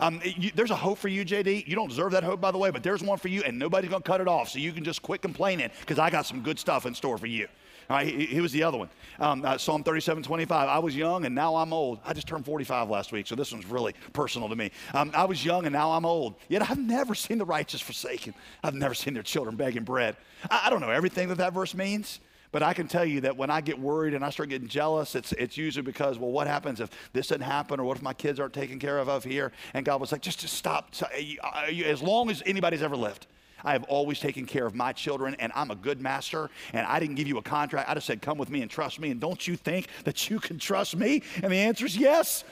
Um, 0.00 0.20
you, 0.24 0.50
there's 0.54 0.70
a 0.70 0.76
hope 0.76 0.98
for 0.98 1.08
you, 1.08 1.24
JD. 1.24 1.66
You 1.66 1.76
don't 1.76 1.88
deserve 1.88 2.12
that 2.12 2.24
hope, 2.24 2.40
by 2.40 2.50
the 2.50 2.58
way, 2.58 2.70
but 2.70 2.82
there's 2.82 3.02
one 3.02 3.18
for 3.18 3.28
you, 3.28 3.42
and 3.42 3.58
nobody's 3.58 3.90
going 3.90 4.02
to 4.02 4.06
cut 4.06 4.20
it 4.20 4.28
off. 4.28 4.48
So 4.48 4.58
you 4.58 4.72
can 4.72 4.84
just 4.84 5.02
quit 5.02 5.22
complaining 5.22 5.70
because 5.80 5.98
I 5.98 6.10
got 6.10 6.26
some 6.26 6.40
good 6.40 6.58
stuff 6.58 6.86
in 6.86 6.94
store 6.94 7.18
for 7.18 7.26
you. 7.26 7.48
All 7.90 7.96
right, 7.96 8.06
he, 8.06 8.26
he 8.26 8.40
was 8.40 8.50
the 8.52 8.62
other 8.62 8.78
one. 8.78 8.88
Um, 9.20 9.44
uh, 9.44 9.58
Psalm 9.58 9.84
37, 9.84 10.22
25. 10.22 10.68
I 10.68 10.78
was 10.78 10.96
young 10.96 11.26
and 11.26 11.34
now 11.34 11.56
I'm 11.56 11.72
old. 11.72 11.98
I 12.04 12.14
just 12.14 12.26
turned 12.26 12.46
45 12.46 12.88
last 12.88 13.12
week, 13.12 13.26
so 13.26 13.34
this 13.34 13.52
one's 13.52 13.66
really 13.66 13.94
personal 14.14 14.48
to 14.48 14.56
me. 14.56 14.70
Um, 14.94 15.10
I 15.14 15.24
was 15.24 15.44
young 15.44 15.66
and 15.66 15.72
now 15.72 15.92
I'm 15.92 16.06
old. 16.06 16.34
Yet 16.48 16.68
I've 16.68 16.78
never 16.78 17.14
seen 17.14 17.36
the 17.36 17.44
righteous 17.44 17.82
forsaken. 17.82 18.34
I've 18.62 18.74
never 18.74 18.94
seen 18.94 19.12
their 19.12 19.22
children 19.22 19.56
begging 19.56 19.84
bread. 19.84 20.16
I, 20.50 20.62
I 20.66 20.70
don't 20.70 20.80
know 20.80 20.90
everything 20.90 21.28
that 21.28 21.38
that 21.38 21.52
verse 21.52 21.74
means. 21.74 22.20
But 22.54 22.62
I 22.62 22.72
can 22.72 22.86
tell 22.86 23.04
you 23.04 23.20
that 23.22 23.36
when 23.36 23.50
I 23.50 23.60
get 23.60 23.80
worried 23.80 24.14
and 24.14 24.24
I 24.24 24.30
start 24.30 24.48
getting 24.48 24.68
jealous, 24.68 25.16
it's, 25.16 25.32
it's 25.32 25.56
usually 25.56 25.82
because, 25.82 26.20
well, 26.20 26.30
what 26.30 26.46
happens 26.46 26.78
if 26.78 26.88
this 27.12 27.26
doesn't 27.26 27.42
happen 27.42 27.80
or 27.80 27.84
what 27.84 27.96
if 27.96 28.02
my 28.04 28.12
kids 28.12 28.38
aren't 28.38 28.52
taken 28.52 28.78
care 28.78 29.00
of 29.00 29.08
of 29.08 29.24
here? 29.24 29.50
And 29.74 29.84
God 29.84 30.00
was 30.00 30.12
like, 30.12 30.20
just, 30.20 30.38
just 30.38 30.54
stop. 30.54 30.94
Uh, 31.02 31.06
uh, 31.42 31.66
as 31.84 32.00
long 32.00 32.30
as 32.30 32.44
anybody's 32.46 32.80
ever 32.80 32.96
lived, 32.96 33.26
I 33.64 33.72
have 33.72 33.82
always 33.88 34.20
taken 34.20 34.46
care 34.46 34.66
of 34.66 34.74
my 34.76 34.92
children, 34.92 35.34
and 35.40 35.50
I'm 35.56 35.72
a 35.72 35.74
good 35.74 36.00
master. 36.00 36.48
And 36.72 36.86
I 36.86 37.00
didn't 37.00 37.16
give 37.16 37.26
you 37.26 37.38
a 37.38 37.42
contract. 37.42 37.90
I 37.90 37.94
just 37.94 38.06
said, 38.06 38.22
come 38.22 38.38
with 38.38 38.50
me 38.50 38.62
and 38.62 38.70
trust 38.70 39.00
me. 39.00 39.10
And 39.10 39.20
don't 39.20 39.48
you 39.48 39.56
think 39.56 39.88
that 40.04 40.30
you 40.30 40.38
can 40.38 40.60
trust 40.60 40.94
me? 40.94 41.22
And 41.42 41.50
the 41.50 41.56
answer 41.56 41.86
is 41.86 41.96
yes. 41.96 42.44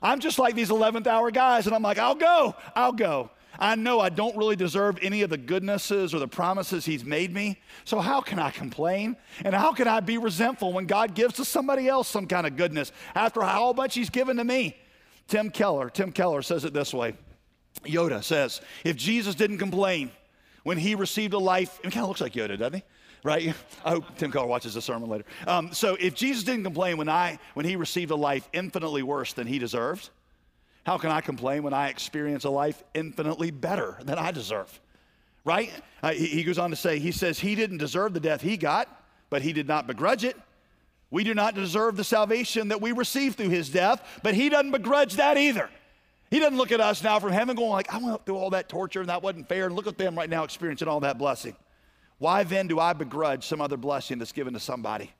I'm 0.00 0.20
just 0.20 0.38
like 0.38 0.54
these 0.54 0.70
11th 0.70 1.08
hour 1.08 1.32
guys, 1.32 1.66
and 1.66 1.74
I'm 1.74 1.82
like, 1.82 1.98
I'll 1.98 2.14
go, 2.14 2.54
I'll 2.76 2.92
go. 2.92 3.30
I 3.58 3.74
know 3.74 4.00
I 4.00 4.08
don't 4.08 4.36
really 4.36 4.56
deserve 4.56 4.98
any 5.02 5.22
of 5.22 5.30
the 5.30 5.36
goodnesses 5.36 6.14
or 6.14 6.18
the 6.18 6.28
promises 6.28 6.84
He's 6.84 7.04
made 7.04 7.32
me. 7.32 7.60
So, 7.84 7.98
how 7.98 8.20
can 8.20 8.38
I 8.38 8.50
complain? 8.50 9.16
And 9.44 9.54
how 9.54 9.72
can 9.72 9.88
I 9.88 10.00
be 10.00 10.18
resentful 10.18 10.72
when 10.72 10.86
God 10.86 11.14
gives 11.14 11.34
to 11.34 11.44
somebody 11.44 11.88
else 11.88 12.08
some 12.08 12.26
kind 12.26 12.46
of 12.46 12.56
goodness 12.56 12.92
after 13.14 13.42
how 13.42 13.72
much 13.72 13.94
He's 13.94 14.10
given 14.10 14.36
to 14.36 14.44
me? 14.44 14.76
Tim 15.26 15.50
Keller, 15.50 15.90
Tim 15.90 16.12
Keller 16.12 16.42
says 16.42 16.64
it 16.64 16.72
this 16.72 16.94
way 16.94 17.14
Yoda 17.84 18.22
says, 18.24 18.60
if 18.84 18.96
Jesus 18.96 19.34
didn't 19.34 19.58
complain, 19.58 20.10
when 20.64 20.78
he 20.78 20.94
received 20.94 21.32
a 21.34 21.38
life, 21.38 21.78
it 21.82 21.92
kind 21.92 22.02
of 22.02 22.08
looks 22.08 22.20
like 22.20 22.32
Yoda, 22.32 22.58
doesn't 22.58 22.74
he? 22.74 22.82
Right? 23.24 23.54
I 23.84 23.90
hope 23.90 24.16
Tim 24.16 24.30
Keller 24.30 24.46
watches 24.46 24.74
the 24.74 24.82
sermon 24.82 25.08
later. 25.08 25.24
Um, 25.46 25.72
so 25.72 25.96
if 25.98 26.14
Jesus 26.14 26.44
didn't 26.44 26.64
complain 26.64 26.96
when 26.98 27.08
I 27.08 27.38
when 27.54 27.66
he 27.66 27.76
received 27.76 28.10
a 28.10 28.16
life 28.16 28.48
infinitely 28.52 29.02
worse 29.02 29.32
than 29.32 29.46
he 29.46 29.58
deserved, 29.58 30.10
how 30.88 30.96
can 30.96 31.10
I 31.10 31.20
complain 31.20 31.64
when 31.64 31.74
I 31.74 31.88
experience 31.88 32.44
a 32.44 32.50
life 32.50 32.82
infinitely 32.94 33.50
better 33.50 33.98
than 34.04 34.18
I 34.18 34.30
deserve? 34.30 34.80
Right? 35.44 35.70
Uh, 36.02 36.12
he, 36.12 36.24
he 36.28 36.44
goes 36.44 36.56
on 36.56 36.70
to 36.70 36.76
say, 36.76 36.98
he 36.98 37.12
says 37.12 37.38
he 37.38 37.54
didn't 37.54 37.76
deserve 37.76 38.14
the 38.14 38.20
death 38.20 38.40
he 38.40 38.56
got, 38.56 38.88
but 39.28 39.42
he 39.42 39.52
did 39.52 39.68
not 39.68 39.86
begrudge 39.86 40.24
it. 40.24 40.34
We 41.10 41.24
do 41.24 41.34
not 41.34 41.54
deserve 41.54 41.98
the 41.98 42.04
salvation 42.04 42.68
that 42.68 42.80
we 42.80 42.92
receive 42.92 43.34
through 43.34 43.50
his 43.50 43.68
death, 43.68 44.02
but 44.22 44.32
he 44.32 44.48
doesn't 44.48 44.70
begrudge 44.70 45.16
that 45.16 45.36
either. 45.36 45.68
He 46.30 46.38
doesn't 46.38 46.56
look 46.56 46.72
at 46.72 46.80
us 46.80 47.02
now 47.02 47.20
from 47.20 47.32
heaven 47.32 47.54
going 47.54 47.68
like, 47.68 47.92
I 47.92 47.98
went 47.98 48.24
through 48.24 48.36
all 48.36 48.48
that 48.50 48.70
torture 48.70 49.00
and 49.00 49.10
that 49.10 49.22
wasn't 49.22 49.46
fair. 49.46 49.66
And 49.66 49.76
look 49.76 49.88
at 49.88 49.98
them 49.98 50.16
right 50.16 50.30
now 50.30 50.44
experiencing 50.44 50.88
all 50.88 51.00
that 51.00 51.18
blessing. 51.18 51.54
Why 52.16 52.44
then 52.44 52.66
do 52.66 52.80
I 52.80 52.94
begrudge 52.94 53.44
some 53.44 53.60
other 53.60 53.76
blessing 53.76 54.16
that's 54.16 54.32
given 54.32 54.54
to 54.54 54.60
somebody? 54.60 55.12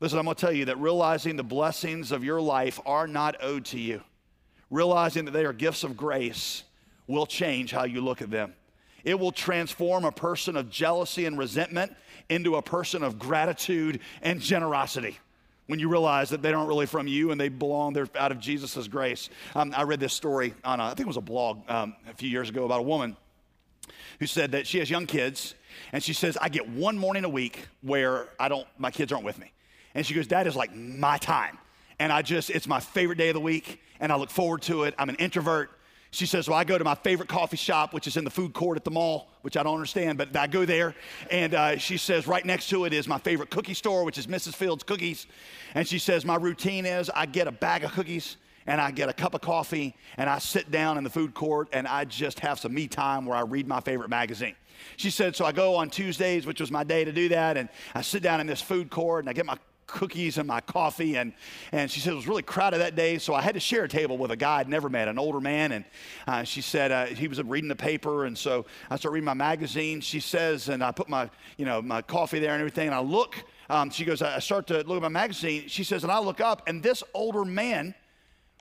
Listen, 0.00 0.18
I'm 0.18 0.24
going 0.24 0.34
to 0.34 0.40
tell 0.40 0.52
you 0.52 0.64
that 0.64 0.80
realizing 0.80 1.36
the 1.36 1.44
blessings 1.44 2.10
of 2.10 2.24
your 2.24 2.40
life 2.40 2.80
are 2.84 3.06
not 3.06 3.36
owed 3.40 3.66
to 3.66 3.78
you, 3.78 4.02
realizing 4.74 5.24
that 5.26 5.30
they 5.30 5.44
are 5.44 5.52
gifts 5.52 5.84
of 5.84 5.96
grace, 5.96 6.64
will 7.06 7.26
change 7.26 7.70
how 7.70 7.84
you 7.84 8.00
look 8.00 8.22
at 8.22 8.30
them. 8.30 8.54
It 9.04 9.18
will 9.18 9.32
transform 9.32 10.04
a 10.04 10.12
person 10.12 10.56
of 10.56 10.70
jealousy 10.70 11.26
and 11.26 11.38
resentment 11.38 11.94
into 12.28 12.56
a 12.56 12.62
person 12.62 13.02
of 13.02 13.18
gratitude 13.18 14.00
and 14.22 14.40
generosity 14.40 15.18
when 15.66 15.78
you 15.78 15.88
realize 15.88 16.30
that 16.30 16.42
they 16.42 16.52
aren't 16.52 16.68
really 16.68 16.86
from 16.86 17.06
you 17.06 17.30
and 17.30 17.40
they 17.40 17.48
belong, 17.48 17.92
they're 17.92 18.08
out 18.18 18.32
of 18.32 18.38
Jesus' 18.38 18.86
grace. 18.88 19.30
Um, 19.54 19.72
I 19.76 19.82
read 19.84 20.00
this 20.00 20.12
story 20.12 20.54
on, 20.62 20.80
a, 20.80 20.84
I 20.84 20.88
think 20.88 21.00
it 21.00 21.06
was 21.06 21.16
a 21.16 21.22
blog 21.22 21.68
um, 21.70 21.96
a 22.08 22.14
few 22.14 22.28
years 22.28 22.48
ago 22.48 22.64
about 22.64 22.80
a 22.80 22.84
woman 22.84 23.16
who 24.18 24.26
said 24.26 24.52
that 24.52 24.66
she 24.66 24.78
has 24.78 24.90
young 24.90 25.06
kids 25.06 25.54
and 25.92 26.02
she 26.02 26.12
says, 26.12 26.36
I 26.40 26.48
get 26.48 26.68
one 26.68 26.98
morning 26.98 27.24
a 27.24 27.28
week 27.28 27.66
where 27.80 28.28
I 28.38 28.48
don't, 28.48 28.66
my 28.78 28.90
kids 28.90 29.12
aren't 29.12 29.24
with 29.24 29.38
me. 29.38 29.52
And 29.94 30.04
she 30.04 30.14
goes, 30.14 30.28
That 30.28 30.46
is 30.46 30.56
like 30.56 30.74
my 30.74 31.18
time. 31.18 31.58
And 31.98 32.12
I 32.12 32.22
just, 32.22 32.50
it's 32.50 32.66
my 32.66 32.80
favorite 32.80 33.18
day 33.18 33.28
of 33.28 33.34
the 33.34 33.40
week 33.40 33.80
and 34.00 34.12
I 34.12 34.16
look 34.16 34.30
forward 34.30 34.62
to 34.62 34.84
it. 34.84 34.94
I'm 34.98 35.08
an 35.08 35.16
introvert. 35.16 35.70
She 36.10 36.26
says, 36.26 36.48
Well, 36.48 36.58
I 36.58 36.64
go 36.64 36.78
to 36.78 36.84
my 36.84 36.94
favorite 36.94 37.28
coffee 37.28 37.56
shop, 37.56 37.92
which 37.92 38.06
is 38.06 38.16
in 38.16 38.22
the 38.22 38.30
food 38.30 38.52
court 38.52 38.76
at 38.76 38.84
the 38.84 38.90
mall, 38.90 39.28
which 39.42 39.56
I 39.56 39.64
don't 39.64 39.74
understand, 39.74 40.16
but 40.16 40.36
I 40.36 40.46
go 40.46 40.64
there. 40.64 40.94
And 41.30 41.54
uh, 41.54 41.76
she 41.76 41.96
says, 41.96 42.28
Right 42.28 42.44
next 42.44 42.68
to 42.68 42.84
it 42.84 42.92
is 42.92 43.08
my 43.08 43.18
favorite 43.18 43.50
cookie 43.50 43.74
store, 43.74 44.04
which 44.04 44.16
is 44.16 44.28
Mrs. 44.28 44.54
Fields 44.54 44.84
Cookies. 44.84 45.26
And 45.74 45.86
she 45.88 45.98
says, 45.98 46.24
My 46.24 46.36
routine 46.36 46.86
is 46.86 47.10
I 47.10 47.26
get 47.26 47.48
a 47.48 47.52
bag 47.52 47.82
of 47.82 47.92
cookies 47.92 48.36
and 48.66 48.80
I 48.80 48.92
get 48.92 49.08
a 49.08 49.12
cup 49.12 49.34
of 49.34 49.40
coffee 49.40 49.96
and 50.16 50.30
I 50.30 50.38
sit 50.38 50.70
down 50.70 50.98
in 50.98 51.04
the 51.04 51.10
food 51.10 51.34
court 51.34 51.68
and 51.72 51.86
I 51.86 52.04
just 52.04 52.40
have 52.40 52.60
some 52.60 52.72
me 52.72 52.86
time 52.86 53.26
where 53.26 53.36
I 53.36 53.42
read 53.42 53.66
my 53.66 53.80
favorite 53.80 54.08
magazine. 54.08 54.54
She 54.96 55.10
said, 55.10 55.34
So 55.34 55.44
I 55.44 55.50
go 55.50 55.74
on 55.74 55.90
Tuesdays, 55.90 56.46
which 56.46 56.60
was 56.60 56.70
my 56.70 56.84
day 56.84 57.04
to 57.04 57.12
do 57.12 57.28
that, 57.30 57.56
and 57.56 57.68
I 57.94 58.02
sit 58.02 58.22
down 58.22 58.40
in 58.40 58.46
this 58.46 58.60
food 58.60 58.88
court 58.88 59.24
and 59.24 59.30
I 59.30 59.32
get 59.32 59.46
my 59.46 59.58
cookies 59.86 60.38
and 60.38 60.46
my 60.46 60.60
coffee. 60.60 61.16
And, 61.16 61.32
and 61.72 61.90
she 61.90 62.00
said 62.00 62.12
it 62.12 62.16
was 62.16 62.26
really 62.26 62.42
crowded 62.42 62.78
that 62.78 62.96
day, 62.96 63.18
so 63.18 63.34
I 63.34 63.42
had 63.42 63.54
to 63.54 63.60
share 63.60 63.84
a 63.84 63.88
table 63.88 64.18
with 64.18 64.30
a 64.30 64.36
guy 64.36 64.58
I'd 64.58 64.68
never 64.68 64.88
met, 64.88 65.08
an 65.08 65.18
older 65.18 65.40
man. 65.40 65.72
And 65.72 65.84
uh, 66.26 66.42
she 66.44 66.60
said 66.60 66.92
uh, 66.92 67.06
he 67.06 67.28
was 67.28 67.42
reading 67.42 67.68
the 67.68 67.76
paper, 67.76 68.24
and 68.24 68.36
so 68.36 68.66
I 68.90 68.96
started 68.96 69.14
reading 69.14 69.26
my 69.26 69.34
magazine. 69.34 70.00
She 70.00 70.20
says, 70.20 70.68
and 70.68 70.82
I 70.82 70.92
put 70.92 71.08
my, 71.08 71.30
you 71.56 71.64
know, 71.64 71.82
my 71.82 72.02
coffee 72.02 72.38
there 72.38 72.52
and 72.52 72.60
everything, 72.60 72.86
and 72.86 72.94
I 72.94 73.00
look. 73.00 73.36
Um, 73.70 73.90
she 73.90 74.04
goes, 74.04 74.20
I 74.20 74.38
start 74.40 74.66
to 74.68 74.82
look 74.82 74.96
at 74.96 75.02
my 75.02 75.08
magazine. 75.08 75.68
She 75.68 75.84
says, 75.84 76.02
and 76.02 76.12
I 76.12 76.18
look 76.18 76.40
up, 76.40 76.68
and 76.68 76.82
this 76.82 77.02
older 77.14 77.44
man 77.44 77.94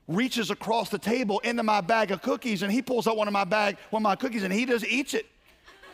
reaches 0.07 0.51
across 0.51 0.89
the 0.89 0.99
table 0.99 1.39
into 1.39 1.63
my 1.63 1.81
bag 1.81 2.11
of 2.11 2.21
cookies, 2.21 2.61
and 2.61 2.71
he 2.71 2.81
pulls 2.81 3.07
out 3.07 3.17
one 3.17 3.27
of 3.27 3.33
my 3.33 3.43
bag, 3.45 3.77
one 3.89 4.01
of 4.01 4.03
my 4.03 4.15
cookies, 4.15 4.43
and 4.43 4.53
he 4.53 4.65
just 4.65 4.85
eats 4.85 5.13
it. 5.13 5.25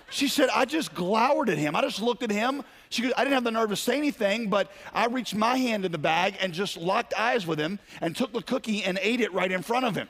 She 0.10 0.28
said, 0.28 0.50
I 0.54 0.66
just 0.66 0.94
glowered 0.94 1.50
at 1.50 1.58
him. 1.58 1.76
I 1.76 1.82
just 1.82 2.02
looked 2.02 2.24
at 2.24 2.32
him. 2.32 2.64
She 2.90 3.04
goes, 3.04 3.14
I 3.16 3.24
didn't 3.24 3.36
have 3.36 3.44
the 3.44 3.52
nerve 3.52 3.70
to 3.70 3.76
say 3.76 3.98
anything, 3.98 4.50
but 4.50 4.72
I 4.94 5.06
reached 5.06 5.36
my 5.36 5.58
hand 5.58 5.86
in 5.86 5.92
the 5.92 6.00
bag 6.00 6.36
and 6.42 6.52
just 6.54 6.78
locked 6.78 7.14
eyes 7.14 7.46
with 7.46 7.60
him 7.60 7.80
and 8.02 8.16
took 8.16 8.34
the 8.34 8.42
cookie 8.42 8.84
and 8.84 8.98
ate 9.02 9.22
it 9.22 9.32
right 9.34 9.52
in 9.52 9.62
front 9.62 9.86
of 9.86 9.96
him. 9.96 10.08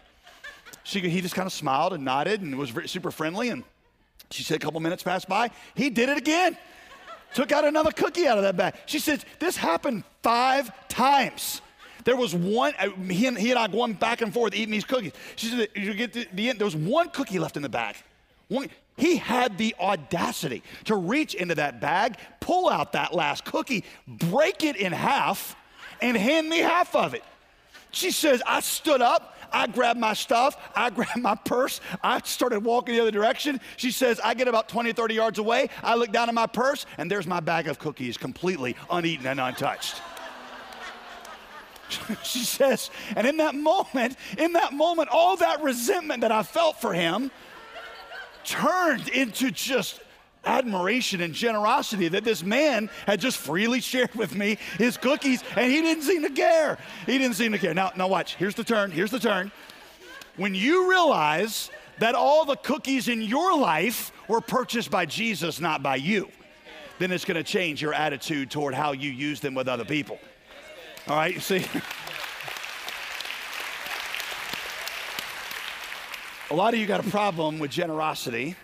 She, 0.83 1.01
he 1.01 1.21
just 1.21 1.35
kind 1.35 1.45
of 1.45 1.53
smiled 1.53 1.93
and 1.93 2.05
nodded 2.05 2.41
and 2.41 2.57
was 2.57 2.73
super 2.85 3.12
friendly. 3.12 3.49
And 3.49 3.63
she 4.31 4.43
said, 4.43 4.55
a 4.55 4.59
couple 4.59 4.79
minutes 4.79 5.03
passed 5.03 5.27
by. 5.27 5.51
He 5.75 5.89
did 5.89 6.09
it 6.09 6.17
again. 6.17 6.57
Took 7.33 7.51
out 7.51 7.65
another 7.65 7.91
cookie 7.91 8.27
out 8.27 8.38
of 8.38 8.43
that 8.43 8.57
bag. 8.57 8.75
She 8.85 8.99
said, 8.99 9.23
This 9.39 9.55
happened 9.55 10.03
five 10.23 10.71
times. 10.88 11.62
There 12.05 12.15
was 12.15 12.33
one, 12.33 12.73
uh, 12.79 12.89
he 13.07 13.27
and, 13.27 13.38
he 13.38 13.51
and 13.51 13.59
I 13.59 13.67
going 13.67 13.93
back 13.93 14.21
and 14.21 14.33
forth 14.33 14.55
eating 14.55 14.71
these 14.71 14.85
cookies. 14.85 15.12
She 15.35 15.47
said, 15.47 15.69
You 15.75 15.93
get 15.93 16.13
the 16.13 16.49
end, 16.49 16.59
there 16.59 16.65
was 16.65 16.75
one 16.75 17.09
cookie 17.09 17.38
left 17.38 17.55
in 17.55 17.62
the 17.62 17.69
bag. 17.69 17.97
One, 18.47 18.69
he 18.99 19.15
had 19.15 19.57
the 19.57 19.73
audacity 19.79 20.62
to 20.85 20.95
reach 20.95 21.33
into 21.33 21.55
that 21.55 21.79
bag, 21.79 22.17
pull 22.41 22.69
out 22.69 22.91
that 22.93 23.13
last 23.13 23.45
cookie, 23.45 23.85
break 24.07 24.63
it 24.63 24.75
in 24.75 24.91
half, 24.91 25.55
and 26.01 26.17
hand 26.17 26.49
me 26.49 26.59
half 26.59 26.95
of 26.95 27.13
it. 27.13 27.23
She 27.91 28.12
says, 28.12 28.43
I 28.45 28.59
stood 28.59 29.01
up, 29.01 29.38
I 29.51 29.67
grabbed 29.67 29.99
my 29.99 30.13
stuff, 30.13 30.57
I 30.75 30.89
grabbed 30.89 31.21
my 31.21 31.35
purse, 31.35 31.79
I 32.03 32.21
started 32.23 32.63
walking 32.63 32.95
the 32.95 33.01
other 33.01 33.12
direction. 33.12 33.62
She 33.77 33.91
says, 33.91 34.19
I 34.21 34.33
get 34.33 34.49
about 34.49 34.67
20 34.67 34.89
or 34.89 34.93
30 34.93 35.13
yards 35.13 35.39
away, 35.39 35.69
I 35.81 35.95
look 35.95 36.12
down 36.12 36.27
at 36.27 36.35
my 36.35 36.47
purse, 36.47 36.85
and 36.97 37.09
there's 37.09 37.25
my 37.25 37.39
bag 37.39 37.67
of 37.69 37.79
cookies 37.79 38.17
completely 38.17 38.75
uneaten 38.91 39.25
and 39.25 39.39
untouched. 39.39 40.01
she 42.23 42.39
says, 42.39 42.91
and 43.15 43.25
in 43.25 43.38
that 43.38 43.55
moment, 43.55 44.17
in 44.38 44.53
that 44.53 44.73
moment, 44.73 45.09
all 45.09 45.38
that 45.38 45.63
resentment 45.63 46.21
that 46.21 46.31
I 46.31 46.43
felt 46.43 46.79
for 46.81 46.93
him 46.93 47.31
turned 48.43 49.10
into 49.10 49.52
just 49.52 49.99
admiration 50.45 51.21
and 51.21 51.34
generosity 51.34 52.08
that 52.08 52.23
this 52.23 52.43
man 52.43 52.89
had 53.06 53.19
just 53.19 53.38
freely 53.38 53.82
shared 53.82 54.13
with 54.15 54.36
me 54.36 54.58
his 54.78 54.97
cookies 54.97 55.43
and 55.56 55.71
he 55.71 55.82
didn't 55.82 56.04
seem 56.04 56.21
to 56.23 56.30
care. 56.30 56.78
He 57.06 57.17
didn't 57.17 57.36
seem 57.36 57.52
to 57.52 57.58
care. 57.58 57.73
Now, 57.73 57.91
now 57.95 58.08
watch. 58.08 58.36
Here's 58.36 58.56
the 58.56 58.63
turn. 58.63 58.91
Here's 58.91 59.12
the 59.12 59.19
turn. 59.19 59.52
When 60.38 60.56
you 60.56 60.89
realize 60.89 61.69
that 61.99 62.15
all 62.15 62.45
the 62.45 62.56
cookies 62.56 63.10
in 63.10 63.21
your 63.21 63.58
life 63.58 64.12
were 64.28 64.41
purchased 64.41 64.89
by 64.89 65.06
Jesus, 65.06 65.60
not 65.60 65.84
by 65.84 65.97
you, 65.97 66.30
then 66.97 67.12
it's 67.12 67.25
going 67.25 67.38
to 67.38 67.43
change 67.43 67.82
your 67.82 67.93
attitude 67.93 68.49
toward 68.49 68.73
how 68.73 68.93
you 68.93 69.12
use 69.12 69.39
them 69.39 69.54
with 69.54 69.67
other 69.67 69.86
people. 69.86 70.17
All 71.08 71.15
right, 71.15 71.34
you 71.34 71.39
see? 71.39 71.65
A 76.51 76.55
lot 76.55 76.73
of 76.73 76.79
you 76.79 76.88
got 76.88 77.05
a 77.05 77.09
problem 77.12 77.59
with 77.59 77.69
generosity, 77.69 78.55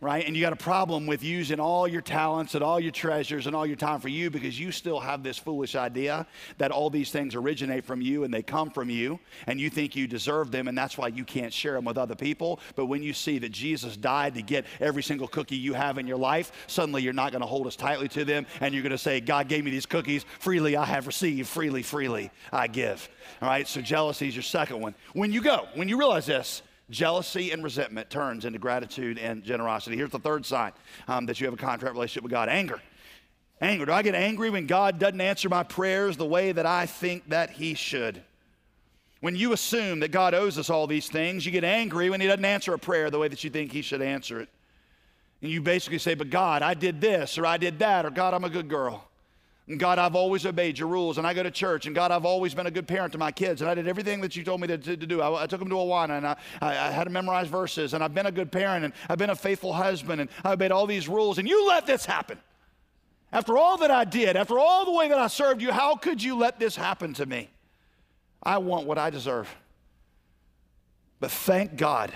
right? 0.00 0.26
And 0.26 0.34
you 0.34 0.42
got 0.42 0.52
a 0.52 0.56
problem 0.56 1.06
with 1.06 1.22
using 1.22 1.60
all 1.60 1.86
your 1.86 2.00
talents 2.00 2.56
and 2.56 2.64
all 2.64 2.80
your 2.80 2.90
treasures 2.90 3.46
and 3.46 3.54
all 3.54 3.64
your 3.64 3.76
time 3.76 4.00
for 4.00 4.08
you 4.08 4.28
because 4.28 4.58
you 4.58 4.72
still 4.72 4.98
have 4.98 5.22
this 5.22 5.38
foolish 5.38 5.76
idea 5.76 6.26
that 6.58 6.72
all 6.72 6.90
these 6.90 7.12
things 7.12 7.36
originate 7.36 7.84
from 7.84 8.00
you 8.00 8.24
and 8.24 8.34
they 8.34 8.42
come 8.42 8.70
from 8.70 8.90
you 8.90 9.20
and 9.46 9.60
you 9.60 9.70
think 9.70 9.94
you 9.94 10.08
deserve 10.08 10.50
them 10.50 10.66
and 10.66 10.76
that's 10.76 10.98
why 10.98 11.06
you 11.06 11.24
can't 11.24 11.52
share 11.52 11.74
them 11.74 11.84
with 11.84 11.96
other 11.96 12.16
people. 12.16 12.58
But 12.74 12.86
when 12.86 13.04
you 13.04 13.12
see 13.12 13.38
that 13.38 13.52
Jesus 13.52 13.96
died 13.96 14.34
to 14.34 14.42
get 14.42 14.66
every 14.80 15.04
single 15.04 15.28
cookie 15.28 15.54
you 15.54 15.74
have 15.74 15.98
in 15.98 16.08
your 16.08 16.18
life, 16.18 16.50
suddenly 16.66 17.02
you're 17.02 17.12
not 17.12 17.30
going 17.30 17.42
to 17.42 17.46
hold 17.46 17.68
us 17.68 17.76
tightly 17.76 18.08
to 18.08 18.24
them 18.24 18.46
and 18.60 18.74
you're 18.74 18.82
going 18.82 18.90
to 18.90 18.98
say, 18.98 19.20
God 19.20 19.46
gave 19.46 19.64
me 19.64 19.70
these 19.70 19.86
cookies, 19.86 20.26
freely 20.40 20.76
I 20.76 20.84
have 20.84 21.06
received, 21.06 21.48
freely, 21.48 21.84
freely 21.84 22.32
I 22.52 22.66
give. 22.66 23.08
All 23.40 23.48
right, 23.48 23.68
so 23.68 23.80
jealousy 23.80 24.26
is 24.26 24.34
your 24.34 24.42
second 24.42 24.80
one. 24.80 24.96
When 25.12 25.32
you 25.32 25.40
go, 25.40 25.68
when 25.74 25.88
you 25.88 25.98
realize 25.98 26.26
this, 26.26 26.62
Jealousy 26.88 27.50
and 27.50 27.64
resentment 27.64 28.10
turns 28.10 28.44
into 28.44 28.58
gratitude 28.58 29.18
and 29.18 29.42
generosity. 29.42 29.96
Here's 29.96 30.10
the 30.10 30.20
third 30.20 30.46
sign 30.46 30.72
um, 31.08 31.26
that 31.26 31.40
you 31.40 31.46
have 31.46 31.54
a 31.54 31.56
contract 31.56 31.94
relationship 31.94 32.22
with 32.22 32.32
God 32.32 32.48
anger. 32.48 32.80
Anger. 33.60 33.86
Do 33.86 33.92
I 33.92 34.02
get 34.02 34.14
angry 34.14 34.50
when 34.50 34.66
God 34.66 34.98
doesn't 34.98 35.20
answer 35.20 35.48
my 35.48 35.62
prayers 35.62 36.16
the 36.16 36.26
way 36.26 36.52
that 36.52 36.66
I 36.66 36.86
think 36.86 37.28
that 37.30 37.50
He 37.50 37.74
should? 37.74 38.22
When 39.20 39.34
you 39.34 39.52
assume 39.52 40.00
that 40.00 40.12
God 40.12 40.34
owes 40.34 40.58
us 40.58 40.70
all 40.70 40.86
these 40.86 41.08
things, 41.08 41.44
you 41.44 41.50
get 41.50 41.64
angry 41.64 42.10
when 42.10 42.20
He 42.20 42.26
doesn't 42.26 42.44
answer 42.44 42.74
a 42.74 42.78
prayer 42.78 43.10
the 43.10 43.18
way 43.18 43.28
that 43.28 43.42
you 43.42 43.50
think 43.50 43.72
He 43.72 43.82
should 43.82 44.02
answer 44.02 44.40
it. 44.40 44.48
And 45.42 45.50
you 45.50 45.62
basically 45.62 45.98
say, 45.98 46.14
But 46.14 46.30
God, 46.30 46.62
I 46.62 46.74
did 46.74 47.00
this, 47.00 47.38
or 47.38 47.46
I 47.46 47.56
did 47.56 47.78
that, 47.80 48.06
or 48.06 48.10
God, 48.10 48.34
I'm 48.34 48.44
a 48.44 48.50
good 48.50 48.68
girl. 48.68 49.08
And 49.68 49.80
God, 49.80 49.98
I've 49.98 50.14
always 50.14 50.46
obeyed 50.46 50.78
your 50.78 50.86
rules, 50.86 51.18
and 51.18 51.26
I 51.26 51.34
go 51.34 51.42
to 51.42 51.50
church, 51.50 51.86
and 51.86 51.94
God, 51.94 52.12
I've 52.12 52.24
always 52.24 52.54
been 52.54 52.66
a 52.66 52.70
good 52.70 52.86
parent 52.86 53.12
to 53.14 53.18
my 53.18 53.32
kids, 53.32 53.62
and 53.62 53.68
I 53.68 53.74
did 53.74 53.88
everything 53.88 54.20
that 54.20 54.36
you 54.36 54.44
told 54.44 54.60
me 54.60 54.68
to, 54.68 54.78
to, 54.78 54.96
to 54.96 55.06
do. 55.06 55.20
I, 55.20 55.42
I, 55.42 55.46
took 55.48 55.58
them 55.58 55.68
to 55.70 55.74
Awana, 55.74 56.18
and 56.18 56.26
I, 56.26 56.36
I, 56.60 56.70
I, 56.70 56.90
had 56.92 57.04
to 57.04 57.10
memorize 57.10 57.48
verses, 57.48 57.92
and 57.92 58.04
I've 58.04 58.14
been 58.14 58.26
a 58.26 58.32
good 58.32 58.52
parent, 58.52 58.84
and 58.84 58.94
I've 59.08 59.18
been 59.18 59.30
a 59.30 59.36
faithful 59.36 59.72
husband, 59.72 60.20
and 60.20 60.30
I 60.44 60.52
obeyed 60.52 60.70
all 60.70 60.86
these 60.86 61.08
rules, 61.08 61.38
and 61.38 61.48
you 61.48 61.66
let 61.66 61.84
this 61.84 62.06
happen. 62.06 62.38
After 63.32 63.58
all 63.58 63.76
that 63.78 63.90
I 63.90 64.04
did, 64.04 64.36
after 64.36 64.56
all 64.56 64.84
the 64.84 64.92
way 64.92 65.08
that 65.08 65.18
I 65.18 65.26
served 65.26 65.60
you, 65.60 65.72
how 65.72 65.96
could 65.96 66.22
you 66.22 66.36
let 66.36 66.60
this 66.60 66.76
happen 66.76 67.12
to 67.14 67.26
me? 67.26 67.50
I 68.40 68.58
want 68.58 68.86
what 68.86 68.98
I 68.98 69.10
deserve. 69.10 69.52
But 71.18 71.32
thank 71.32 71.76
God, 71.76 72.12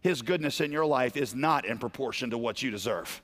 His 0.00 0.22
goodness 0.22 0.62
in 0.62 0.72
your 0.72 0.86
life 0.86 1.18
is 1.18 1.34
not 1.34 1.66
in 1.66 1.76
proportion 1.76 2.30
to 2.30 2.38
what 2.38 2.62
you 2.62 2.70
deserve. 2.70 3.20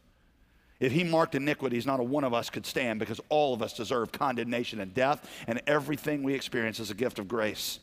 If 0.81 0.93
he 0.93 1.03
marked 1.03 1.35
iniquities, 1.35 1.87
not 1.87 2.01
a 2.01 2.05
one 2.05 2.25
of 2.25 2.33
us 2.33 2.51
could 2.51 2.65
stand 2.65 3.01
because 3.01 3.21
all 3.29 3.53
of 3.53 3.63
us 3.63 3.73
deserve 3.73 4.13
condemnation 4.13 4.81
and 4.81 4.95
death, 4.95 5.29
and 5.47 5.61
everything 5.67 6.23
we 6.23 6.35
experience 6.35 6.79
is 6.79 6.91
a 6.91 6.95
gift 6.95 7.19
of 7.19 7.27
grace. 7.27 7.81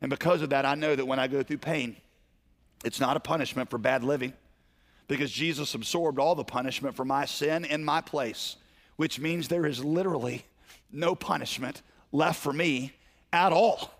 And 0.00 0.10
because 0.10 0.42
of 0.42 0.50
that, 0.50 0.64
I 0.64 0.74
know 0.74 0.96
that 0.96 1.06
when 1.06 1.18
I 1.18 1.28
go 1.28 1.42
through 1.42 1.58
pain, 1.58 1.96
it's 2.84 3.00
not 3.00 3.16
a 3.16 3.20
punishment 3.20 3.70
for 3.70 3.78
bad 3.78 4.04
living 4.04 4.32
because 5.06 5.30
Jesus 5.30 5.74
absorbed 5.74 6.18
all 6.18 6.34
the 6.34 6.44
punishment 6.44 6.94
for 6.94 7.04
my 7.04 7.24
sin 7.24 7.64
in 7.64 7.84
my 7.84 8.00
place, 8.00 8.56
which 8.96 9.18
means 9.18 9.48
there 9.48 9.66
is 9.66 9.84
literally 9.84 10.44
no 10.92 11.14
punishment 11.14 11.82
left 12.12 12.40
for 12.40 12.52
me 12.52 12.92
at 13.32 13.52
all. 13.52 13.90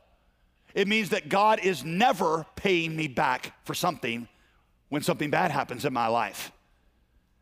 It 0.75 0.87
means 0.87 1.11
that 1.11 1.29
God 1.29 1.61
is 1.61 1.85
never 1.85 2.47
paying 2.57 2.95
me 2.95 3.09
back 3.09 3.53
for 3.65 3.75
something 3.75 4.29
when 4.91 5.03
something 5.03 5.31
bad 5.31 5.51
happens 5.51 5.85
in 5.85 5.93
my 5.93 6.07
life. 6.07 6.53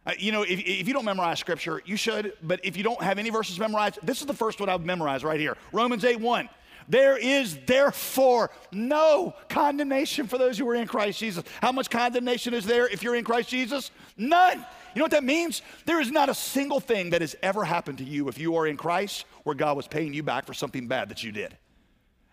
Uh, 0.07 0.12
you 0.18 0.30
know, 0.30 0.42
if, 0.42 0.61
if 0.61 0.86
you 0.86 0.94
don't 0.94 1.04
memorize 1.04 1.40
scripture, 1.40 1.82
you 1.84 1.96
should, 1.96 2.32
but 2.42 2.61
if 2.62 2.76
you 2.76 2.84
don't 2.84 3.02
have 3.02 3.18
any 3.18 3.30
verses 3.30 3.59
memorized, 3.59 3.98
this 4.02 4.20
is 4.20 4.26
the 4.26 4.34
first 4.34 4.61
one 4.61 4.68
I've 4.68 4.84
memorized 4.84 5.24
right 5.24 5.40
here 5.40 5.57
Romans 5.72 6.04
8 6.04 6.20
1. 6.20 6.48
There 6.88 7.16
is 7.16 7.59
therefore 7.66 8.50
no 8.70 9.34
condemnation 9.48 10.28
for 10.28 10.38
those 10.38 10.57
who 10.57 10.68
are 10.68 10.76
in 10.76 10.86
Christ 10.86 11.18
Jesus. 11.18 11.42
How 11.61 11.72
much 11.72 11.90
condemnation 11.90 12.54
is 12.54 12.64
there 12.64 12.86
if 12.86 13.02
you're 13.02 13.16
in 13.16 13.24
Christ 13.24 13.48
Jesus? 13.48 13.90
None. 14.16 14.59
You 14.94 15.00
know 15.00 15.04
what 15.04 15.11
that 15.11 15.24
means? 15.24 15.62
There 15.84 16.00
is 16.00 16.12
not 16.12 16.28
a 16.28 16.34
single 16.34 16.78
thing 16.78 17.11
that 17.11 17.20
has 17.20 17.34
ever 17.42 17.64
happened 17.64 17.98
to 17.98 18.04
you 18.04 18.28
if 18.28 18.38
you 18.38 18.57
are 18.57 18.66
in 18.66 18.76
Christ 18.76 19.24
where 19.42 19.57
God 19.57 19.76
was 19.76 19.88
paying 19.88 20.14
you 20.14 20.22
back 20.22 20.46
for 20.46 20.54
something 20.54 20.86
bad 20.86 21.09
that 21.09 21.24
you 21.24 21.32
did. 21.32 21.57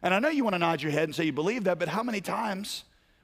And 0.04 0.14
I 0.14 0.20
know 0.20 0.30
you 0.30 0.44
want 0.44 0.54
to 0.54 0.60
nod 0.60 0.82
your 0.82 0.92
head 0.92 1.06
and 1.06 1.16
say 1.16 1.24
you 1.24 1.34
believe 1.34 1.64
that, 1.64 1.80
but 1.80 1.88
how 1.88 2.04
many 2.04 2.22
times 2.22 2.84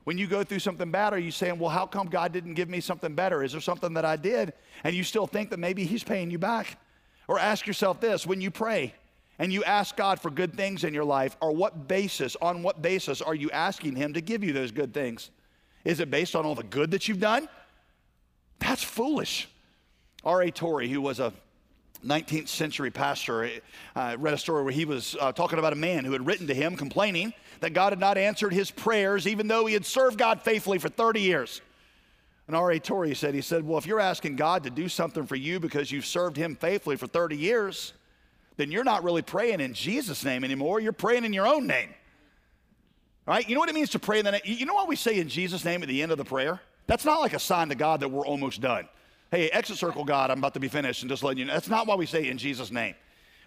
when 0.09 0.17
you 0.17 0.25
go 0.25 0.43
through 0.43 0.57
something 0.57 0.89
bad, 0.89 1.13
are 1.13 1.19
you 1.19 1.29
saying, 1.29 1.59
well, 1.59 1.69
how 1.69 1.85
come 1.85 2.07
God 2.07 2.31
didn't 2.31 2.55
give 2.55 2.67
me 2.67 2.79
something 2.79 3.13
better? 3.13 3.43
Is 3.43 3.51
there 3.51 3.61
something 3.61 3.93
that 3.93 4.05
I 4.05 4.15
did? 4.15 4.53
And 4.83 4.95
you 4.95 5.03
still 5.03 5.27
think 5.27 5.51
that 5.51 5.59
maybe 5.59 5.85
He's 5.85 6.03
paying 6.03 6.31
you 6.31 6.39
back? 6.39 6.79
Or 7.27 7.37
ask 7.37 7.67
yourself 7.67 8.01
this 8.01 8.25
when 8.25 8.41
you 8.41 8.49
pray 8.49 8.95
and 9.37 9.53
you 9.53 9.63
ask 9.65 9.95
God 9.95 10.19
for 10.19 10.31
good 10.31 10.55
things 10.55 10.83
in 10.83 10.95
your 10.95 11.03
life, 11.03 11.37
or 11.43 11.51
what 11.51 11.87
basis, 11.87 12.35
on 12.41 12.63
what 12.63 12.81
basis 12.81 13.21
are 13.21 13.35
you 13.35 13.51
asking 13.51 13.97
Him 13.97 14.15
to 14.15 14.21
give 14.21 14.43
you 14.43 14.51
those 14.51 14.71
good 14.71 14.95
things? 14.95 15.29
Is 15.85 15.99
it 15.99 16.09
based 16.09 16.35
on 16.35 16.43
all 16.43 16.55
the 16.55 16.63
good 16.63 16.89
that 16.89 17.07
you've 17.07 17.19
done? 17.19 17.47
That's 18.57 18.81
foolish. 18.81 19.47
R.A. 20.23 20.49
Torrey, 20.49 20.89
who 20.89 21.01
was 21.01 21.19
a 21.19 21.31
19th 22.03 22.47
century 22.47 22.89
pastor, 22.89 23.47
uh, 23.95 24.15
read 24.17 24.33
a 24.33 24.39
story 24.39 24.63
where 24.63 24.73
he 24.73 24.85
was 24.85 25.15
uh, 25.19 25.31
talking 25.33 25.59
about 25.59 25.73
a 25.73 25.75
man 25.75 26.03
who 26.03 26.13
had 26.13 26.25
written 26.25 26.47
to 26.47 26.55
him 26.55 26.75
complaining 26.75 27.31
that 27.59 27.73
God 27.73 27.91
had 27.91 27.99
not 27.99 28.17
answered 28.17 28.53
his 28.53 28.71
prayers, 28.71 29.27
even 29.27 29.47
though 29.47 29.65
he 29.65 29.73
had 29.73 29.85
served 29.85 30.17
God 30.17 30.41
faithfully 30.41 30.77
for 30.77 30.89
30 30.89 31.21
years. 31.21 31.61
And 32.47 32.55
R.A. 32.55 32.79
Torrey 32.79 33.13
said, 33.13 33.35
he 33.35 33.41
said, 33.41 33.65
well, 33.65 33.77
if 33.77 33.85
you're 33.85 33.99
asking 33.99 34.35
God 34.35 34.63
to 34.63 34.69
do 34.69 34.89
something 34.89 35.27
for 35.27 35.35
you 35.35 35.59
because 35.59 35.91
you've 35.91 36.05
served 36.05 36.35
him 36.35 36.55
faithfully 36.55 36.95
for 36.95 37.05
30 37.05 37.37
years, 37.37 37.93
then 38.57 38.71
you're 38.71 38.83
not 38.83 39.03
really 39.03 39.21
praying 39.21 39.59
in 39.59 39.73
Jesus' 39.73 40.25
name 40.25 40.43
anymore. 40.43 40.79
You're 40.79 40.91
praying 40.91 41.25
in 41.25 41.33
your 41.33 41.47
own 41.47 41.67
name. 41.67 41.89
Right? 43.27 43.47
You 43.47 43.53
know 43.53 43.59
what 43.59 43.69
it 43.69 43.75
means 43.75 43.91
to 43.91 43.99
pray 43.99 44.17
in 44.19 44.25
the 44.25 44.31
name? 44.31 44.41
You 44.43 44.65
know 44.65 44.73
what 44.73 44.87
we 44.87 44.95
say 44.95 45.19
in 45.19 45.29
Jesus' 45.29 45.63
name 45.63 45.83
at 45.83 45.87
the 45.87 46.01
end 46.01 46.11
of 46.11 46.17
the 46.17 46.25
prayer? 46.25 46.59
That's 46.87 47.05
not 47.05 47.19
like 47.19 47.33
a 47.33 47.39
sign 47.39 47.69
to 47.69 47.75
God 47.75 47.99
that 47.99 48.09
we're 48.09 48.25
almost 48.25 48.61
done. 48.61 48.89
Hey, 49.29 49.49
exit 49.51 49.77
circle 49.77 50.03
God, 50.03 50.31
I'm 50.31 50.39
about 50.39 50.55
to 50.55 50.59
be 50.59 50.69
finished, 50.69 51.03
and 51.03 51.09
just 51.09 51.21
letting 51.21 51.37
you 51.37 51.45
know. 51.45 51.53
That's 51.53 51.69
not 51.69 51.85
why 51.85 51.93
we 51.93 52.07
say 52.07 52.27
in 52.27 52.39
Jesus' 52.39 52.71
name. 52.71 52.95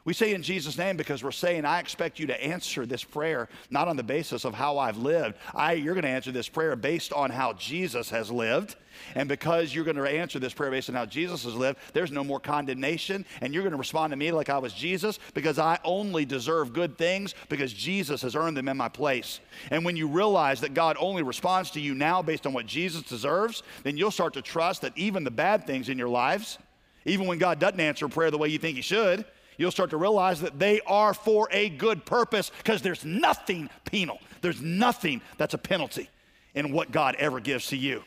We 0.05 0.15
say 0.15 0.35
in 0.35 0.43
Jesus' 0.43 0.77
name 0.77 0.97
because 0.97 1.23
we're 1.23 1.31
saying, 1.31 1.65
I 1.65 1.79
expect 1.79 2.19
you 2.19 2.27
to 2.27 2.45
answer 2.45 2.85
this 2.87 3.05
prayer 3.05 3.49
not 3.71 3.87
on 3.87 3.97
the 3.97 4.03
basis 4.03 4.45
of 4.45 4.53
how 4.53 4.79
I've 4.79 4.97
lived. 4.97 5.37
I, 5.55 5.75
you're 5.75 5.95
going 5.95 6.03
to 6.03 6.09
answer 6.09 6.33
this 6.33 6.49
prayer 6.49 6.75
based 6.75 7.13
on 7.13 7.31
how 7.31 7.53
Jesus 7.53 8.11
has 8.11 8.29
lived. 8.29 8.75
And 9.15 9.29
because 9.29 9.73
you're 9.73 9.85
going 9.85 9.97
to 9.97 10.03
answer 10.03 10.41
this 10.41 10.53
prayer 10.55 10.73
based 10.73 10.89
on 10.89 10.97
how 10.97 11.07
Jesus 11.07 11.45
has 11.45 11.55
lived, 11.55 11.79
there's 11.93 12.11
no 12.11 12.25
more 12.25 12.41
condemnation. 12.41 13.25
And 13.41 13.55
you're 13.55 13.63
going 13.63 13.73
to 13.73 13.79
respond 13.79 14.11
to 14.11 14.17
me 14.17 14.33
like 14.33 14.49
I 14.49 14.59
was 14.59 14.75
Jesus 14.75 15.21
because 15.35 15.61
I 15.61 15.79
only 15.85 16.25
deserve 16.25 16.73
good 16.73 16.99
things 16.99 17.37
because 17.49 17.73
Jesus 17.73 18.23
has 18.23 18.35
earned 18.35 18.57
them 18.57 18.69
in 18.69 18.77
my 18.77 18.89
place. 18.89 19.39
And 19.71 19.85
when 19.85 19.97
you 19.97 20.09
realize 20.09 20.61
that 20.63 20.75
God 20.75 20.97
only 20.99 21.23
responds 21.23 21.71
to 21.73 21.81
you 21.81 21.95
now 21.95 22.23
based 22.23 22.45
on 22.45 22.53
what 22.53 22.67
Jesus 22.67 23.03
deserves, 23.03 23.63
then 23.85 23.97
you'll 23.97 24.11
start 24.11 24.35
to 24.35 24.43
trust 24.43 24.83
that 24.83 24.99
even 24.99 25.23
the 25.23 25.31
bad 25.31 25.65
things 25.65 25.89
in 25.89 25.97
your 25.97 26.09
lives, 26.09 26.59
even 27.05 27.29
when 27.29 27.39
God 27.39 27.61
doesn't 27.61 27.81
answer 27.81 28.09
prayer 28.09 28.33
the 28.33 28.39
way 28.39 28.49
you 28.49 28.59
think 28.59 28.77
He 28.77 28.83
should, 28.83 29.25
you'll 29.63 29.71
start 29.71 29.91
to 29.91 29.97
realize 29.97 30.41
that 30.41 30.59
they 30.59 30.81
are 30.83 31.15
for 31.15 31.49
a 31.51 31.71
good 31.71 32.05
purpose 32.05 32.51
because 32.59 32.83
there's 32.83 33.05
nothing 33.05 33.71
penal. 33.85 34.19
There's 34.43 34.61
nothing 34.61 35.23
that's 35.39 35.55
a 35.55 35.59
penalty 35.59 36.11
in 36.55 36.73
what 36.73 36.91
God 36.91 37.15
ever 37.19 37.41
gives 37.41 37.69
to 37.69 37.77
you. 37.77 38.03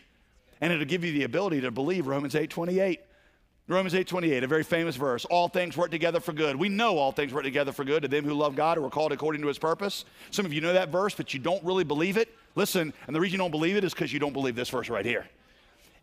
And 0.61 0.71
it'll 0.71 0.85
give 0.85 1.03
you 1.03 1.11
the 1.11 1.23
ability 1.23 1.61
to 1.61 1.71
believe 1.71 2.07
Romans 2.07 2.35
8 2.35 2.49
28. 2.49 2.99
Romans 3.67 3.95
8 3.95 4.07
28, 4.07 4.43
a 4.43 4.47
very 4.47 4.63
famous 4.63 4.95
verse. 4.95 5.25
All 5.25 5.47
things 5.47 5.75
work 5.75 5.89
together 5.89 6.19
for 6.19 6.33
good. 6.33 6.55
We 6.55 6.69
know 6.69 6.99
all 6.99 7.11
things 7.11 7.33
work 7.33 7.43
together 7.43 7.71
for 7.71 7.83
good 7.83 8.03
to 8.03 8.07
them 8.07 8.23
who 8.23 8.33
love 8.33 8.55
God 8.55 8.77
who 8.77 8.85
are 8.85 8.91
called 8.91 9.11
according 9.11 9.41
to 9.41 9.47
his 9.47 9.57
purpose. 9.57 10.05
Some 10.29 10.45
of 10.45 10.53
you 10.53 10.61
know 10.61 10.73
that 10.73 10.89
verse, 10.89 11.15
but 11.15 11.33
you 11.33 11.39
don't 11.39 11.63
really 11.63 11.83
believe 11.83 12.17
it. 12.17 12.29
Listen, 12.53 12.93
and 13.07 13.15
the 13.15 13.19
reason 13.19 13.33
you 13.33 13.37
don't 13.39 13.51
believe 13.51 13.75
it 13.75 13.83
is 13.83 13.93
because 13.93 14.13
you 14.13 14.19
don't 14.19 14.33
believe 14.33 14.55
this 14.55 14.69
verse 14.69 14.87
right 14.87 15.05
here. 15.05 15.25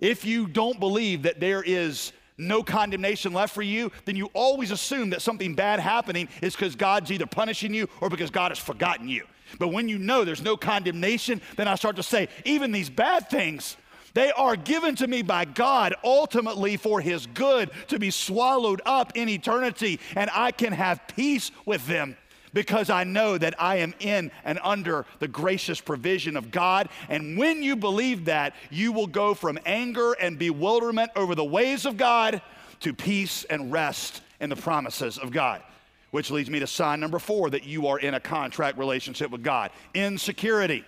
If 0.01 0.25
you 0.25 0.49
don't 0.49 0.81
believe 0.81 1.23
that 1.23 1.39
there 1.39 1.63
is 1.63 2.13
no 2.39 2.62
condemnation 2.62 3.33
left 3.33 3.55
for 3.55 3.62
you, 3.62 3.91
then 4.05 4.16
you 4.16 4.30
always 4.35 4.70
assume 4.70 5.11
that 5.11 5.22
something 5.22 5.55
bad 5.55 5.80
happening 5.80 6.28
is 6.41 6.55
because 6.55 6.76
God's 6.76 7.11
either 7.11 7.26
punishing 7.26 7.74
you 7.74 7.89
or 8.01 8.09
because 8.09 8.30
God 8.30 8.51
has 8.51 8.59
forgotten 8.59 9.09
you. 9.09 9.24
But 9.59 9.68
when 9.68 9.89
you 9.89 9.99
know 9.99 10.24
there's 10.24 10.43
no 10.43 10.57
condemnation, 10.57 11.41
then 11.57 11.68
I 11.68 11.74
start 11.74 11.97
to 11.97 12.03
say, 12.03 12.28
even 12.45 12.72
these 12.72 12.89
bad 12.89 13.28
things, 13.28 13.76
they 14.14 14.30
are 14.33 14.57
given 14.57 14.95
to 14.97 15.07
me 15.07 15.22
by 15.22 15.45
God 15.45 15.95
ultimately 16.05 16.76
for 16.76 17.01
His 17.01 17.26
good 17.26 17.70
to 17.89 17.99
be 17.99 18.11
swallowed 18.11 18.83
up 18.85 19.12
in 19.14 19.28
eternity, 19.28 20.01
and 20.16 20.30
I 20.33 20.53
can 20.53 20.72
have 20.72 21.01
peace 21.16 21.51
with 21.64 21.87
them 21.87 22.16
because 22.53 22.91
I 22.91 23.05
know 23.05 23.39
that 23.39 23.55
I 23.61 23.77
am 23.77 23.95
in 23.99 24.31
and 24.45 24.59
under 24.63 25.07
the 25.19 25.29
gracious 25.29 25.81
provision 25.81 26.37
of 26.37 26.51
God. 26.51 26.89
And 27.09 27.37
when 27.37 27.63
you 27.63 27.77
believe 27.77 28.27
that, 28.27 28.55
you 28.71 28.93
will 28.93 29.07
go 29.07 29.35
from 29.35 29.59
anger 29.65 30.13
and 30.13 30.39
bewilderment 30.39 31.11
over 31.17 31.35
the 31.35 31.45
ways 31.45 31.87
of 31.87 31.97
God 31.97 32.43
to 32.81 32.93
peace 32.93 33.45
and 33.45 33.73
rest 33.73 34.23
in 34.41 34.51
the 34.51 34.57
promises 34.57 35.19
of 35.19 35.31
God. 35.31 35.63
Which 36.11 36.31
leads 36.31 36.51
me 36.51 36.61
to 36.61 36.67
sign 36.67 37.01
number 37.01 37.19
four 37.19 37.49
that 37.51 37.65
you 37.65 37.87
are 37.87 37.99
in 37.99 38.15
a 38.15 38.21
contract 38.21 38.77
relationship 38.77 39.31
with 39.31 39.43
God 39.43 39.71
insecurity. 39.95 40.85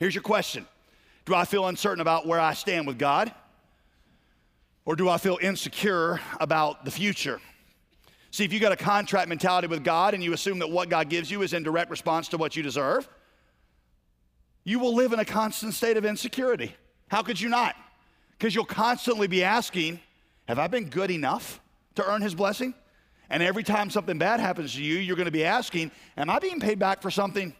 Here's 0.00 0.14
your 0.14 0.22
question 0.22 0.66
Do 1.24 1.34
I 1.34 1.44
feel 1.44 1.68
uncertain 1.68 2.00
about 2.00 2.26
where 2.26 2.40
I 2.40 2.54
stand 2.54 2.86
with 2.86 2.98
God? 2.98 3.32
Or 4.84 4.96
do 4.96 5.08
I 5.08 5.18
feel 5.18 5.38
insecure 5.40 6.20
about 6.40 6.84
the 6.84 6.90
future? 6.90 7.40
See, 8.32 8.44
if 8.44 8.52
you 8.52 8.60
got 8.60 8.72
a 8.72 8.76
contract 8.76 9.28
mentality 9.28 9.68
with 9.68 9.84
God 9.84 10.14
and 10.14 10.24
you 10.24 10.32
assume 10.32 10.58
that 10.60 10.70
what 10.70 10.88
God 10.88 11.10
gives 11.10 11.30
you 11.30 11.42
is 11.42 11.52
in 11.52 11.62
direct 11.62 11.90
response 11.90 12.28
to 12.28 12.38
what 12.38 12.56
you 12.56 12.62
deserve, 12.62 13.06
you 14.64 14.78
will 14.78 14.94
live 14.94 15.12
in 15.12 15.18
a 15.18 15.24
constant 15.24 15.74
state 15.74 15.98
of 15.98 16.06
insecurity. 16.06 16.74
How 17.08 17.22
could 17.22 17.38
you 17.38 17.50
not? 17.50 17.76
Because 18.30 18.54
you'll 18.54 18.64
constantly 18.64 19.26
be 19.26 19.44
asking, 19.44 20.00
Have 20.48 20.58
I 20.58 20.66
been 20.66 20.88
good 20.88 21.10
enough 21.10 21.60
to 21.96 22.10
earn 22.10 22.22
His 22.22 22.34
blessing? 22.34 22.72
And 23.28 23.42
every 23.42 23.62
time 23.62 23.90
something 23.90 24.16
bad 24.16 24.40
happens 24.40 24.74
to 24.76 24.82
you, 24.82 24.98
you're 24.98 25.16
going 25.16 25.26
to 25.26 25.30
be 25.30 25.44
asking, 25.44 25.90
Am 26.16 26.30
I 26.30 26.38
being 26.38 26.58
paid 26.58 26.78
back 26.78 27.02
for 27.02 27.10
something? 27.10 27.54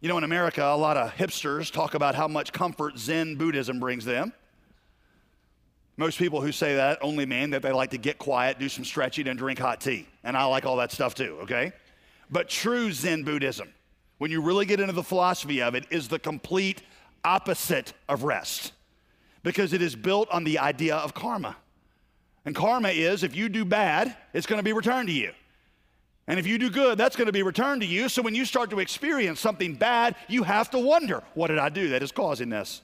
You 0.00 0.08
know, 0.08 0.18
in 0.18 0.24
America, 0.24 0.64
a 0.64 0.76
lot 0.76 0.96
of 0.96 1.12
hipsters 1.12 1.72
talk 1.72 1.94
about 1.94 2.16
how 2.16 2.26
much 2.26 2.52
comfort 2.52 2.98
Zen 2.98 3.36
Buddhism 3.36 3.78
brings 3.78 4.04
them. 4.04 4.32
Most 5.96 6.18
people 6.18 6.40
who 6.40 6.50
say 6.50 6.74
that 6.74 6.98
only 7.02 7.24
mean 7.24 7.50
that 7.50 7.62
they 7.62 7.70
like 7.70 7.90
to 7.90 7.98
get 7.98 8.18
quiet, 8.18 8.58
do 8.58 8.68
some 8.68 8.84
stretching, 8.84 9.28
and 9.28 9.38
drink 9.38 9.58
hot 9.58 9.80
tea. 9.80 10.08
And 10.24 10.36
I 10.36 10.44
like 10.44 10.66
all 10.66 10.76
that 10.76 10.90
stuff 10.90 11.14
too, 11.14 11.38
okay? 11.42 11.72
But 12.30 12.48
true 12.48 12.90
Zen 12.90 13.22
Buddhism, 13.22 13.72
when 14.18 14.30
you 14.30 14.42
really 14.42 14.66
get 14.66 14.80
into 14.80 14.92
the 14.92 15.02
philosophy 15.02 15.62
of 15.62 15.74
it, 15.74 15.86
is 15.90 16.08
the 16.08 16.18
complete 16.18 16.82
opposite 17.24 17.92
of 18.08 18.24
rest 18.24 18.72
because 19.42 19.72
it 19.72 19.82
is 19.82 19.94
built 19.94 20.28
on 20.30 20.42
the 20.42 20.58
idea 20.58 20.96
of 20.96 21.14
karma. 21.14 21.56
And 22.44 22.54
karma 22.54 22.88
is 22.88 23.22
if 23.22 23.36
you 23.36 23.48
do 23.48 23.64
bad, 23.64 24.16
it's 24.32 24.46
going 24.46 24.58
to 24.58 24.64
be 24.64 24.72
returned 24.72 25.08
to 25.08 25.14
you. 25.14 25.32
And 26.26 26.38
if 26.38 26.46
you 26.46 26.58
do 26.58 26.70
good, 26.70 26.98
that's 26.98 27.16
going 27.16 27.26
to 27.26 27.32
be 27.32 27.42
returned 27.42 27.82
to 27.82 27.86
you. 27.86 28.08
So 28.08 28.22
when 28.22 28.34
you 28.34 28.44
start 28.44 28.70
to 28.70 28.80
experience 28.80 29.40
something 29.40 29.74
bad, 29.74 30.16
you 30.26 30.42
have 30.42 30.70
to 30.70 30.78
wonder, 30.78 31.22
what 31.34 31.48
did 31.48 31.58
I 31.58 31.68
do 31.68 31.90
that 31.90 32.02
is 32.02 32.12
causing 32.12 32.48
this? 32.48 32.82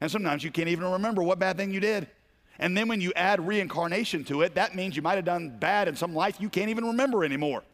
And 0.00 0.10
sometimes 0.10 0.42
you 0.42 0.50
can't 0.50 0.68
even 0.68 0.90
remember 0.90 1.22
what 1.22 1.38
bad 1.38 1.56
thing 1.56 1.72
you 1.72 1.80
did. 1.80 2.08
And 2.60 2.76
then 2.76 2.88
when 2.88 3.00
you 3.00 3.12
add 3.16 3.44
reincarnation 3.44 4.22
to 4.24 4.42
it, 4.42 4.54
that 4.54 4.76
means 4.76 4.94
you 4.94 5.00
might 5.00 5.14
have 5.14 5.24
done 5.24 5.56
bad 5.58 5.88
in 5.88 5.96
some 5.96 6.14
life 6.14 6.36
you 6.38 6.50
can't 6.50 6.68
even 6.68 6.84
remember 6.84 7.24
anymore. 7.24 7.64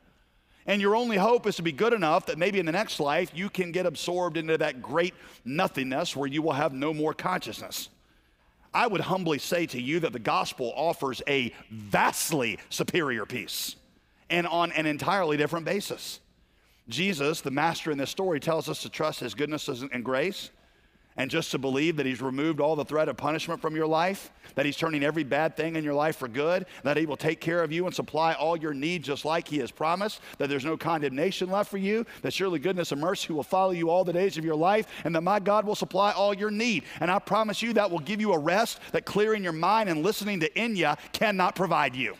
And 0.65 0.81
your 0.81 0.97
only 0.97 1.17
hope 1.17 1.47
is 1.47 1.57
to 1.57 1.63
be 1.63 1.73
good 1.73 1.93
enough 1.93 2.27
that 2.27 2.39
maybe 2.39 2.61
in 2.61 2.67
the 2.67 2.73
next 2.73 3.01
life 3.01 3.31
you 3.35 3.51
can 3.51 3.73
get 3.73 3.85
absorbed 3.85 4.37
into 4.37 4.57
that 4.59 4.81
great 4.81 5.15
nothingness 5.45 6.17
where 6.17 6.29
you 6.29 6.41
will 6.41 6.53
have 6.53 6.73
no 6.73 6.95
more 6.95 7.13
consciousness. 7.13 7.89
I 8.73 8.87
would 8.87 9.01
humbly 9.01 9.39
say 9.39 9.67
to 9.67 9.81
you 9.81 10.01
that 10.01 10.13
the 10.13 10.19
gospel 10.21 10.73
offers 10.77 11.21
a 11.27 11.53
vastly 11.71 12.59
superior 12.69 13.27
peace 13.27 13.75
and 14.31 14.47
on 14.47 14.71
an 14.73 14.87
entirely 14.87 15.37
different 15.37 15.67
basis. 15.67 16.21
Jesus, 16.89 17.41
the 17.41 17.51
master 17.51 17.91
in 17.91 17.99
this 17.99 18.11
story, 18.11 18.39
tells 18.39 18.69
us 18.69 18.83
to 18.83 18.89
trust 18.89 19.19
his 19.19 19.35
goodness 19.35 19.69
and 19.69 20.05
grace 20.05 20.51
and 21.17 21.31
just 21.31 21.51
to 21.53 21.59
believe 21.59 21.97
that 21.97 22.07
He's 22.07 22.21
removed 22.21 22.61
all 22.61 22.77
the 22.77 22.85
threat 22.85 23.09
of 23.09 23.17
punishment 23.17 23.61
from 23.61 23.75
your 23.75 23.87
life, 23.87 24.31
that 24.55 24.67
He's 24.67 24.77
turning 24.77 25.03
every 25.03 25.25
bad 25.25 25.57
thing 25.57 25.77
in 25.77 25.85
your 25.85 25.95
life 25.95 26.17
for 26.17 26.29
good, 26.29 26.67
that 26.83 26.97
He 26.97 27.07
will 27.07 27.17
take 27.17 27.41
care 27.41 27.63
of 27.63 27.73
you 27.73 27.87
and 27.87 27.95
supply 27.95 28.35
all 28.35 28.57
your 28.57 28.75
needs 28.75 29.07
just 29.07 29.25
like 29.25 29.49
He 29.49 29.59
has 29.59 29.71
promised, 29.71 30.21
that 30.39 30.49
there's 30.49 30.65
no 30.65 30.77
condemnation 30.77 31.51
left 31.51 31.71
for 31.71 31.79
you, 31.79 32.05
that 32.23 32.33
surely 32.33 32.59
goodness 32.59 32.93
and 32.93 33.01
mercy 33.01 33.33
will 33.33 33.43
follow 33.43 33.73
you 33.73 33.91
all 33.91 34.05
the 34.05 34.13
days 34.13 34.37
of 34.39 34.45
your 34.45 34.57
life, 34.57 34.87
and 35.05 35.15
that 35.15 35.23
my 35.23 35.41
God 35.41 35.67
will 35.67 35.75
supply 35.75 36.13
all 36.13 36.35
your 36.35 36.51
need. 36.51 36.85
And 37.01 37.11
I 37.11 37.19
promise 37.19 37.63
you 37.63 37.73
that 37.75 37.91
will 37.91 37.99
give 37.99 38.21
you 38.21 38.33
a 38.33 38.39
rest 38.39 38.81
that 38.93 39.05
clearing 39.05 39.43
your 39.43 39.53
mind 39.53 39.89
and 39.89 40.03
listening 40.03 40.41
to 40.41 40.51
Enya 40.51 40.99
cannot 41.13 41.55
provide 41.55 41.95
you. 41.95 42.17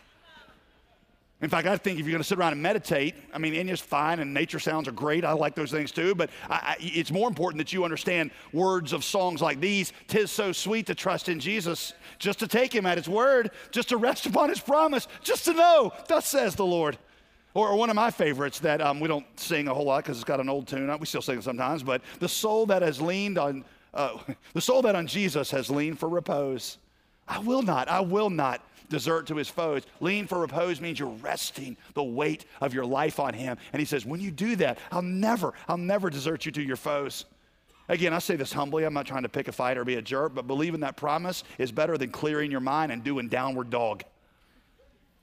In 1.39 1.49
fact, 1.49 1.67
I 1.67 1.77
think 1.77 1.99
if 1.99 2.05
you're 2.05 2.13
going 2.13 2.21
to 2.21 2.27
sit 2.27 2.39
around 2.39 2.53
and 2.53 2.63
meditate, 2.63 3.13
I 3.31 3.37
mean, 3.37 3.53
Enya's 3.53 3.79
fine 3.79 4.19
and 4.19 4.33
nature 4.33 4.57
sounds 4.57 4.87
are 4.87 4.91
great. 4.91 5.23
I 5.23 5.33
like 5.33 5.53
those 5.53 5.69
things 5.69 5.91
too. 5.91 6.15
But 6.15 6.31
I, 6.49 6.55
I, 6.55 6.75
it's 6.79 7.11
more 7.11 7.27
important 7.27 7.59
that 7.59 7.71
you 7.71 7.83
understand 7.83 8.31
words 8.53 8.91
of 8.91 9.03
songs 9.03 9.39
like 9.39 9.59
these. 9.59 9.93
Tis 10.07 10.31
so 10.31 10.51
sweet 10.51 10.87
to 10.87 10.95
trust 10.95 11.29
in 11.29 11.39
Jesus, 11.39 11.93
just 12.17 12.39
to 12.39 12.47
take 12.47 12.73
him 12.73 12.87
at 12.87 12.97
his 12.97 13.07
word, 13.07 13.51
just 13.69 13.89
to 13.89 13.97
rest 13.97 14.25
upon 14.25 14.49
his 14.49 14.59
promise, 14.59 15.07
just 15.21 15.45
to 15.45 15.53
know, 15.53 15.93
thus 16.07 16.25
says 16.25 16.55
the 16.55 16.65
Lord. 16.65 16.97
Or, 17.53 17.69
or 17.69 17.75
one 17.75 17.91
of 17.91 17.95
my 17.95 18.09
favorites 18.09 18.57
that 18.59 18.81
um, 18.81 18.99
we 18.99 19.07
don't 19.07 19.25
sing 19.39 19.67
a 19.67 19.73
whole 19.73 19.85
lot 19.85 20.03
because 20.03 20.17
it's 20.17 20.23
got 20.23 20.39
an 20.39 20.49
old 20.49 20.67
tune. 20.67 20.95
We 20.99 21.05
still 21.05 21.21
sing 21.21 21.37
it 21.37 21.43
sometimes. 21.43 21.83
But 21.83 22.01
the 22.17 22.29
soul 22.29 22.65
that 22.67 22.81
has 22.81 22.99
leaned 22.99 23.37
on, 23.37 23.63
uh, 23.93 24.17
the 24.53 24.61
soul 24.61 24.81
that 24.81 24.95
on 24.95 25.05
Jesus 25.05 25.51
has 25.51 25.69
leaned 25.69 25.99
for 25.99 26.09
repose. 26.09 26.79
I 27.27 27.39
will 27.39 27.61
not, 27.61 27.89
I 27.89 27.99
will 27.99 28.29
not 28.29 28.63
desert 28.89 29.27
to 29.27 29.35
his 29.35 29.49
foes. 29.49 29.83
Lean 29.99 30.27
for 30.27 30.39
repose 30.39 30.81
means 30.81 30.99
you're 30.99 31.09
resting 31.09 31.77
the 31.93 32.03
weight 32.03 32.45
of 32.61 32.73
your 32.73 32.85
life 32.85 33.19
on 33.19 33.33
him. 33.33 33.57
And 33.73 33.79
he 33.79 33.85
says, 33.85 34.05
when 34.05 34.21
you 34.21 34.31
do 34.31 34.55
that, 34.57 34.79
I'll 34.91 35.01
never, 35.01 35.53
I'll 35.67 35.77
never 35.77 36.09
desert 36.09 36.45
you 36.45 36.51
to 36.53 36.61
your 36.61 36.75
foes. 36.75 37.25
Again, 37.89 38.13
I 38.13 38.19
say 38.19 38.35
this 38.35 38.51
humbly. 38.51 38.83
I'm 38.83 38.93
not 38.93 39.05
trying 39.05 39.23
to 39.23 39.29
pick 39.29 39.47
a 39.47 39.51
fight 39.51 39.77
or 39.77 39.85
be 39.85 39.95
a 39.95 40.01
jerk, 40.01 40.35
but 40.35 40.45
believing 40.45 40.81
that 40.81 40.97
promise 40.97 41.43
is 41.57 41.71
better 41.71 41.97
than 41.97 42.11
clearing 42.11 42.51
your 42.51 42.59
mind 42.59 42.91
and 42.91 43.03
doing 43.03 43.29
downward 43.29 43.69
dog. 43.69 44.03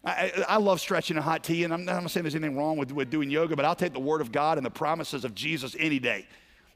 I, 0.04 0.44
I, 0.48 0.56
love 0.58 0.80
stretching 0.80 1.16
a 1.16 1.22
hot 1.22 1.44
tea, 1.44 1.64
and 1.64 1.72
I'm, 1.72 1.88
I'm 1.88 2.02
not 2.02 2.10
saying 2.10 2.24
there's 2.24 2.34
anything 2.34 2.58
wrong 2.58 2.76
with, 2.76 2.92
with 2.92 3.08
doing 3.08 3.30
yoga, 3.30 3.56
but 3.56 3.64
I'll 3.64 3.74
take 3.74 3.94
the 3.94 4.00
word 4.00 4.20
of 4.20 4.32
God 4.32 4.58
and 4.58 4.66
the 4.66 4.70
promises 4.70 5.24
of 5.24 5.34
Jesus 5.34 5.74
any 5.78 5.98
day. 5.98 6.26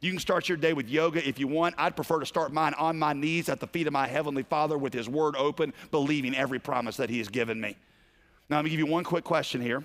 You 0.00 0.10
can 0.10 0.20
start 0.20 0.48
your 0.48 0.58
day 0.58 0.72
with 0.72 0.88
yoga 0.88 1.26
if 1.26 1.38
you 1.38 1.48
want. 1.48 1.74
I'd 1.76 1.96
prefer 1.96 2.20
to 2.20 2.26
start 2.26 2.52
mine 2.52 2.74
on 2.74 2.98
my 2.98 3.12
knees 3.12 3.48
at 3.48 3.58
the 3.58 3.66
feet 3.66 3.86
of 3.86 3.92
my 3.92 4.06
Heavenly 4.06 4.44
Father 4.44 4.78
with 4.78 4.94
His 4.94 5.08
Word 5.08 5.34
open, 5.36 5.74
believing 5.90 6.36
every 6.36 6.60
promise 6.60 6.96
that 6.98 7.10
He 7.10 7.18
has 7.18 7.28
given 7.28 7.60
me. 7.60 7.76
Now, 8.48 8.56
let 8.56 8.64
me 8.64 8.70
give 8.70 8.78
you 8.78 8.86
one 8.86 9.04
quick 9.04 9.24
question 9.24 9.60
here. 9.60 9.84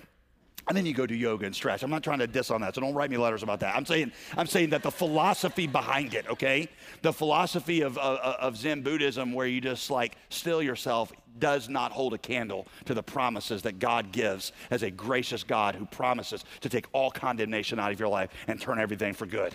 And 0.66 0.76
then 0.76 0.86
you 0.86 0.94
go 0.94 1.04
do 1.04 1.14
yoga 1.14 1.44
and 1.44 1.54
stretch. 1.54 1.82
I'm 1.82 1.90
not 1.90 2.02
trying 2.02 2.20
to 2.20 2.26
diss 2.26 2.50
on 2.50 2.62
that, 2.62 2.74
so 2.74 2.80
don't 2.80 2.94
write 2.94 3.10
me 3.10 3.18
letters 3.18 3.42
about 3.42 3.60
that. 3.60 3.76
I'm 3.76 3.84
saying, 3.84 4.12
I'm 4.34 4.46
saying 4.46 4.70
that 4.70 4.82
the 4.82 4.90
philosophy 4.90 5.66
behind 5.66 6.14
it, 6.14 6.26
okay? 6.30 6.68
The 7.02 7.12
philosophy 7.12 7.82
of, 7.82 7.98
of, 7.98 8.18
of 8.18 8.56
Zen 8.56 8.80
Buddhism, 8.80 9.34
where 9.34 9.46
you 9.46 9.60
just 9.60 9.90
like 9.90 10.16
still 10.30 10.62
yourself, 10.62 11.12
does 11.38 11.68
not 11.68 11.92
hold 11.92 12.14
a 12.14 12.18
candle 12.18 12.66
to 12.86 12.94
the 12.94 13.02
promises 13.02 13.60
that 13.62 13.78
God 13.78 14.10
gives 14.10 14.52
as 14.70 14.82
a 14.82 14.90
gracious 14.90 15.44
God 15.44 15.74
who 15.74 15.84
promises 15.84 16.44
to 16.60 16.70
take 16.70 16.86
all 16.92 17.10
condemnation 17.10 17.78
out 17.78 17.92
of 17.92 18.00
your 18.00 18.08
life 18.08 18.30
and 18.46 18.58
turn 18.58 18.78
everything 18.78 19.12
for 19.12 19.26
good. 19.26 19.54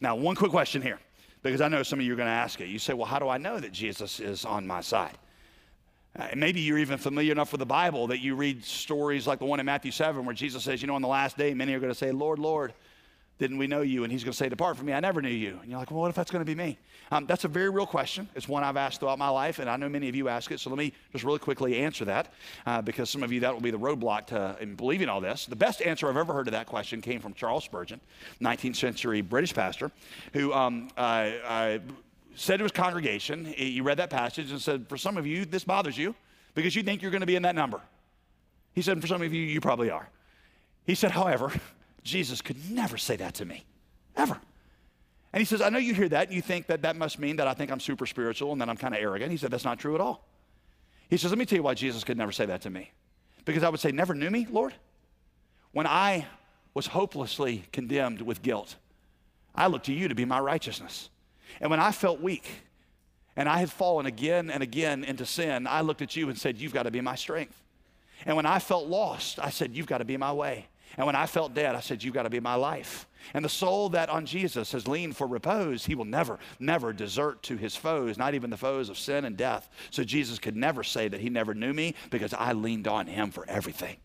Now, 0.00 0.16
one 0.16 0.34
quick 0.34 0.50
question 0.50 0.80
here, 0.80 0.98
because 1.42 1.60
I 1.60 1.68
know 1.68 1.82
some 1.82 1.98
of 1.98 2.06
you 2.06 2.12
are 2.14 2.16
going 2.16 2.26
to 2.26 2.32
ask 2.32 2.60
it. 2.60 2.68
You 2.68 2.78
say, 2.78 2.94
well, 2.94 3.06
how 3.06 3.18
do 3.18 3.28
I 3.28 3.38
know 3.38 3.58
that 3.60 3.72
Jesus 3.72 4.20
is 4.20 4.44
on 4.44 4.66
my 4.66 4.80
side? 4.80 5.16
Uh, 6.18 6.28
maybe 6.34 6.60
you're 6.60 6.78
even 6.78 6.98
familiar 6.98 7.32
enough 7.32 7.52
with 7.52 7.60
the 7.60 7.66
Bible 7.66 8.08
that 8.08 8.18
you 8.18 8.34
read 8.34 8.64
stories 8.64 9.26
like 9.26 9.38
the 9.38 9.44
one 9.44 9.60
in 9.60 9.66
Matthew 9.66 9.92
7 9.92 10.24
where 10.24 10.34
Jesus 10.34 10.64
says, 10.64 10.82
you 10.82 10.88
know, 10.88 10.96
on 10.96 11.02
the 11.02 11.08
last 11.08 11.36
day, 11.36 11.54
many 11.54 11.72
are 11.74 11.78
going 11.78 11.92
to 11.92 11.98
say, 11.98 12.10
Lord, 12.10 12.38
Lord, 12.38 12.72
didn't 13.40 13.56
we 13.56 13.66
know 13.66 13.80
you? 13.80 14.04
And 14.04 14.12
he's 14.12 14.22
going 14.22 14.32
to 14.32 14.36
say, 14.36 14.50
Depart 14.50 14.76
from 14.76 14.86
me, 14.86 14.92
I 14.92 15.00
never 15.00 15.22
knew 15.22 15.30
you. 15.30 15.58
And 15.62 15.70
you're 15.70 15.80
like, 15.80 15.90
Well, 15.90 16.02
what 16.02 16.10
if 16.10 16.14
that's 16.14 16.30
going 16.30 16.44
to 16.44 16.46
be 16.46 16.54
me? 16.54 16.78
Um, 17.10 17.26
that's 17.26 17.44
a 17.44 17.48
very 17.48 17.70
real 17.70 17.86
question. 17.86 18.28
It's 18.36 18.46
one 18.46 18.62
I've 18.62 18.76
asked 18.76 19.00
throughout 19.00 19.18
my 19.18 19.30
life, 19.30 19.58
and 19.58 19.68
I 19.68 19.76
know 19.76 19.88
many 19.88 20.08
of 20.08 20.14
you 20.14 20.28
ask 20.28 20.52
it. 20.52 20.60
So 20.60 20.68
let 20.70 20.78
me 20.78 20.92
just 21.10 21.24
really 21.24 21.38
quickly 21.38 21.78
answer 21.78 22.04
that 22.04 22.32
uh, 22.66 22.82
because 22.82 23.08
some 23.08 23.22
of 23.22 23.32
you, 23.32 23.40
that 23.40 23.52
will 23.52 23.62
be 23.62 23.70
the 23.70 23.78
roadblock 23.78 24.26
to 24.26 24.56
in 24.60 24.76
believing 24.76 25.08
all 25.08 25.20
this. 25.20 25.46
The 25.46 25.56
best 25.56 25.80
answer 25.82 26.08
I've 26.08 26.18
ever 26.18 26.34
heard 26.34 26.44
to 26.44 26.50
that 26.52 26.66
question 26.66 27.00
came 27.00 27.20
from 27.20 27.32
Charles 27.32 27.64
Spurgeon, 27.64 28.00
19th 28.42 28.76
century 28.76 29.22
British 29.22 29.54
pastor, 29.54 29.90
who 30.34 30.52
um, 30.52 30.90
uh, 30.96 31.00
uh, 31.00 31.78
said 32.36 32.58
to 32.58 32.64
his 32.64 32.72
congregation, 32.72 33.46
he 33.46 33.80
read 33.80 33.98
that 33.98 34.10
passage 34.10 34.50
and 34.50 34.60
said, 34.60 34.86
For 34.88 34.98
some 34.98 35.16
of 35.16 35.26
you, 35.26 35.46
this 35.46 35.64
bothers 35.64 35.96
you 35.96 36.14
because 36.54 36.76
you 36.76 36.82
think 36.82 37.00
you're 37.00 37.10
going 37.10 37.22
to 37.22 37.26
be 37.26 37.36
in 37.36 37.42
that 37.42 37.54
number. 37.54 37.80
He 38.74 38.82
said, 38.82 39.00
For 39.00 39.06
some 39.06 39.22
of 39.22 39.32
you, 39.32 39.42
you 39.42 39.60
probably 39.60 39.90
are. 39.90 40.08
He 40.86 40.94
said, 40.94 41.10
However, 41.10 41.52
Jesus 42.02 42.40
could 42.40 42.70
never 42.70 42.96
say 42.96 43.16
that 43.16 43.34
to 43.34 43.44
me, 43.44 43.64
ever. 44.16 44.38
And 45.32 45.40
he 45.40 45.44
says, 45.44 45.60
I 45.60 45.68
know 45.68 45.78
you 45.78 45.94
hear 45.94 46.08
that 46.08 46.28
and 46.28 46.34
you 46.34 46.42
think 46.42 46.66
that 46.66 46.82
that 46.82 46.96
must 46.96 47.18
mean 47.18 47.36
that 47.36 47.46
I 47.46 47.54
think 47.54 47.70
I'm 47.70 47.80
super 47.80 48.06
spiritual 48.06 48.52
and 48.52 48.60
that 48.60 48.68
I'm 48.68 48.76
kind 48.76 48.94
of 48.94 49.00
arrogant. 49.00 49.30
He 49.30 49.36
said, 49.36 49.50
That's 49.50 49.64
not 49.64 49.78
true 49.78 49.94
at 49.94 50.00
all. 50.00 50.26
He 51.08 51.16
says, 51.16 51.30
Let 51.30 51.38
me 51.38 51.46
tell 51.46 51.56
you 51.56 51.62
why 51.62 51.74
Jesus 51.74 52.04
could 52.04 52.18
never 52.18 52.32
say 52.32 52.46
that 52.46 52.62
to 52.62 52.70
me. 52.70 52.90
Because 53.44 53.62
I 53.62 53.68
would 53.68 53.80
say, 53.80 53.92
Never 53.92 54.14
knew 54.14 54.30
me, 54.30 54.46
Lord? 54.50 54.74
When 55.72 55.86
I 55.86 56.26
was 56.74 56.88
hopelessly 56.88 57.64
condemned 57.72 58.22
with 58.22 58.42
guilt, 58.42 58.76
I 59.54 59.68
looked 59.68 59.86
to 59.86 59.92
you 59.92 60.08
to 60.08 60.14
be 60.14 60.24
my 60.24 60.40
righteousness. 60.40 61.10
And 61.60 61.70
when 61.70 61.80
I 61.80 61.92
felt 61.92 62.20
weak 62.20 62.48
and 63.36 63.48
I 63.48 63.58
had 63.58 63.70
fallen 63.70 64.06
again 64.06 64.50
and 64.50 64.62
again 64.62 65.04
into 65.04 65.26
sin, 65.26 65.66
I 65.68 65.82
looked 65.82 66.02
at 66.02 66.16
you 66.16 66.28
and 66.28 66.38
said, 66.38 66.58
You've 66.58 66.74
got 66.74 66.84
to 66.84 66.90
be 66.90 67.00
my 67.00 67.14
strength. 67.14 67.60
And 68.26 68.36
when 68.36 68.46
I 68.46 68.58
felt 68.58 68.86
lost, 68.86 69.38
I 69.38 69.50
said, 69.50 69.76
You've 69.76 69.86
got 69.86 69.98
to 69.98 70.04
be 70.04 70.16
my 70.16 70.32
way. 70.32 70.66
And 70.96 71.06
when 71.06 71.16
I 71.16 71.26
felt 71.26 71.54
dead, 71.54 71.74
I 71.74 71.80
said, 71.80 72.02
You've 72.02 72.14
got 72.14 72.24
to 72.24 72.30
be 72.30 72.40
my 72.40 72.54
life. 72.54 73.06
And 73.34 73.44
the 73.44 73.48
soul 73.48 73.90
that 73.90 74.08
on 74.08 74.26
Jesus 74.26 74.72
has 74.72 74.88
leaned 74.88 75.16
for 75.16 75.26
repose, 75.26 75.86
he 75.86 75.94
will 75.94 76.04
never, 76.04 76.38
never 76.58 76.92
desert 76.92 77.42
to 77.44 77.56
his 77.56 77.76
foes, 77.76 78.18
not 78.18 78.34
even 78.34 78.50
the 78.50 78.56
foes 78.56 78.88
of 78.88 78.98
sin 78.98 79.24
and 79.24 79.36
death. 79.36 79.68
So 79.90 80.04
Jesus 80.04 80.38
could 80.38 80.56
never 80.56 80.82
say 80.82 81.08
that 81.08 81.20
he 81.20 81.28
never 81.28 81.54
knew 81.54 81.72
me 81.72 81.94
because 82.10 82.34
I 82.34 82.52
leaned 82.52 82.88
on 82.88 83.06
him 83.06 83.30
for 83.30 83.44
everything. 83.48 83.96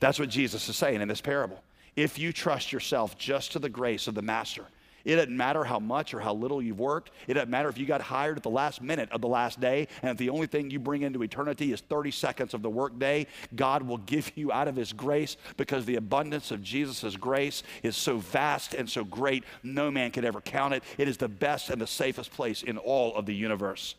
That's 0.00 0.18
what 0.18 0.28
Jesus 0.28 0.68
is 0.68 0.76
saying 0.76 1.00
in 1.00 1.08
this 1.08 1.20
parable. 1.20 1.62
If 1.96 2.18
you 2.18 2.32
trust 2.32 2.72
yourself 2.72 3.18
just 3.18 3.52
to 3.52 3.58
the 3.58 3.68
grace 3.68 4.06
of 4.06 4.14
the 4.14 4.22
Master, 4.22 4.64
it 5.04 5.16
doesn't 5.16 5.36
matter 5.36 5.64
how 5.64 5.78
much 5.78 6.14
or 6.14 6.20
how 6.20 6.34
little 6.34 6.62
you've 6.62 6.78
worked. 6.78 7.10
It 7.26 7.34
doesn't 7.34 7.50
matter 7.50 7.68
if 7.68 7.78
you 7.78 7.86
got 7.86 8.00
hired 8.00 8.36
at 8.36 8.42
the 8.42 8.50
last 8.50 8.80
minute 8.80 9.10
of 9.10 9.20
the 9.20 9.28
last 9.28 9.60
day 9.60 9.88
and 10.02 10.10
if 10.10 10.16
the 10.16 10.30
only 10.30 10.46
thing 10.46 10.70
you 10.70 10.78
bring 10.78 11.02
into 11.02 11.22
eternity 11.22 11.72
is 11.72 11.80
30 11.80 12.10
seconds 12.10 12.54
of 12.54 12.62
the 12.62 12.70
workday. 12.70 13.26
God 13.54 13.82
will 13.82 13.98
give 13.98 14.32
you 14.36 14.52
out 14.52 14.68
of 14.68 14.76
His 14.76 14.92
grace 14.92 15.36
because 15.56 15.84
the 15.84 15.96
abundance 15.96 16.50
of 16.50 16.62
Jesus' 16.62 17.16
grace 17.16 17.62
is 17.82 17.96
so 17.96 18.18
vast 18.18 18.74
and 18.74 18.88
so 18.88 19.04
great, 19.04 19.44
no 19.62 19.90
man 19.90 20.10
could 20.10 20.24
ever 20.24 20.40
count 20.40 20.74
it. 20.74 20.82
It 20.98 21.08
is 21.08 21.16
the 21.16 21.28
best 21.28 21.70
and 21.70 21.80
the 21.80 21.86
safest 21.86 22.30
place 22.32 22.62
in 22.62 22.78
all 22.78 23.14
of 23.16 23.26
the 23.26 23.34
universe. 23.34 23.96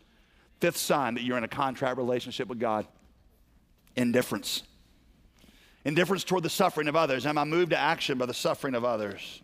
Fifth 0.60 0.78
sign 0.78 1.16
that 1.16 1.24
you're 1.24 1.38
in 1.38 1.44
a 1.44 1.50
contract 1.50 1.98
relationship 1.98 2.48
with 2.48 2.60
God 2.60 2.88
indifference. 3.96 4.64
Indifference 5.86 6.24
toward 6.24 6.44
the 6.44 6.50
suffering 6.50 6.88
of 6.88 6.96
others. 6.96 7.26
Am 7.26 7.38
I 7.38 7.44
moved 7.44 7.72
to 7.72 7.78
action 7.78 8.18
by 8.18 8.26
the 8.26 8.34
suffering 8.34 8.74
of 8.74 8.86
others? 8.86 9.43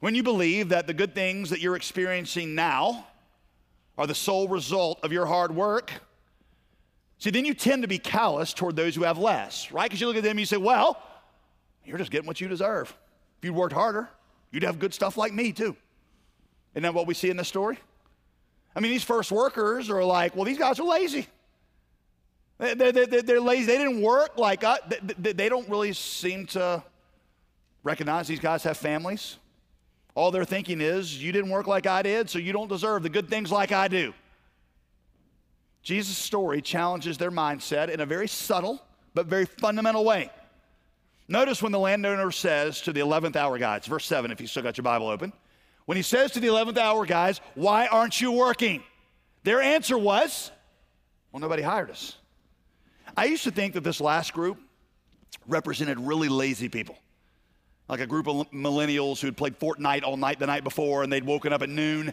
When 0.00 0.14
you 0.14 0.22
believe 0.22 0.68
that 0.70 0.86
the 0.86 0.94
good 0.94 1.14
things 1.14 1.50
that 1.50 1.60
you're 1.60 1.76
experiencing 1.76 2.54
now 2.54 3.06
are 3.96 4.06
the 4.06 4.14
sole 4.14 4.46
result 4.48 5.00
of 5.02 5.12
your 5.12 5.26
hard 5.26 5.54
work, 5.54 5.90
see, 7.18 7.30
then 7.30 7.44
you 7.44 7.54
tend 7.54 7.82
to 7.82 7.88
be 7.88 7.98
callous 7.98 8.52
toward 8.52 8.76
those 8.76 8.94
who 8.94 9.04
have 9.04 9.18
less, 9.18 9.72
right? 9.72 9.84
Because 9.84 10.00
you 10.00 10.06
look 10.06 10.16
at 10.16 10.22
them 10.22 10.32
and 10.32 10.40
you 10.40 10.46
say, 10.46 10.58
well, 10.58 11.02
you're 11.84 11.98
just 11.98 12.10
getting 12.10 12.26
what 12.26 12.40
you 12.40 12.48
deserve. 12.48 12.94
If 13.38 13.44
you'd 13.44 13.54
worked 13.54 13.72
harder, 13.72 14.08
you'd 14.50 14.64
have 14.64 14.78
good 14.78 14.92
stuff 14.92 15.16
like 15.16 15.32
me 15.32 15.52
too. 15.52 15.76
Isn't 16.74 16.82
that 16.82 16.92
what 16.92 17.06
we 17.06 17.14
see 17.14 17.30
in 17.30 17.36
this 17.38 17.48
story? 17.48 17.78
I 18.74 18.80
mean, 18.80 18.90
these 18.90 19.04
first 19.04 19.32
workers 19.32 19.88
are 19.88 20.04
like, 20.04 20.36
well, 20.36 20.44
these 20.44 20.58
guys 20.58 20.78
are 20.78 20.86
lazy. 20.86 21.26
They're, 22.58 22.92
they're, 22.92 23.06
they're 23.06 23.40
lazy. 23.40 23.66
They 23.66 23.78
didn't 23.78 24.02
work 24.02 24.36
like 24.36 24.64
uh, 24.64 24.78
us. 24.90 25.00
They 25.18 25.48
don't 25.48 25.68
really 25.68 25.94
seem 25.94 26.46
to 26.48 26.82
recognize 27.82 28.28
these 28.28 28.40
guys 28.40 28.62
have 28.64 28.76
families. 28.76 29.36
All 30.16 30.30
they're 30.30 30.46
thinking 30.46 30.80
is, 30.80 31.22
you 31.22 31.30
didn't 31.30 31.50
work 31.50 31.66
like 31.66 31.86
I 31.86 32.00
did, 32.00 32.30
so 32.30 32.38
you 32.38 32.50
don't 32.50 32.68
deserve 32.68 33.02
the 33.02 33.10
good 33.10 33.28
things 33.28 33.52
like 33.52 33.70
I 33.70 33.86
do. 33.86 34.14
Jesus' 35.82 36.16
story 36.16 36.62
challenges 36.62 37.18
their 37.18 37.30
mindset 37.30 37.90
in 37.90 38.00
a 38.00 38.06
very 38.06 38.26
subtle 38.26 38.82
but 39.14 39.26
very 39.26 39.44
fundamental 39.44 40.04
way. 40.04 40.30
Notice 41.28 41.62
when 41.62 41.70
the 41.70 41.78
landowner 41.78 42.30
says 42.30 42.80
to 42.82 42.94
the 42.94 43.00
11th 43.00 43.36
hour 43.36 43.58
guys, 43.58 43.84
verse 43.86 44.06
7, 44.06 44.30
if 44.30 44.40
you 44.40 44.46
still 44.46 44.62
got 44.62 44.78
your 44.78 44.84
Bible 44.84 45.08
open, 45.08 45.34
when 45.84 45.96
he 45.96 46.02
says 46.02 46.32
to 46.32 46.40
the 46.40 46.48
11th 46.48 46.78
hour 46.78 47.04
guys, 47.04 47.40
Why 47.54 47.86
aren't 47.86 48.18
you 48.18 48.32
working? 48.32 48.82
Their 49.44 49.60
answer 49.60 49.98
was, 49.98 50.50
Well, 51.30 51.40
nobody 51.40 51.62
hired 51.62 51.90
us. 51.90 52.16
I 53.16 53.26
used 53.26 53.44
to 53.44 53.50
think 53.50 53.74
that 53.74 53.84
this 53.84 54.00
last 54.00 54.32
group 54.32 54.58
represented 55.46 56.00
really 56.00 56.28
lazy 56.28 56.70
people. 56.70 56.96
Like 57.88 58.00
a 58.00 58.06
group 58.06 58.26
of 58.26 58.50
millennials 58.50 59.20
who 59.20 59.26
had 59.28 59.36
played 59.36 59.58
Fortnite 59.58 60.02
all 60.02 60.16
night 60.16 60.38
the 60.38 60.46
night 60.46 60.64
before 60.64 61.02
and 61.02 61.12
they'd 61.12 61.24
woken 61.24 61.52
up 61.52 61.62
at 61.62 61.68
noon 61.68 62.12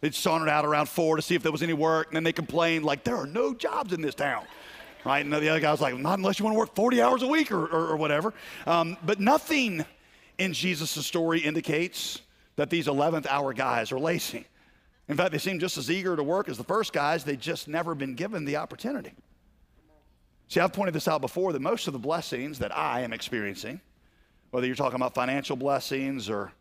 They'd 0.00 0.14
sauntered 0.14 0.48
out 0.48 0.64
around 0.64 0.88
four 0.88 1.16
to 1.16 1.22
see 1.22 1.34
if 1.34 1.42
there 1.42 1.52
was 1.52 1.62
any 1.62 1.72
work, 1.72 2.08
and 2.08 2.16
then 2.16 2.24
they 2.24 2.32
complained, 2.32 2.84
like, 2.84 3.04
there 3.04 3.16
are 3.16 3.26
no 3.26 3.54
jobs 3.54 3.92
in 3.92 4.02
this 4.02 4.14
town. 4.14 4.44
Right? 5.04 5.24
And 5.24 5.32
the 5.32 5.48
other 5.48 5.60
guy 5.60 5.70
was 5.70 5.80
like, 5.80 5.96
not 5.96 6.18
unless 6.18 6.38
you 6.38 6.44
want 6.44 6.54
to 6.54 6.58
work 6.58 6.74
40 6.74 7.00
hours 7.00 7.22
a 7.22 7.28
week 7.28 7.52
or, 7.52 7.64
or, 7.66 7.88
or 7.90 7.96
whatever. 7.96 8.34
Um, 8.66 8.96
but 9.04 9.20
nothing 9.20 9.84
in 10.38 10.52
Jesus' 10.52 11.06
story 11.06 11.40
indicates 11.40 12.20
that 12.56 12.70
these 12.70 12.86
11th 12.86 13.26
hour 13.26 13.52
guys 13.52 13.92
are 13.92 13.98
lazy. 13.98 14.46
In 15.08 15.16
fact, 15.16 15.30
they 15.30 15.38
seem 15.38 15.60
just 15.60 15.78
as 15.78 15.90
eager 15.90 16.16
to 16.16 16.22
work 16.24 16.48
as 16.48 16.58
the 16.58 16.64
first 16.64 16.92
guys, 16.92 17.22
they've 17.22 17.38
just 17.38 17.68
never 17.68 17.94
been 17.94 18.14
given 18.14 18.44
the 18.44 18.56
opportunity. 18.56 19.12
See, 20.48 20.58
I've 20.58 20.72
pointed 20.72 20.94
this 20.94 21.06
out 21.06 21.20
before 21.20 21.52
that 21.52 21.62
most 21.62 21.86
of 21.86 21.92
the 21.92 21.98
blessings 21.98 22.58
that 22.58 22.76
I 22.76 23.00
am 23.02 23.12
experiencing, 23.12 23.80
whether 24.50 24.66
you're 24.66 24.76
talking 24.76 24.96
about 24.96 25.14
financial 25.14 25.56
blessings 25.56 26.30
or 26.30 26.52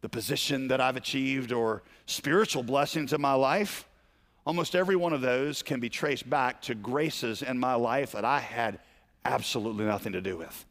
the 0.00 0.08
position 0.08 0.68
that 0.68 0.80
I've 0.80 0.96
achieved 0.96 1.52
or 1.52 1.82
spiritual 2.06 2.62
blessings 2.62 3.12
in 3.12 3.20
my 3.20 3.34
life, 3.34 3.86
almost 4.46 4.74
every 4.74 4.96
one 4.96 5.12
of 5.12 5.20
those 5.20 5.62
can 5.62 5.80
be 5.80 5.88
traced 5.88 6.28
back 6.28 6.62
to 6.62 6.74
graces 6.74 7.42
in 7.42 7.58
my 7.58 7.74
life 7.74 8.12
that 8.12 8.24
I 8.24 8.40
had 8.40 8.78
absolutely 9.24 9.84
nothing 9.84 10.12
to 10.12 10.20
do 10.20 10.36
with. 10.36 10.64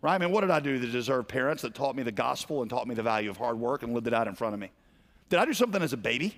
Right? 0.00 0.14
I 0.14 0.18
mean, 0.18 0.30
what 0.30 0.42
did 0.42 0.50
I 0.50 0.60
do 0.60 0.78
to 0.78 0.86
deserve 0.86 1.26
parents 1.26 1.62
that 1.62 1.74
taught 1.74 1.96
me 1.96 2.02
the 2.02 2.12
gospel 2.12 2.62
and 2.62 2.70
taught 2.70 2.86
me 2.86 2.94
the 2.94 3.02
value 3.02 3.30
of 3.30 3.36
hard 3.36 3.58
work 3.58 3.82
and 3.82 3.94
lived 3.94 4.06
it 4.06 4.14
out 4.14 4.28
in 4.28 4.34
front 4.34 4.54
of 4.54 4.60
me? 4.60 4.70
Did 5.30 5.38
I 5.38 5.46
do 5.46 5.54
something 5.54 5.82
as 5.82 5.92
a 5.92 5.96
baby 5.96 6.34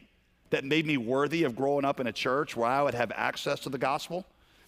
that 0.50 0.64
made 0.64 0.86
me 0.86 0.96
worthy 0.96 1.42
of 1.42 1.56
growing 1.56 1.84
up 1.84 1.98
in 1.98 2.06
a 2.06 2.12
church 2.12 2.56
where 2.56 2.68
I 2.68 2.82
would 2.82 2.94
have 2.94 3.12
access 3.14 3.60
to 3.60 3.68
the 3.68 3.78
gospel? 3.78 4.24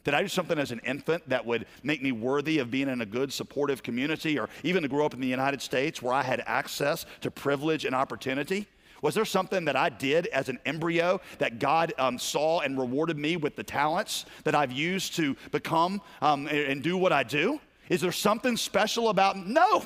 Did 0.08 0.14
I 0.14 0.22
do 0.22 0.28
something 0.28 0.58
as 0.58 0.70
an 0.70 0.80
infant 0.86 1.28
that 1.28 1.44
would 1.44 1.66
make 1.82 2.02
me 2.02 2.12
worthy 2.12 2.60
of 2.60 2.70
being 2.70 2.88
in 2.88 3.02
a 3.02 3.04
good, 3.04 3.30
supportive 3.30 3.82
community 3.82 4.38
or 4.38 4.48
even 4.62 4.82
to 4.82 4.88
grow 4.88 5.04
up 5.04 5.12
in 5.12 5.20
the 5.20 5.28
United 5.28 5.60
States 5.60 6.00
where 6.00 6.14
I 6.14 6.22
had 6.22 6.42
access 6.46 7.04
to 7.20 7.30
privilege 7.30 7.84
and 7.84 7.94
opportunity? 7.94 8.66
Was 9.02 9.14
there 9.14 9.26
something 9.26 9.66
that 9.66 9.76
I 9.76 9.90
did 9.90 10.26
as 10.28 10.48
an 10.48 10.60
embryo 10.64 11.20
that 11.40 11.58
God 11.58 11.92
um, 11.98 12.18
saw 12.18 12.60
and 12.60 12.78
rewarded 12.78 13.18
me 13.18 13.36
with 13.36 13.54
the 13.54 13.62
talents 13.62 14.24
that 14.44 14.54
I've 14.54 14.72
used 14.72 15.14
to 15.16 15.36
become 15.50 16.00
um, 16.22 16.46
and 16.46 16.82
do 16.82 16.96
what 16.96 17.12
I 17.12 17.22
do? 17.22 17.60
Is 17.90 18.00
there 18.00 18.10
something 18.10 18.56
special 18.56 19.10
about? 19.10 19.36
No. 19.36 19.82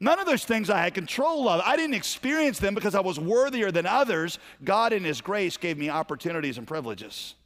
None 0.00 0.18
of 0.18 0.26
those 0.26 0.44
things 0.44 0.70
I 0.70 0.82
had 0.82 0.92
control 0.92 1.48
of. 1.48 1.60
I 1.64 1.76
didn't 1.76 1.94
experience 1.94 2.58
them 2.58 2.74
because 2.74 2.96
I 2.96 3.00
was 3.00 3.20
worthier 3.20 3.70
than 3.70 3.86
others. 3.86 4.40
God, 4.64 4.92
in 4.92 5.04
His 5.04 5.20
grace, 5.20 5.56
gave 5.56 5.78
me 5.78 5.88
opportunities 5.88 6.58
and 6.58 6.66
privileges. 6.66 7.36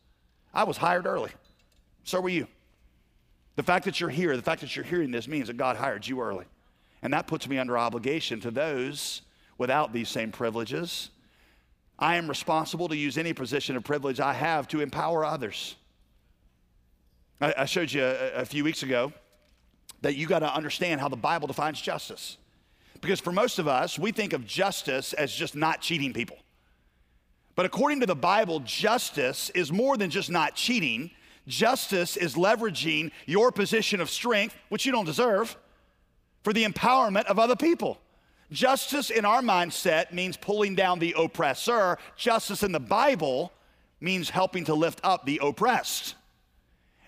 I 0.55 0.65
was 0.65 0.79
hired 0.79 1.05
early. 1.05 1.33
So 2.05 2.21
were 2.21 2.29
you. 2.29 2.47
The 3.57 3.63
fact 3.63 3.85
that 3.85 4.01
you're 4.01 4.11
here, 4.11 4.37
the 4.37 4.43
fact 4.43 4.61
that 4.63 4.75
you're 4.75 4.85
hearing 4.85 5.11
this 5.11 5.29
means 5.29 5.49
that 5.49 5.57
God 5.57 5.77
hired 5.77 6.07
you 6.07 6.21
early. 6.21 6.47
And 7.03 7.13
that 7.13 7.27
puts 7.27 7.49
me 7.49 7.59
under 7.59 7.77
obligation 7.79 8.41
to 8.41 8.51
those 8.51 9.23
without 9.59 9.93
these 9.93 10.09
same 10.09 10.33
privileges. 10.33 11.11
I 11.99 12.17
am 12.17 12.29
responsible 12.29 12.89
to 12.89 12.97
use 12.97 13.19
any 13.19 13.33
position 13.33 13.77
of 13.77 13.85
privilege 13.85 14.21
I 14.21 14.33
have 14.33 14.69
to 14.69 14.81
empower 14.81 15.25
others. 15.25 15.77
I, 17.41 17.55
I 17.59 17.65
showed 17.67 17.93
you 17.93 18.03
a, 18.03 18.33
a 18.33 18.45
few 18.45 18.65
weeks 18.65 18.83
ago 18.83 19.13
that 20.03 20.17
you 20.17 20.27
got 20.27 20.39
to 20.39 20.55
understand 20.55 21.01
how 21.01 21.09
the 21.09 21.17
Bible 21.17 21.47
defines 21.47 21.81
justice. 21.81 22.39
Because 23.01 23.21
for 23.21 23.33
most 23.33 23.59
of 23.59 23.69
us, 23.69 23.99
we 23.99 24.13
think 24.13 24.33
of 24.33 24.47
justice 24.47 25.13
as 25.13 25.35
just 25.35 25.55
not 25.55 25.81
cheating 25.81 26.13
people. 26.13 26.39
But 27.55 27.67
according 27.67 28.01
to 28.01 28.07
the 28.07 28.15
Bible, 28.15 28.61
justice 28.61 29.51
is 29.51 29.73
more 29.73 29.97
than 29.97 30.11
just 30.11 30.31
not 30.31 30.55
cheating, 30.55 31.11
Justice 31.47 32.17
is 32.17 32.35
leveraging 32.35 33.11
your 33.27 33.51
position 33.51 34.01
of 34.01 34.11
strength, 34.11 34.57
which 34.69 34.87
you 34.87 34.93
don't 34.93 35.05
deserve, 35.05 35.57
for 36.43 36.53
the 36.53 36.65
empowerment 36.65 37.25
of 37.25 37.39
other 37.39 37.57
people. 37.57 37.99
Justice 38.51 39.11
in 39.11 39.25
our 39.25 39.43
mindset 39.43 40.13
means 40.13 40.37
pulling 40.37 40.75
down 40.75 40.99
the 40.99 41.15
oppressor. 41.17 41.99
Justice 42.17 42.63
in 42.63 42.73
the 42.73 42.81
Bible 42.81 43.53
means 44.01 44.31
helping 44.31 44.65
to 44.65 44.75
lift 44.75 45.01
up 45.05 45.25
the 45.25 45.41
oppressed. 45.43 46.15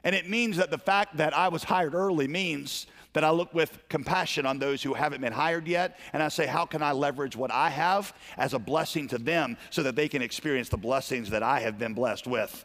And 0.04 0.14
it 0.14 0.28
means 0.28 0.56
that 0.56 0.70
the 0.70 0.78
fact 0.78 1.16
that 1.16 1.36
I 1.36 1.48
was 1.48 1.64
hired 1.64 1.94
early 1.94 2.28
means 2.28 2.86
that 3.12 3.24
I 3.24 3.30
look 3.30 3.52
with 3.52 3.78
compassion 3.88 4.46
on 4.46 4.58
those 4.58 4.82
who 4.82 4.94
haven't 4.94 5.20
been 5.20 5.32
hired 5.32 5.68
yet, 5.68 5.98
and 6.12 6.22
I 6.22 6.28
say, 6.28 6.46
how 6.46 6.64
can 6.64 6.82
I 6.82 6.92
leverage 6.92 7.36
what 7.36 7.50
I 7.50 7.68
have 7.68 8.14
as 8.36 8.54
a 8.54 8.58
blessing 8.58 9.06
to 9.08 9.18
them 9.18 9.56
so 9.70 9.82
that 9.82 9.96
they 9.96 10.08
can 10.08 10.22
experience 10.22 10.68
the 10.70 10.78
blessings 10.78 11.30
that 11.30 11.42
I 11.42 11.60
have 11.60 11.78
been 11.78 11.92
blessed 11.92 12.26
with? 12.26 12.64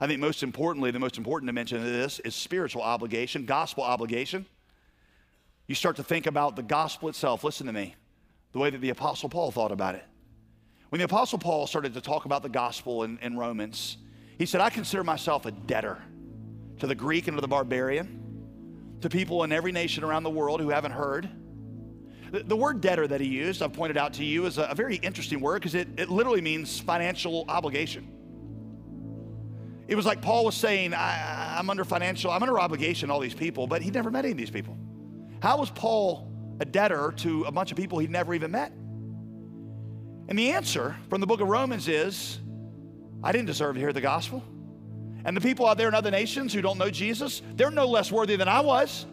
I 0.00 0.06
think 0.06 0.18
most 0.18 0.42
importantly, 0.42 0.90
the 0.90 0.98
most 0.98 1.18
important 1.18 1.46
dimension 1.46 1.76
of 1.76 1.84
this 1.84 2.20
is 2.20 2.34
spiritual 2.34 2.82
obligation, 2.82 3.44
gospel 3.44 3.84
obligation. 3.84 4.46
You 5.66 5.74
start 5.74 5.96
to 5.96 6.02
think 6.02 6.26
about 6.26 6.56
the 6.56 6.62
gospel 6.62 7.10
itself. 7.10 7.44
Listen 7.44 7.66
to 7.66 7.72
me, 7.72 7.94
the 8.52 8.58
way 8.58 8.70
that 8.70 8.80
the 8.80 8.88
Apostle 8.90 9.28
Paul 9.28 9.50
thought 9.50 9.72
about 9.72 9.94
it. 9.94 10.04
When 10.88 10.98
the 10.98 11.04
Apostle 11.04 11.38
Paul 11.38 11.66
started 11.66 11.94
to 11.94 12.00
talk 12.00 12.24
about 12.24 12.42
the 12.42 12.48
gospel 12.48 13.02
in, 13.02 13.18
in 13.20 13.36
Romans, 13.36 13.98
he 14.38 14.46
said, 14.46 14.62
I 14.62 14.70
consider 14.70 15.04
myself 15.04 15.44
a 15.44 15.50
debtor 15.50 16.02
to 16.78 16.86
the 16.86 16.94
Greek 16.94 17.28
and 17.28 17.36
to 17.36 17.40
the 17.42 17.48
barbarian, 17.48 18.96
to 19.02 19.10
people 19.10 19.44
in 19.44 19.52
every 19.52 19.70
nation 19.70 20.02
around 20.02 20.22
the 20.22 20.30
world 20.30 20.60
who 20.60 20.70
haven't 20.70 20.92
heard. 20.92 21.28
The, 22.32 22.42
the 22.42 22.56
word 22.56 22.80
debtor 22.80 23.06
that 23.06 23.20
he 23.20 23.28
used, 23.28 23.60
I've 23.62 23.74
pointed 23.74 23.98
out 23.98 24.14
to 24.14 24.24
you, 24.24 24.46
is 24.46 24.56
a, 24.56 24.64
a 24.64 24.74
very 24.74 24.96
interesting 24.96 25.40
word 25.40 25.60
because 25.60 25.74
it, 25.74 25.88
it 25.98 26.08
literally 26.08 26.40
means 26.40 26.80
financial 26.80 27.44
obligation. 27.48 28.08
It 29.90 29.96
was 29.96 30.06
like 30.06 30.22
Paul 30.22 30.44
was 30.44 30.54
saying, 30.54 30.94
I, 30.94 31.58
am 31.58 31.68
under 31.68 31.84
financial, 31.84 32.30
I'm 32.30 32.44
under 32.44 32.60
obligation 32.60 33.10
all 33.10 33.18
these 33.18 33.34
people, 33.34 33.66
but 33.66 33.82
he'd 33.82 33.92
never 33.92 34.08
met 34.08 34.24
any 34.24 34.30
of 34.30 34.38
these 34.38 34.48
people. 34.48 34.78
How 35.42 35.58
was 35.58 35.68
Paul 35.68 36.30
a 36.60 36.64
debtor 36.64 37.12
to 37.16 37.42
a 37.42 37.50
bunch 37.50 37.72
of 37.72 37.76
people 37.76 37.98
he'd 37.98 38.08
never 38.08 38.32
even 38.32 38.52
met? 38.52 38.70
And 40.28 40.38
the 40.38 40.52
answer 40.52 40.94
from 41.08 41.20
the 41.20 41.26
book 41.26 41.40
of 41.40 41.48
Romans 41.48 41.88
is, 41.88 42.38
I 43.24 43.32
didn't 43.32 43.46
deserve 43.46 43.74
to 43.74 43.80
hear 43.80 43.92
the 43.92 44.00
gospel. 44.00 44.44
And 45.24 45.36
the 45.36 45.40
people 45.40 45.66
out 45.66 45.76
there 45.76 45.88
in 45.88 45.94
other 45.94 46.12
nations 46.12 46.54
who 46.54 46.62
don't 46.62 46.78
know 46.78 46.88
Jesus, 46.88 47.42
they're 47.56 47.72
no 47.72 47.88
less 47.88 48.12
worthy 48.12 48.36
than 48.36 48.46
I 48.46 48.60
was. 48.60 49.06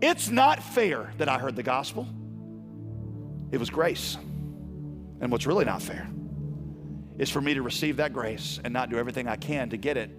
It's 0.00 0.30
not 0.30 0.60
fair 0.60 1.12
that 1.18 1.28
I 1.28 1.38
heard 1.38 1.54
the 1.54 1.62
gospel. 1.62 2.08
It 3.52 3.58
was 3.58 3.70
grace. 3.70 4.16
And 5.20 5.30
what's 5.30 5.46
really 5.46 5.64
not 5.64 5.80
fair 5.80 6.08
is 7.18 7.30
for 7.30 7.40
me 7.40 7.54
to 7.54 7.62
receive 7.62 7.96
that 7.98 8.12
grace 8.12 8.60
and 8.64 8.72
not 8.72 8.90
do 8.90 8.96
everything 8.96 9.28
I 9.28 9.36
can 9.36 9.70
to 9.70 9.76
get 9.76 9.96
it 9.96 10.10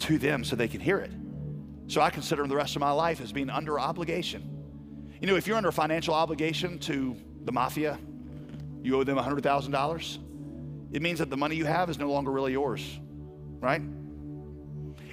to 0.00 0.18
them 0.18 0.44
so 0.44 0.56
they 0.56 0.68
can 0.68 0.80
hear 0.80 0.98
it. 0.98 1.10
So 1.88 2.00
I 2.00 2.10
consider 2.10 2.46
the 2.46 2.56
rest 2.56 2.76
of 2.76 2.80
my 2.80 2.92
life 2.92 3.20
as 3.20 3.32
being 3.32 3.50
under 3.50 3.78
obligation. 3.78 4.46
You 5.20 5.26
know, 5.26 5.36
if 5.36 5.46
you're 5.46 5.56
under 5.56 5.72
financial 5.72 6.14
obligation 6.14 6.78
to 6.80 7.16
the 7.44 7.52
mafia, 7.52 7.98
you 8.82 8.96
owe 8.98 9.04
them 9.04 9.18
$100,000, 9.18 10.18
it 10.92 11.02
means 11.02 11.18
that 11.18 11.30
the 11.30 11.36
money 11.36 11.56
you 11.56 11.66
have 11.66 11.90
is 11.90 11.98
no 11.98 12.10
longer 12.10 12.30
really 12.30 12.52
yours, 12.52 12.98
right? 13.60 13.82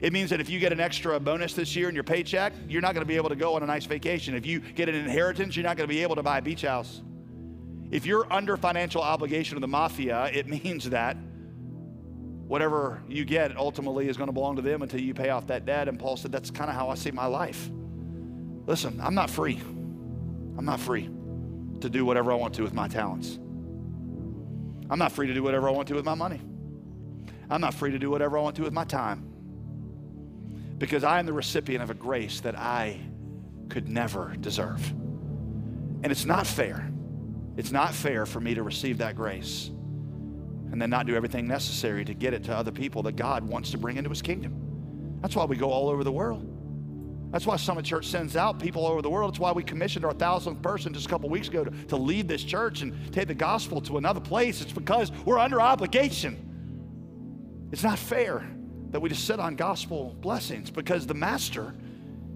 It 0.02 0.14
means 0.14 0.30
that 0.30 0.40
if 0.40 0.50
you 0.50 0.60
get 0.60 0.72
an 0.72 0.80
extra 0.80 1.20
bonus 1.20 1.54
this 1.54 1.76
year 1.76 1.90
in 1.90 1.96
your 1.96 2.04
paycheck, 2.04 2.54
you're 2.70 2.82
not 2.82 2.94
going 2.94 3.02
to 3.02 3.08
be 3.08 3.16
able 3.16 3.30
to 3.30 3.36
go 3.36 3.56
on 3.56 3.64
a 3.64 3.66
nice 3.66 3.86
vacation. 3.86 4.36
If 4.36 4.46
you 4.46 4.60
get 4.60 4.90
an 4.90 4.96
inheritance, 4.96 5.56
you're 5.56 5.66
not 5.66 5.76
going 5.76 5.90
to 5.90 5.94
be 5.94 6.04
able 6.04 6.16
to 6.16 6.24
buy 6.24 6.38
a 6.38 6.42
beach 6.42 6.62
house. 6.62 7.02
If 7.90 8.06
you're 8.06 8.32
under 8.32 8.58
financial 8.58 9.02
obligation 9.02 9.56
to 9.56 9.62
the 9.62 9.68
mafia, 9.68 10.30
it 10.34 10.48
means 10.64 10.90
that 10.90 11.18
whatever 12.48 13.02
you 13.08 13.26
get 13.26 13.56
ultimately 13.58 14.08
is 14.08 14.18
going 14.18 14.28
to 14.28 14.34
belong 14.34 14.56
to 14.56 14.62
them 14.62 14.82
until 14.82 15.02
you 15.02 15.14
pay 15.14 15.30
off 15.30 15.48
that 15.48 15.66
debt. 15.66 15.88
And 15.88 16.00
Paul 16.00 16.18
said, 16.18 16.32
That's 16.32 16.52
kind 16.52 16.70
of 16.70 16.76
how 16.76 16.90
I 16.90 16.96
see 16.96 17.12
my 17.12 17.26
life. 17.26 17.70
Listen, 18.66 19.00
I'm 19.02 19.16
not 19.16 19.30
free. 19.30 19.60
I'm 20.58 20.66
not 20.66 20.80
free 20.80 21.10
to 21.82 21.90
do 21.90 22.06
whatever 22.06 22.32
I 22.32 22.36
want 22.36 22.56
to 22.56 22.64
with 22.64 22.74
my 22.74 22.88
talents. 22.88 23.38
I'm 24.90 25.00
not 25.00 25.12
free 25.12 25.28
to 25.28 25.34
do 25.34 25.44
whatever 25.44 25.68
I 25.68 25.72
want 25.72 25.88
to 25.90 25.96
with 25.96 26.06
my 26.06 26.16
money. 26.16 26.42
I'm 27.50 27.62
not 27.62 27.74
free 27.74 27.92
to 27.92 28.00
do 28.00 28.10
whatever 28.10 28.38
I 28.38 28.42
want 28.42 28.56
to 28.58 28.64
with 28.64 28.74
my 28.74 28.84
time. 28.84 29.24
Because 30.78 31.04
I 31.04 31.20
am 31.20 31.26
the 31.26 31.34
recipient 31.34 31.84
of 31.84 31.90
a 31.90 31.94
grace 31.94 32.42
that 32.42 32.58
I 32.58 33.00
could 33.70 33.88
never 33.88 34.36
deserve. 34.40 34.90
And 34.90 36.12
it's 36.12 36.26
not 36.26 36.46
fair 36.46 36.90
it's 37.58 37.72
not 37.72 37.94
fair 37.94 38.26
for 38.26 38.40
me 38.40 38.54
to 38.54 38.64
receive 38.64 39.00
that 39.00 39.16
grace 39.16 39.72
and 40.72 40.82
then 40.82 40.90
not 40.90 41.08
do 41.08 41.16
everything 41.16 41.48
necessary 41.48 42.06
to 42.06 42.14
get 42.14 42.34
it 42.34 42.44
to 42.44 42.56
other 42.56 42.72
people 42.72 43.02
that 43.04 43.16
God 43.16 43.44
wants 43.44 43.72
to 43.72 43.78
bring 43.78 43.98
into 43.98 44.10
his 44.10 44.22
kingdom. 44.22 45.18
That's 45.22 45.36
why 45.36 45.46
we 45.46 45.56
go 45.56 45.72
all 45.72 45.90
over 45.90 46.04
the 46.04 46.12
world. 46.12 46.54
That's 47.32 47.46
why 47.46 47.58
Summit 47.58 47.84
Church 47.84 48.06
sends 48.06 48.38
out 48.38 48.60
people 48.60 48.86
all 48.86 48.92
over 48.92 49.02
the 49.02 49.10
world. 49.10 49.32
That's 49.32 49.40
why 49.40 49.52
we 49.52 49.64
commissioned 49.64 50.06
our 50.06 50.14
thousandth 50.14 50.62
person 50.62 50.94
just 50.94 51.08
a 51.08 51.10
couple 51.10 51.30
weeks 51.30 51.48
ago 51.48 51.66
to, 51.66 51.72
to 51.88 51.98
lead 51.98 52.28
this 52.28 52.44
church 52.44 52.84
and 52.84 53.12
take 53.12 53.28
the 53.28 53.34
gospel 53.34 53.82
to 53.82 53.98
another 53.98 54.22
place. 54.22 54.62
It's 54.62 54.72
because 54.72 55.12
we're 55.26 55.40
under 55.40 55.60
obligation. 55.60 57.68
It's 57.72 57.84
not 57.84 58.00
fair 58.00 58.48
that 58.92 59.02
we 59.02 59.10
just 59.10 59.26
sit 59.26 59.40
on 59.40 59.56
gospel 59.56 60.16
blessings 60.22 60.70
because 60.70 61.06
the 61.06 61.14
master 61.14 61.74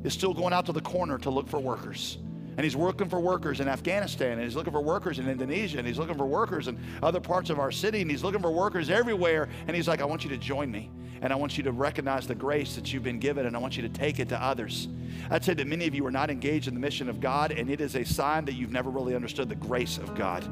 is 0.03 0.13
still 0.13 0.33
going 0.33 0.51
out 0.51 0.65
to 0.65 0.73
the 0.73 0.81
corner 0.81 1.17
to 1.19 1.29
look 1.29 1.47
for 1.47 1.59
workers. 1.59 2.17
And 2.57 2.65
he's 2.65 2.75
working 2.75 3.07
for 3.07 3.19
workers 3.19 3.61
in 3.61 3.67
Afghanistan, 3.67 4.33
and 4.33 4.43
he's 4.43 4.55
looking 4.55 4.73
for 4.73 4.81
workers 4.81 5.19
in 5.19 5.29
Indonesia, 5.29 5.77
and 5.77 5.87
he's 5.87 5.97
looking 5.97 6.17
for 6.17 6.25
workers 6.25 6.67
in 6.67 6.77
other 7.01 7.21
parts 7.21 7.49
of 7.49 7.59
our 7.59 7.71
city, 7.71 8.01
and 8.01 8.11
he's 8.11 8.23
looking 8.23 8.41
for 8.41 8.51
workers 8.51 8.89
everywhere. 8.89 9.47
And 9.67 9.75
he's 9.75 9.87
like, 9.87 10.01
I 10.01 10.05
want 10.05 10.23
you 10.25 10.29
to 10.31 10.37
join 10.37 10.69
me, 10.69 10.91
and 11.21 11.31
I 11.31 11.37
want 11.37 11.57
you 11.57 11.63
to 11.63 11.71
recognize 11.71 12.27
the 12.27 12.35
grace 12.35 12.75
that 12.75 12.91
you've 12.91 13.03
been 13.03 13.19
given, 13.19 13.45
and 13.45 13.55
I 13.55 13.59
want 13.59 13.77
you 13.77 13.83
to 13.83 13.89
take 13.89 14.19
it 14.19 14.27
to 14.29 14.41
others. 14.41 14.89
I'd 15.29 15.45
say 15.45 15.53
that 15.53 15.65
many 15.65 15.87
of 15.87 15.95
you 15.95 16.05
are 16.05 16.11
not 16.11 16.29
engaged 16.29 16.67
in 16.67 16.73
the 16.73 16.79
mission 16.81 17.07
of 17.07 17.21
God, 17.21 17.53
and 17.53 17.69
it 17.69 17.79
is 17.79 17.95
a 17.95 18.03
sign 18.03 18.45
that 18.45 18.53
you've 18.53 18.71
never 18.71 18.89
really 18.89 19.15
understood 19.15 19.47
the 19.47 19.55
grace 19.55 19.97
of 19.97 20.13
God. 20.13 20.43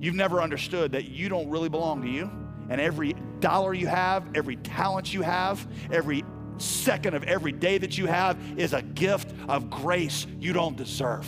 You've 0.00 0.16
never 0.16 0.42
understood 0.42 0.90
that 0.92 1.08
you 1.08 1.28
don't 1.28 1.48
really 1.48 1.68
belong 1.68 2.02
to 2.02 2.08
you, 2.08 2.28
and 2.68 2.80
every 2.80 3.14
dollar 3.38 3.74
you 3.74 3.86
have, 3.86 4.24
every 4.34 4.56
talent 4.56 5.14
you 5.14 5.22
have, 5.22 5.64
every 5.92 6.24
second 6.58 7.14
of 7.14 7.24
every 7.24 7.52
day 7.52 7.78
that 7.78 7.96
you 7.98 8.06
have 8.06 8.38
is 8.56 8.72
a 8.72 8.82
gift 8.82 9.32
of 9.48 9.70
grace 9.70 10.26
you 10.38 10.52
don't 10.52 10.76
deserve. 10.76 11.26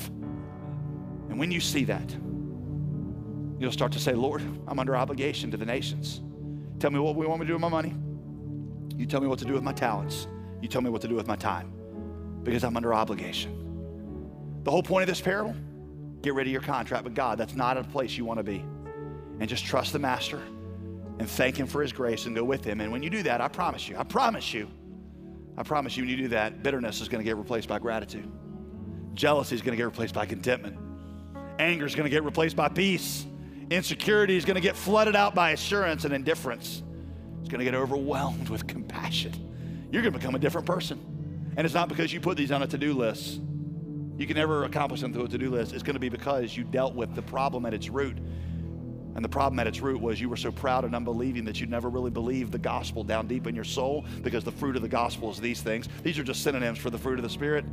And 1.28 1.38
when 1.38 1.50
you 1.50 1.60
see 1.60 1.84
that, 1.84 2.16
you'll 3.58 3.72
start 3.72 3.92
to 3.92 3.98
say, 3.98 4.12
Lord, 4.12 4.42
I'm 4.66 4.78
under 4.78 4.96
obligation 4.96 5.50
to 5.50 5.56
the 5.56 5.66
nations. 5.66 6.22
Tell 6.78 6.90
me 6.90 6.98
what 6.98 7.16
we 7.16 7.26
want 7.26 7.40
me 7.40 7.46
to 7.46 7.48
do 7.48 7.54
with 7.54 7.62
my 7.62 7.68
money. 7.68 7.94
You 8.96 9.06
tell 9.06 9.20
me 9.20 9.26
what 9.26 9.38
to 9.40 9.44
do 9.44 9.54
with 9.54 9.62
my 9.62 9.72
talents. 9.72 10.28
You 10.60 10.68
tell 10.68 10.80
me 10.80 10.90
what 10.90 11.02
to 11.02 11.08
do 11.08 11.14
with 11.14 11.26
my 11.26 11.36
time 11.36 11.72
because 12.42 12.62
I'm 12.62 12.76
under 12.76 12.94
obligation. 12.94 14.60
The 14.64 14.70
whole 14.70 14.82
point 14.82 15.02
of 15.02 15.08
this 15.08 15.20
parable 15.20 15.54
get 16.22 16.34
rid 16.34 16.46
of 16.46 16.52
your 16.52 16.62
contract 16.62 17.04
with 17.04 17.14
God. 17.14 17.38
That's 17.38 17.54
not 17.54 17.76
a 17.76 17.84
place 17.84 18.16
you 18.16 18.24
want 18.24 18.38
to 18.38 18.44
be. 18.44 18.64
And 19.40 19.48
just 19.48 19.64
trust 19.64 19.92
the 19.92 19.98
Master 19.98 20.40
and 21.18 21.28
thank 21.28 21.56
Him 21.56 21.66
for 21.66 21.82
His 21.82 21.92
grace 21.92 22.26
and 22.26 22.34
go 22.34 22.44
with 22.44 22.64
Him. 22.64 22.80
And 22.80 22.90
when 22.90 23.02
you 23.02 23.10
do 23.10 23.22
that, 23.24 23.40
I 23.40 23.48
promise 23.48 23.88
you, 23.88 23.96
I 23.98 24.04
promise 24.04 24.54
you, 24.54 24.68
I 25.56 25.62
promise 25.62 25.96
you, 25.96 26.02
when 26.02 26.10
you 26.10 26.16
do 26.16 26.28
that, 26.28 26.62
bitterness 26.62 27.00
is 27.00 27.08
going 27.08 27.20
to 27.20 27.24
get 27.24 27.36
replaced 27.36 27.68
by 27.68 27.78
gratitude. 27.78 28.30
Jealousy 29.14 29.54
is 29.54 29.62
going 29.62 29.72
to 29.72 29.76
get 29.76 29.84
replaced 29.84 30.14
by 30.14 30.26
contentment. 30.26 30.76
Anger 31.58 31.86
is 31.86 31.94
going 31.94 32.04
to 32.04 32.10
get 32.10 32.24
replaced 32.24 32.56
by 32.56 32.68
peace. 32.68 33.24
Insecurity 33.70 34.36
is 34.36 34.44
going 34.44 34.56
to 34.56 34.60
get 34.60 34.76
flooded 34.76 35.14
out 35.14 35.34
by 35.34 35.52
assurance 35.52 36.04
and 36.04 36.12
indifference. 36.12 36.82
It's 37.40 37.48
going 37.48 37.60
to 37.60 37.64
get 37.64 37.74
overwhelmed 37.74 38.48
with 38.48 38.66
compassion. 38.66 39.32
You're 39.92 40.02
going 40.02 40.12
to 40.12 40.18
become 40.18 40.34
a 40.34 40.38
different 40.38 40.66
person. 40.66 41.52
And 41.56 41.64
it's 41.64 41.74
not 41.74 41.88
because 41.88 42.12
you 42.12 42.20
put 42.20 42.36
these 42.36 42.50
on 42.50 42.62
a 42.62 42.66
to 42.66 42.78
do 42.78 42.92
list. 42.92 43.40
You 44.16 44.26
can 44.26 44.36
never 44.36 44.64
accomplish 44.64 45.00
them 45.00 45.12
through 45.12 45.24
a 45.24 45.28
to 45.28 45.38
do 45.38 45.50
list. 45.50 45.72
It's 45.72 45.82
going 45.82 45.94
to 45.94 46.00
be 46.00 46.08
because 46.08 46.56
you 46.56 46.64
dealt 46.64 46.94
with 46.94 47.14
the 47.14 47.22
problem 47.22 47.64
at 47.64 47.74
its 47.74 47.88
root 47.88 48.18
and 49.14 49.24
the 49.24 49.28
problem 49.28 49.58
at 49.60 49.66
its 49.66 49.80
root 49.80 50.00
was 50.00 50.20
you 50.20 50.28
were 50.28 50.36
so 50.36 50.50
proud 50.50 50.84
and 50.84 50.94
unbelieving 50.94 51.44
that 51.44 51.60
you 51.60 51.66
never 51.66 51.88
really 51.88 52.10
believed 52.10 52.50
the 52.50 52.58
gospel 52.58 53.04
down 53.04 53.28
deep 53.28 53.46
in 53.46 53.54
your 53.54 53.64
soul 53.64 54.04
because 54.22 54.42
the 54.42 54.52
fruit 54.52 54.74
of 54.74 54.82
the 54.82 54.88
gospel 54.88 55.30
is 55.30 55.40
these 55.40 55.60
things. 55.60 55.88
These 56.02 56.18
are 56.18 56.24
just 56.24 56.42
synonyms 56.42 56.78
for 56.78 56.90
the 56.90 56.98
fruit 56.98 57.18
of 57.18 57.22
the 57.22 57.30
Spirit. 57.30 57.64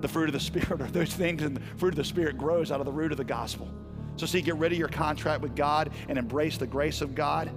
The 0.00 0.08
fruit 0.08 0.28
of 0.28 0.32
the 0.32 0.40
Spirit 0.40 0.80
are 0.80 0.90
those 0.90 1.14
things, 1.14 1.42
and 1.42 1.56
the 1.56 1.60
fruit 1.76 1.90
of 1.90 1.96
the 1.96 2.04
Spirit 2.04 2.36
grows 2.36 2.72
out 2.72 2.80
of 2.80 2.86
the 2.86 2.92
root 2.92 3.12
of 3.12 3.18
the 3.18 3.24
gospel. 3.24 3.68
So, 4.16 4.26
see, 4.26 4.42
get 4.42 4.56
rid 4.56 4.72
of 4.72 4.78
your 4.78 4.88
contract 4.88 5.40
with 5.40 5.54
God 5.54 5.92
and 6.08 6.18
embrace 6.18 6.58
the 6.58 6.66
grace 6.66 7.00
of 7.00 7.14
God. 7.14 7.50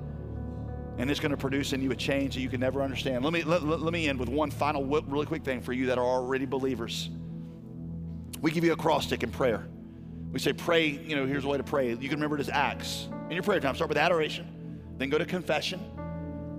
And 0.99 1.09
it's 1.09 1.19
going 1.19 1.31
to 1.31 1.37
produce 1.37 1.73
in 1.73 1.81
you 1.81 1.91
a 1.91 1.95
change 1.95 2.35
that 2.35 2.41
you 2.41 2.49
can 2.49 2.59
never 2.59 2.83
understand. 2.83 3.23
Let 3.23 3.33
me, 3.33 3.41
let, 3.41 3.63
let 3.63 3.91
me 3.91 4.07
end 4.07 4.19
with 4.19 4.29
one 4.29 4.51
final, 4.51 4.85
really 4.85 5.25
quick 5.25 5.43
thing 5.43 5.59
for 5.59 5.73
you 5.73 5.87
that 5.87 5.97
are 5.97 6.05
already 6.05 6.45
believers. 6.45 7.09
We 8.41 8.51
give 8.51 8.63
you 8.63 8.73
acrostic 8.73 9.23
in 9.23 9.31
prayer. 9.31 9.67
We 10.33 10.39
say, 10.39 10.51
pray, 10.51 10.87
you 10.87 11.15
know, 11.15 11.27
here's 11.27 11.45
a 11.45 11.47
way 11.47 11.57
to 11.57 11.63
pray. 11.63 11.89
You 11.89 11.95
can 11.95 12.17
remember 12.17 12.37
it 12.37 12.41
as 12.41 12.49
Acts 12.49 13.07
in 13.29 13.35
your 13.35 13.43
prayer 13.43 13.59
time. 13.59 13.75
Start 13.75 13.87
with 13.87 13.99
adoration, 13.99 14.47
then 14.97 15.09
go 15.09 15.19
to 15.19 15.25
confession 15.25 15.79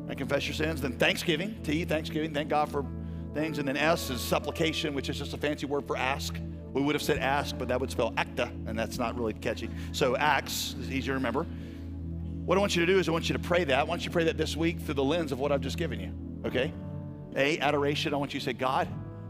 and 0.08 0.16
confess 0.16 0.46
your 0.46 0.54
sins, 0.54 0.80
then 0.80 0.96
thanksgiving, 0.96 1.60
T, 1.64 1.84
thanksgiving, 1.84 2.32
thank 2.32 2.48
God 2.48 2.70
for 2.70 2.86
things, 3.34 3.58
and 3.58 3.66
then 3.66 3.76
S 3.76 4.10
is 4.10 4.20
supplication, 4.20 4.94
which 4.94 5.08
is 5.08 5.18
just 5.18 5.34
a 5.34 5.36
fancy 5.36 5.66
word 5.66 5.86
for 5.86 5.96
ask. 5.96 6.36
We 6.72 6.82
would 6.82 6.94
have 6.94 7.02
said 7.02 7.18
ask, 7.18 7.58
but 7.58 7.68
that 7.68 7.80
would 7.80 7.90
spell 7.90 8.14
acta, 8.16 8.50
and 8.66 8.78
that's 8.78 8.98
not 8.98 9.18
really 9.18 9.32
catchy. 9.32 9.68
So 9.92 10.16
acts 10.16 10.74
is 10.80 10.90
easier 10.90 11.12
to 11.12 11.18
remember. 11.18 11.44
What 12.44 12.58
I 12.58 12.60
want 12.60 12.76
you 12.76 12.84
to 12.84 12.92
do 12.92 12.98
is 12.98 13.08
I 13.08 13.12
want 13.12 13.28
you 13.28 13.32
to 13.32 13.42
pray 13.42 13.64
that. 13.64 13.78
I 13.78 13.82
want 13.82 14.02
you 14.02 14.08
to 14.08 14.12
pray 14.12 14.24
that 14.24 14.36
this 14.36 14.56
week 14.56 14.78
through 14.80 14.94
the 14.94 15.04
lens 15.04 15.32
of 15.32 15.40
what 15.40 15.50
I've 15.50 15.62
just 15.62 15.78
given 15.78 15.98
you. 15.98 16.12
Okay? 16.46 16.72
A, 17.36 17.58
adoration. 17.58 18.12
I 18.12 18.18
want 18.18 18.34
you 18.34 18.40
to 18.40 18.44
say, 18.44 18.52
God, 18.52 18.86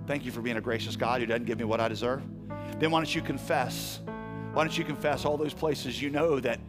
thank 0.07 0.25
you 0.25 0.33
for 0.33 0.41
being 0.43 0.57
a 0.57 0.61
gracious 0.61 0.97
God 0.97 1.21
who 1.21 1.27
doesn't 1.27 1.45
give 1.45 1.59
me 1.59 1.65
what 1.65 1.81
I 1.81 1.89
deserve. 1.89 2.23
Then 2.79 2.91
why 2.91 2.99
don't 2.99 3.15
you 3.15 3.23
confess? 3.23 4.01
Why 4.55 4.63
don't 4.63 4.79
you 4.79 4.85
confess 4.85 5.25
all 5.25 5.37
those 5.37 5.53
places 5.53 6.01
you 6.01 6.11
know 6.11 6.39
that 6.41 6.61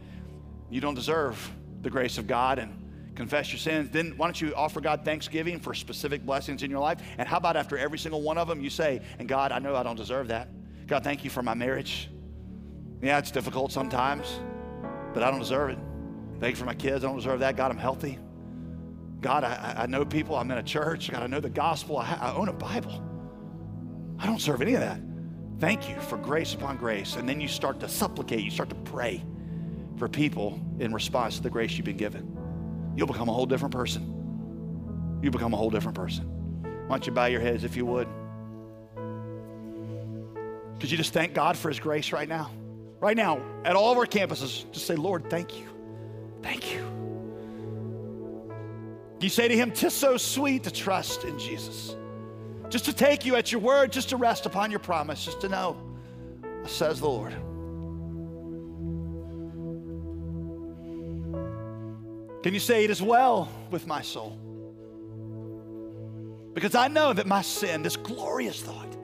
you 0.70 0.80
don't 0.80 0.96
deserve 0.96 1.52
the 1.82 1.88
grace 1.88 2.18
of 2.18 2.26
God 2.26 2.58
and 2.58 2.82
confess 3.14 3.52
your 3.52 3.60
sins, 3.60 3.90
then 3.90 4.14
why 4.16 4.26
don't 4.26 4.40
you 4.40 4.52
offer 4.56 4.80
God 4.80 5.04
thanksgiving 5.04 5.60
for 5.60 5.72
specific 5.72 6.26
blessings 6.26 6.64
in 6.64 6.70
your 6.70 6.80
life? 6.80 7.00
And 7.16 7.28
how 7.28 7.36
about 7.36 7.56
after 7.56 7.78
every 7.78 7.98
single 7.98 8.22
one 8.22 8.38
of 8.38 8.48
them, 8.48 8.60
you 8.60 8.70
say, 8.70 9.00
And 9.20 9.28
God, 9.28 9.52
I 9.52 9.60
know 9.60 9.76
I 9.76 9.84
don't 9.84 9.96
deserve 9.96 10.28
that. 10.28 10.48
God, 10.88 11.04
thank 11.04 11.22
you 11.22 11.30
for 11.30 11.44
my 11.44 11.54
marriage. 11.54 12.10
Yeah, 13.00 13.18
it's 13.18 13.30
difficult 13.30 13.70
sometimes, 13.70 14.40
but 15.14 15.22
I 15.22 15.30
don't 15.30 15.38
deserve 15.38 15.70
it. 15.70 15.78
Thank 16.40 16.56
you 16.56 16.58
for 16.58 16.66
my 16.66 16.74
kids. 16.74 17.04
I 17.04 17.08
don't 17.08 17.16
deserve 17.16 17.40
that. 17.40 17.56
God, 17.56 17.70
I'm 17.70 17.78
healthy. 17.78 18.18
God, 19.20 19.44
I, 19.44 19.74
I 19.78 19.86
know 19.86 20.04
people. 20.04 20.34
I'm 20.34 20.50
in 20.50 20.58
a 20.58 20.62
church. 20.62 21.10
God, 21.10 21.22
I 21.22 21.28
know 21.28 21.40
the 21.40 21.50
gospel. 21.50 21.98
I, 21.98 22.18
I 22.20 22.34
own 22.34 22.48
a 22.48 22.52
Bible. 22.52 23.00
I 24.18 24.26
don't 24.26 24.40
serve 24.40 24.60
any 24.60 24.74
of 24.74 24.80
that. 24.80 25.00
Thank 25.58 25.88
you 25.88 25.98
for 26.00 26.18
grace 26.18 26.54
upon 26.54 26.76
grace. 26.76 27.16
And 27.16 27.28
then 27.28 27.40
you 27.40 27.48
start 27.48 27.80
to 27.80 27.88
supplicate, 27.88 28.40
you 28.40 28.50
start 28.50 28.68
to 28.68 28.74
pray 28.76 29.24
for 29.96 30.08
people 30.08 30.60
in 30.78 30.92
response 30.92 31.36
to 31.36 31.42
the 31.42 31.50
grace 31.50 31.76
you've 31.76 31.86
been 31.86 31.96
given. 31.96 32.36
You'll 32.94 33.06
become 33.06 33.28
a 33.28 33.32
whole 33.32 33.46
different 33.46 33.72
person. 33.72 35.20
You 35.22 35.30
become 35.30 35.54
a 35.54 35.56
whole 35.56 35.70
different 35.70 35.96
person. 35.96 36.24
Why 36.86 36.96
don't 36.96 37.06
you 37.06 37.12
bow 37.12 37.26
your 37.26 37.40
heads 37.40 37.64
if 37.64 37.76
you 37.76 37.86
would? 37.86 38.06
Could 40.78 40.90
you 40.90 40.96
just 40.98 41.12
thank 41.12 41.32
God 41.32 41.56
for 41.56 41.68
His 41.68 41.80
grace 41.80 42.12
right 42.12 42.28
now? 42.28 42.50
Right 43.00 43.16
now, 43.16 43.40
at 43.64 43.76
all 43.76 43.92
of 43.92 43.98
our 43.98 44.06
campuses, 44.06 44.70
just 44.72 44.86
say, 44.86 44.94
Lord, 44.94 45.30
thank 45.30 45.58
you. 45.58 45.66
Thank 46.42 46.72
you. 46.72 46.84
You 49.20 49.28
say 49.30 49.48
to 49.48 49.56
Him, 49.56 49.72
Tis 49.72 49.94
so 49.94 50.16
sweet 50.18 50.64
to 50.64 50.70
trust 50.70 51.24
in 51.24 51.38
Jesus. 51.38 51.96
Just 52.68 52.84
to 52.86 52.92
take 52.92 53.24
you 53.24 53.36
at 53.36 53.52
your 53.52 53.60
word, 53.60 53.92
just 53.92 54.08
to 54.10 54.16
rest 54.16 54.46
upon 54.46 54.70
your 54.70 54.80
promise, 54.80 55.24
just 55.24 55.40
to 55.42 55.48
know, 55.48 55.76
says 56.66 57.00
the 57.00 57.08
Lord. 57.08 57.32
Can 62.42 62.54
you 62.54 62.60
say 62.60 62.84
it 62.84 62.90
as 62.90 63.02
well 63.02 63.48
with 63.70 63.86
my 63.86 64.02
soul? 64.02 64.38
Because 66.54 66.74
I 66.74 66.88
know 66.88 67.12
that 67.12 67.26
my 67.26 67.42
sin, 67.42 67.82
this 67.82 67.96
glorious 67.96 68.62
thought, 68.62 68.96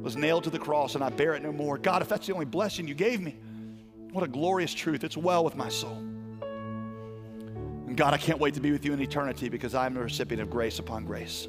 was 0.00 0.16
nailed 0.16 0.44
to 0.44 0.50
the 0.50 0.58
cross 0.58 0.94
and 0.94 1.04
I 1.04 1.10
bear 1.10 1.34
it 1.34 1.42
no 1.42 1.52
more. 1.52 1.76
God, 1.76 2.02
if 2.02 2.08
that's 2.08 2.26
the 2.26 2.32
only 2.32 2.46
blessing 2.46 2.88
you 2.88 2.94
gave 2.94 3.20
me, 3.20 3.36
what 4.12 4.22
a 4.22 4.28
glorious 4.28 4.72
truth. 4.72 5.02
It's 5.02 5.16
well 5.16 5.44
with 5.44 5.56
my 5.56 5.68
soul. 5.68 5.96
And 7.86 7.96
God, 7.96 8.14
I 8.14 8.16
can't 8.16 8.38
wait 8.38 8.54
to 8.54 8.60
be 8.60 8.70
with 8.70 8.84
you 8.84 8.92
in 8.92 9.00
eternity 9.00 9.48
because 9.48 9.74
I'm 9.74 9.94
the 9.94 10.00
recipient 10.00 10.40
of 10.40 10.50
grace 10.50 10.78
upon 10.78 11.04
grace. 11.04 11.48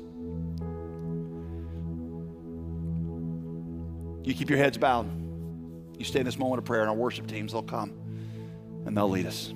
You 4.25 4.33
keep 4.33 4.49
your 4.49 4.57
heads 4.57 4.77
bowed. 4.77 5.07
You 5.99 6.03
stay 6.03 6.19
in 6.19 6.25
this 6.25 6.39
moment 6.39 6.57
of 6.57 6.65
prayer, 6.65 6.81
and 6.81 6.89
our 6.89 6.95
worship 6.95 7.27
teams, 7.27 7.51
they'll 7.51 7.61
come 7.61 7.93
and 8.85 8.97
they'll 8.97 9.09
lead 9.09 9.27
us. 9.27 9.53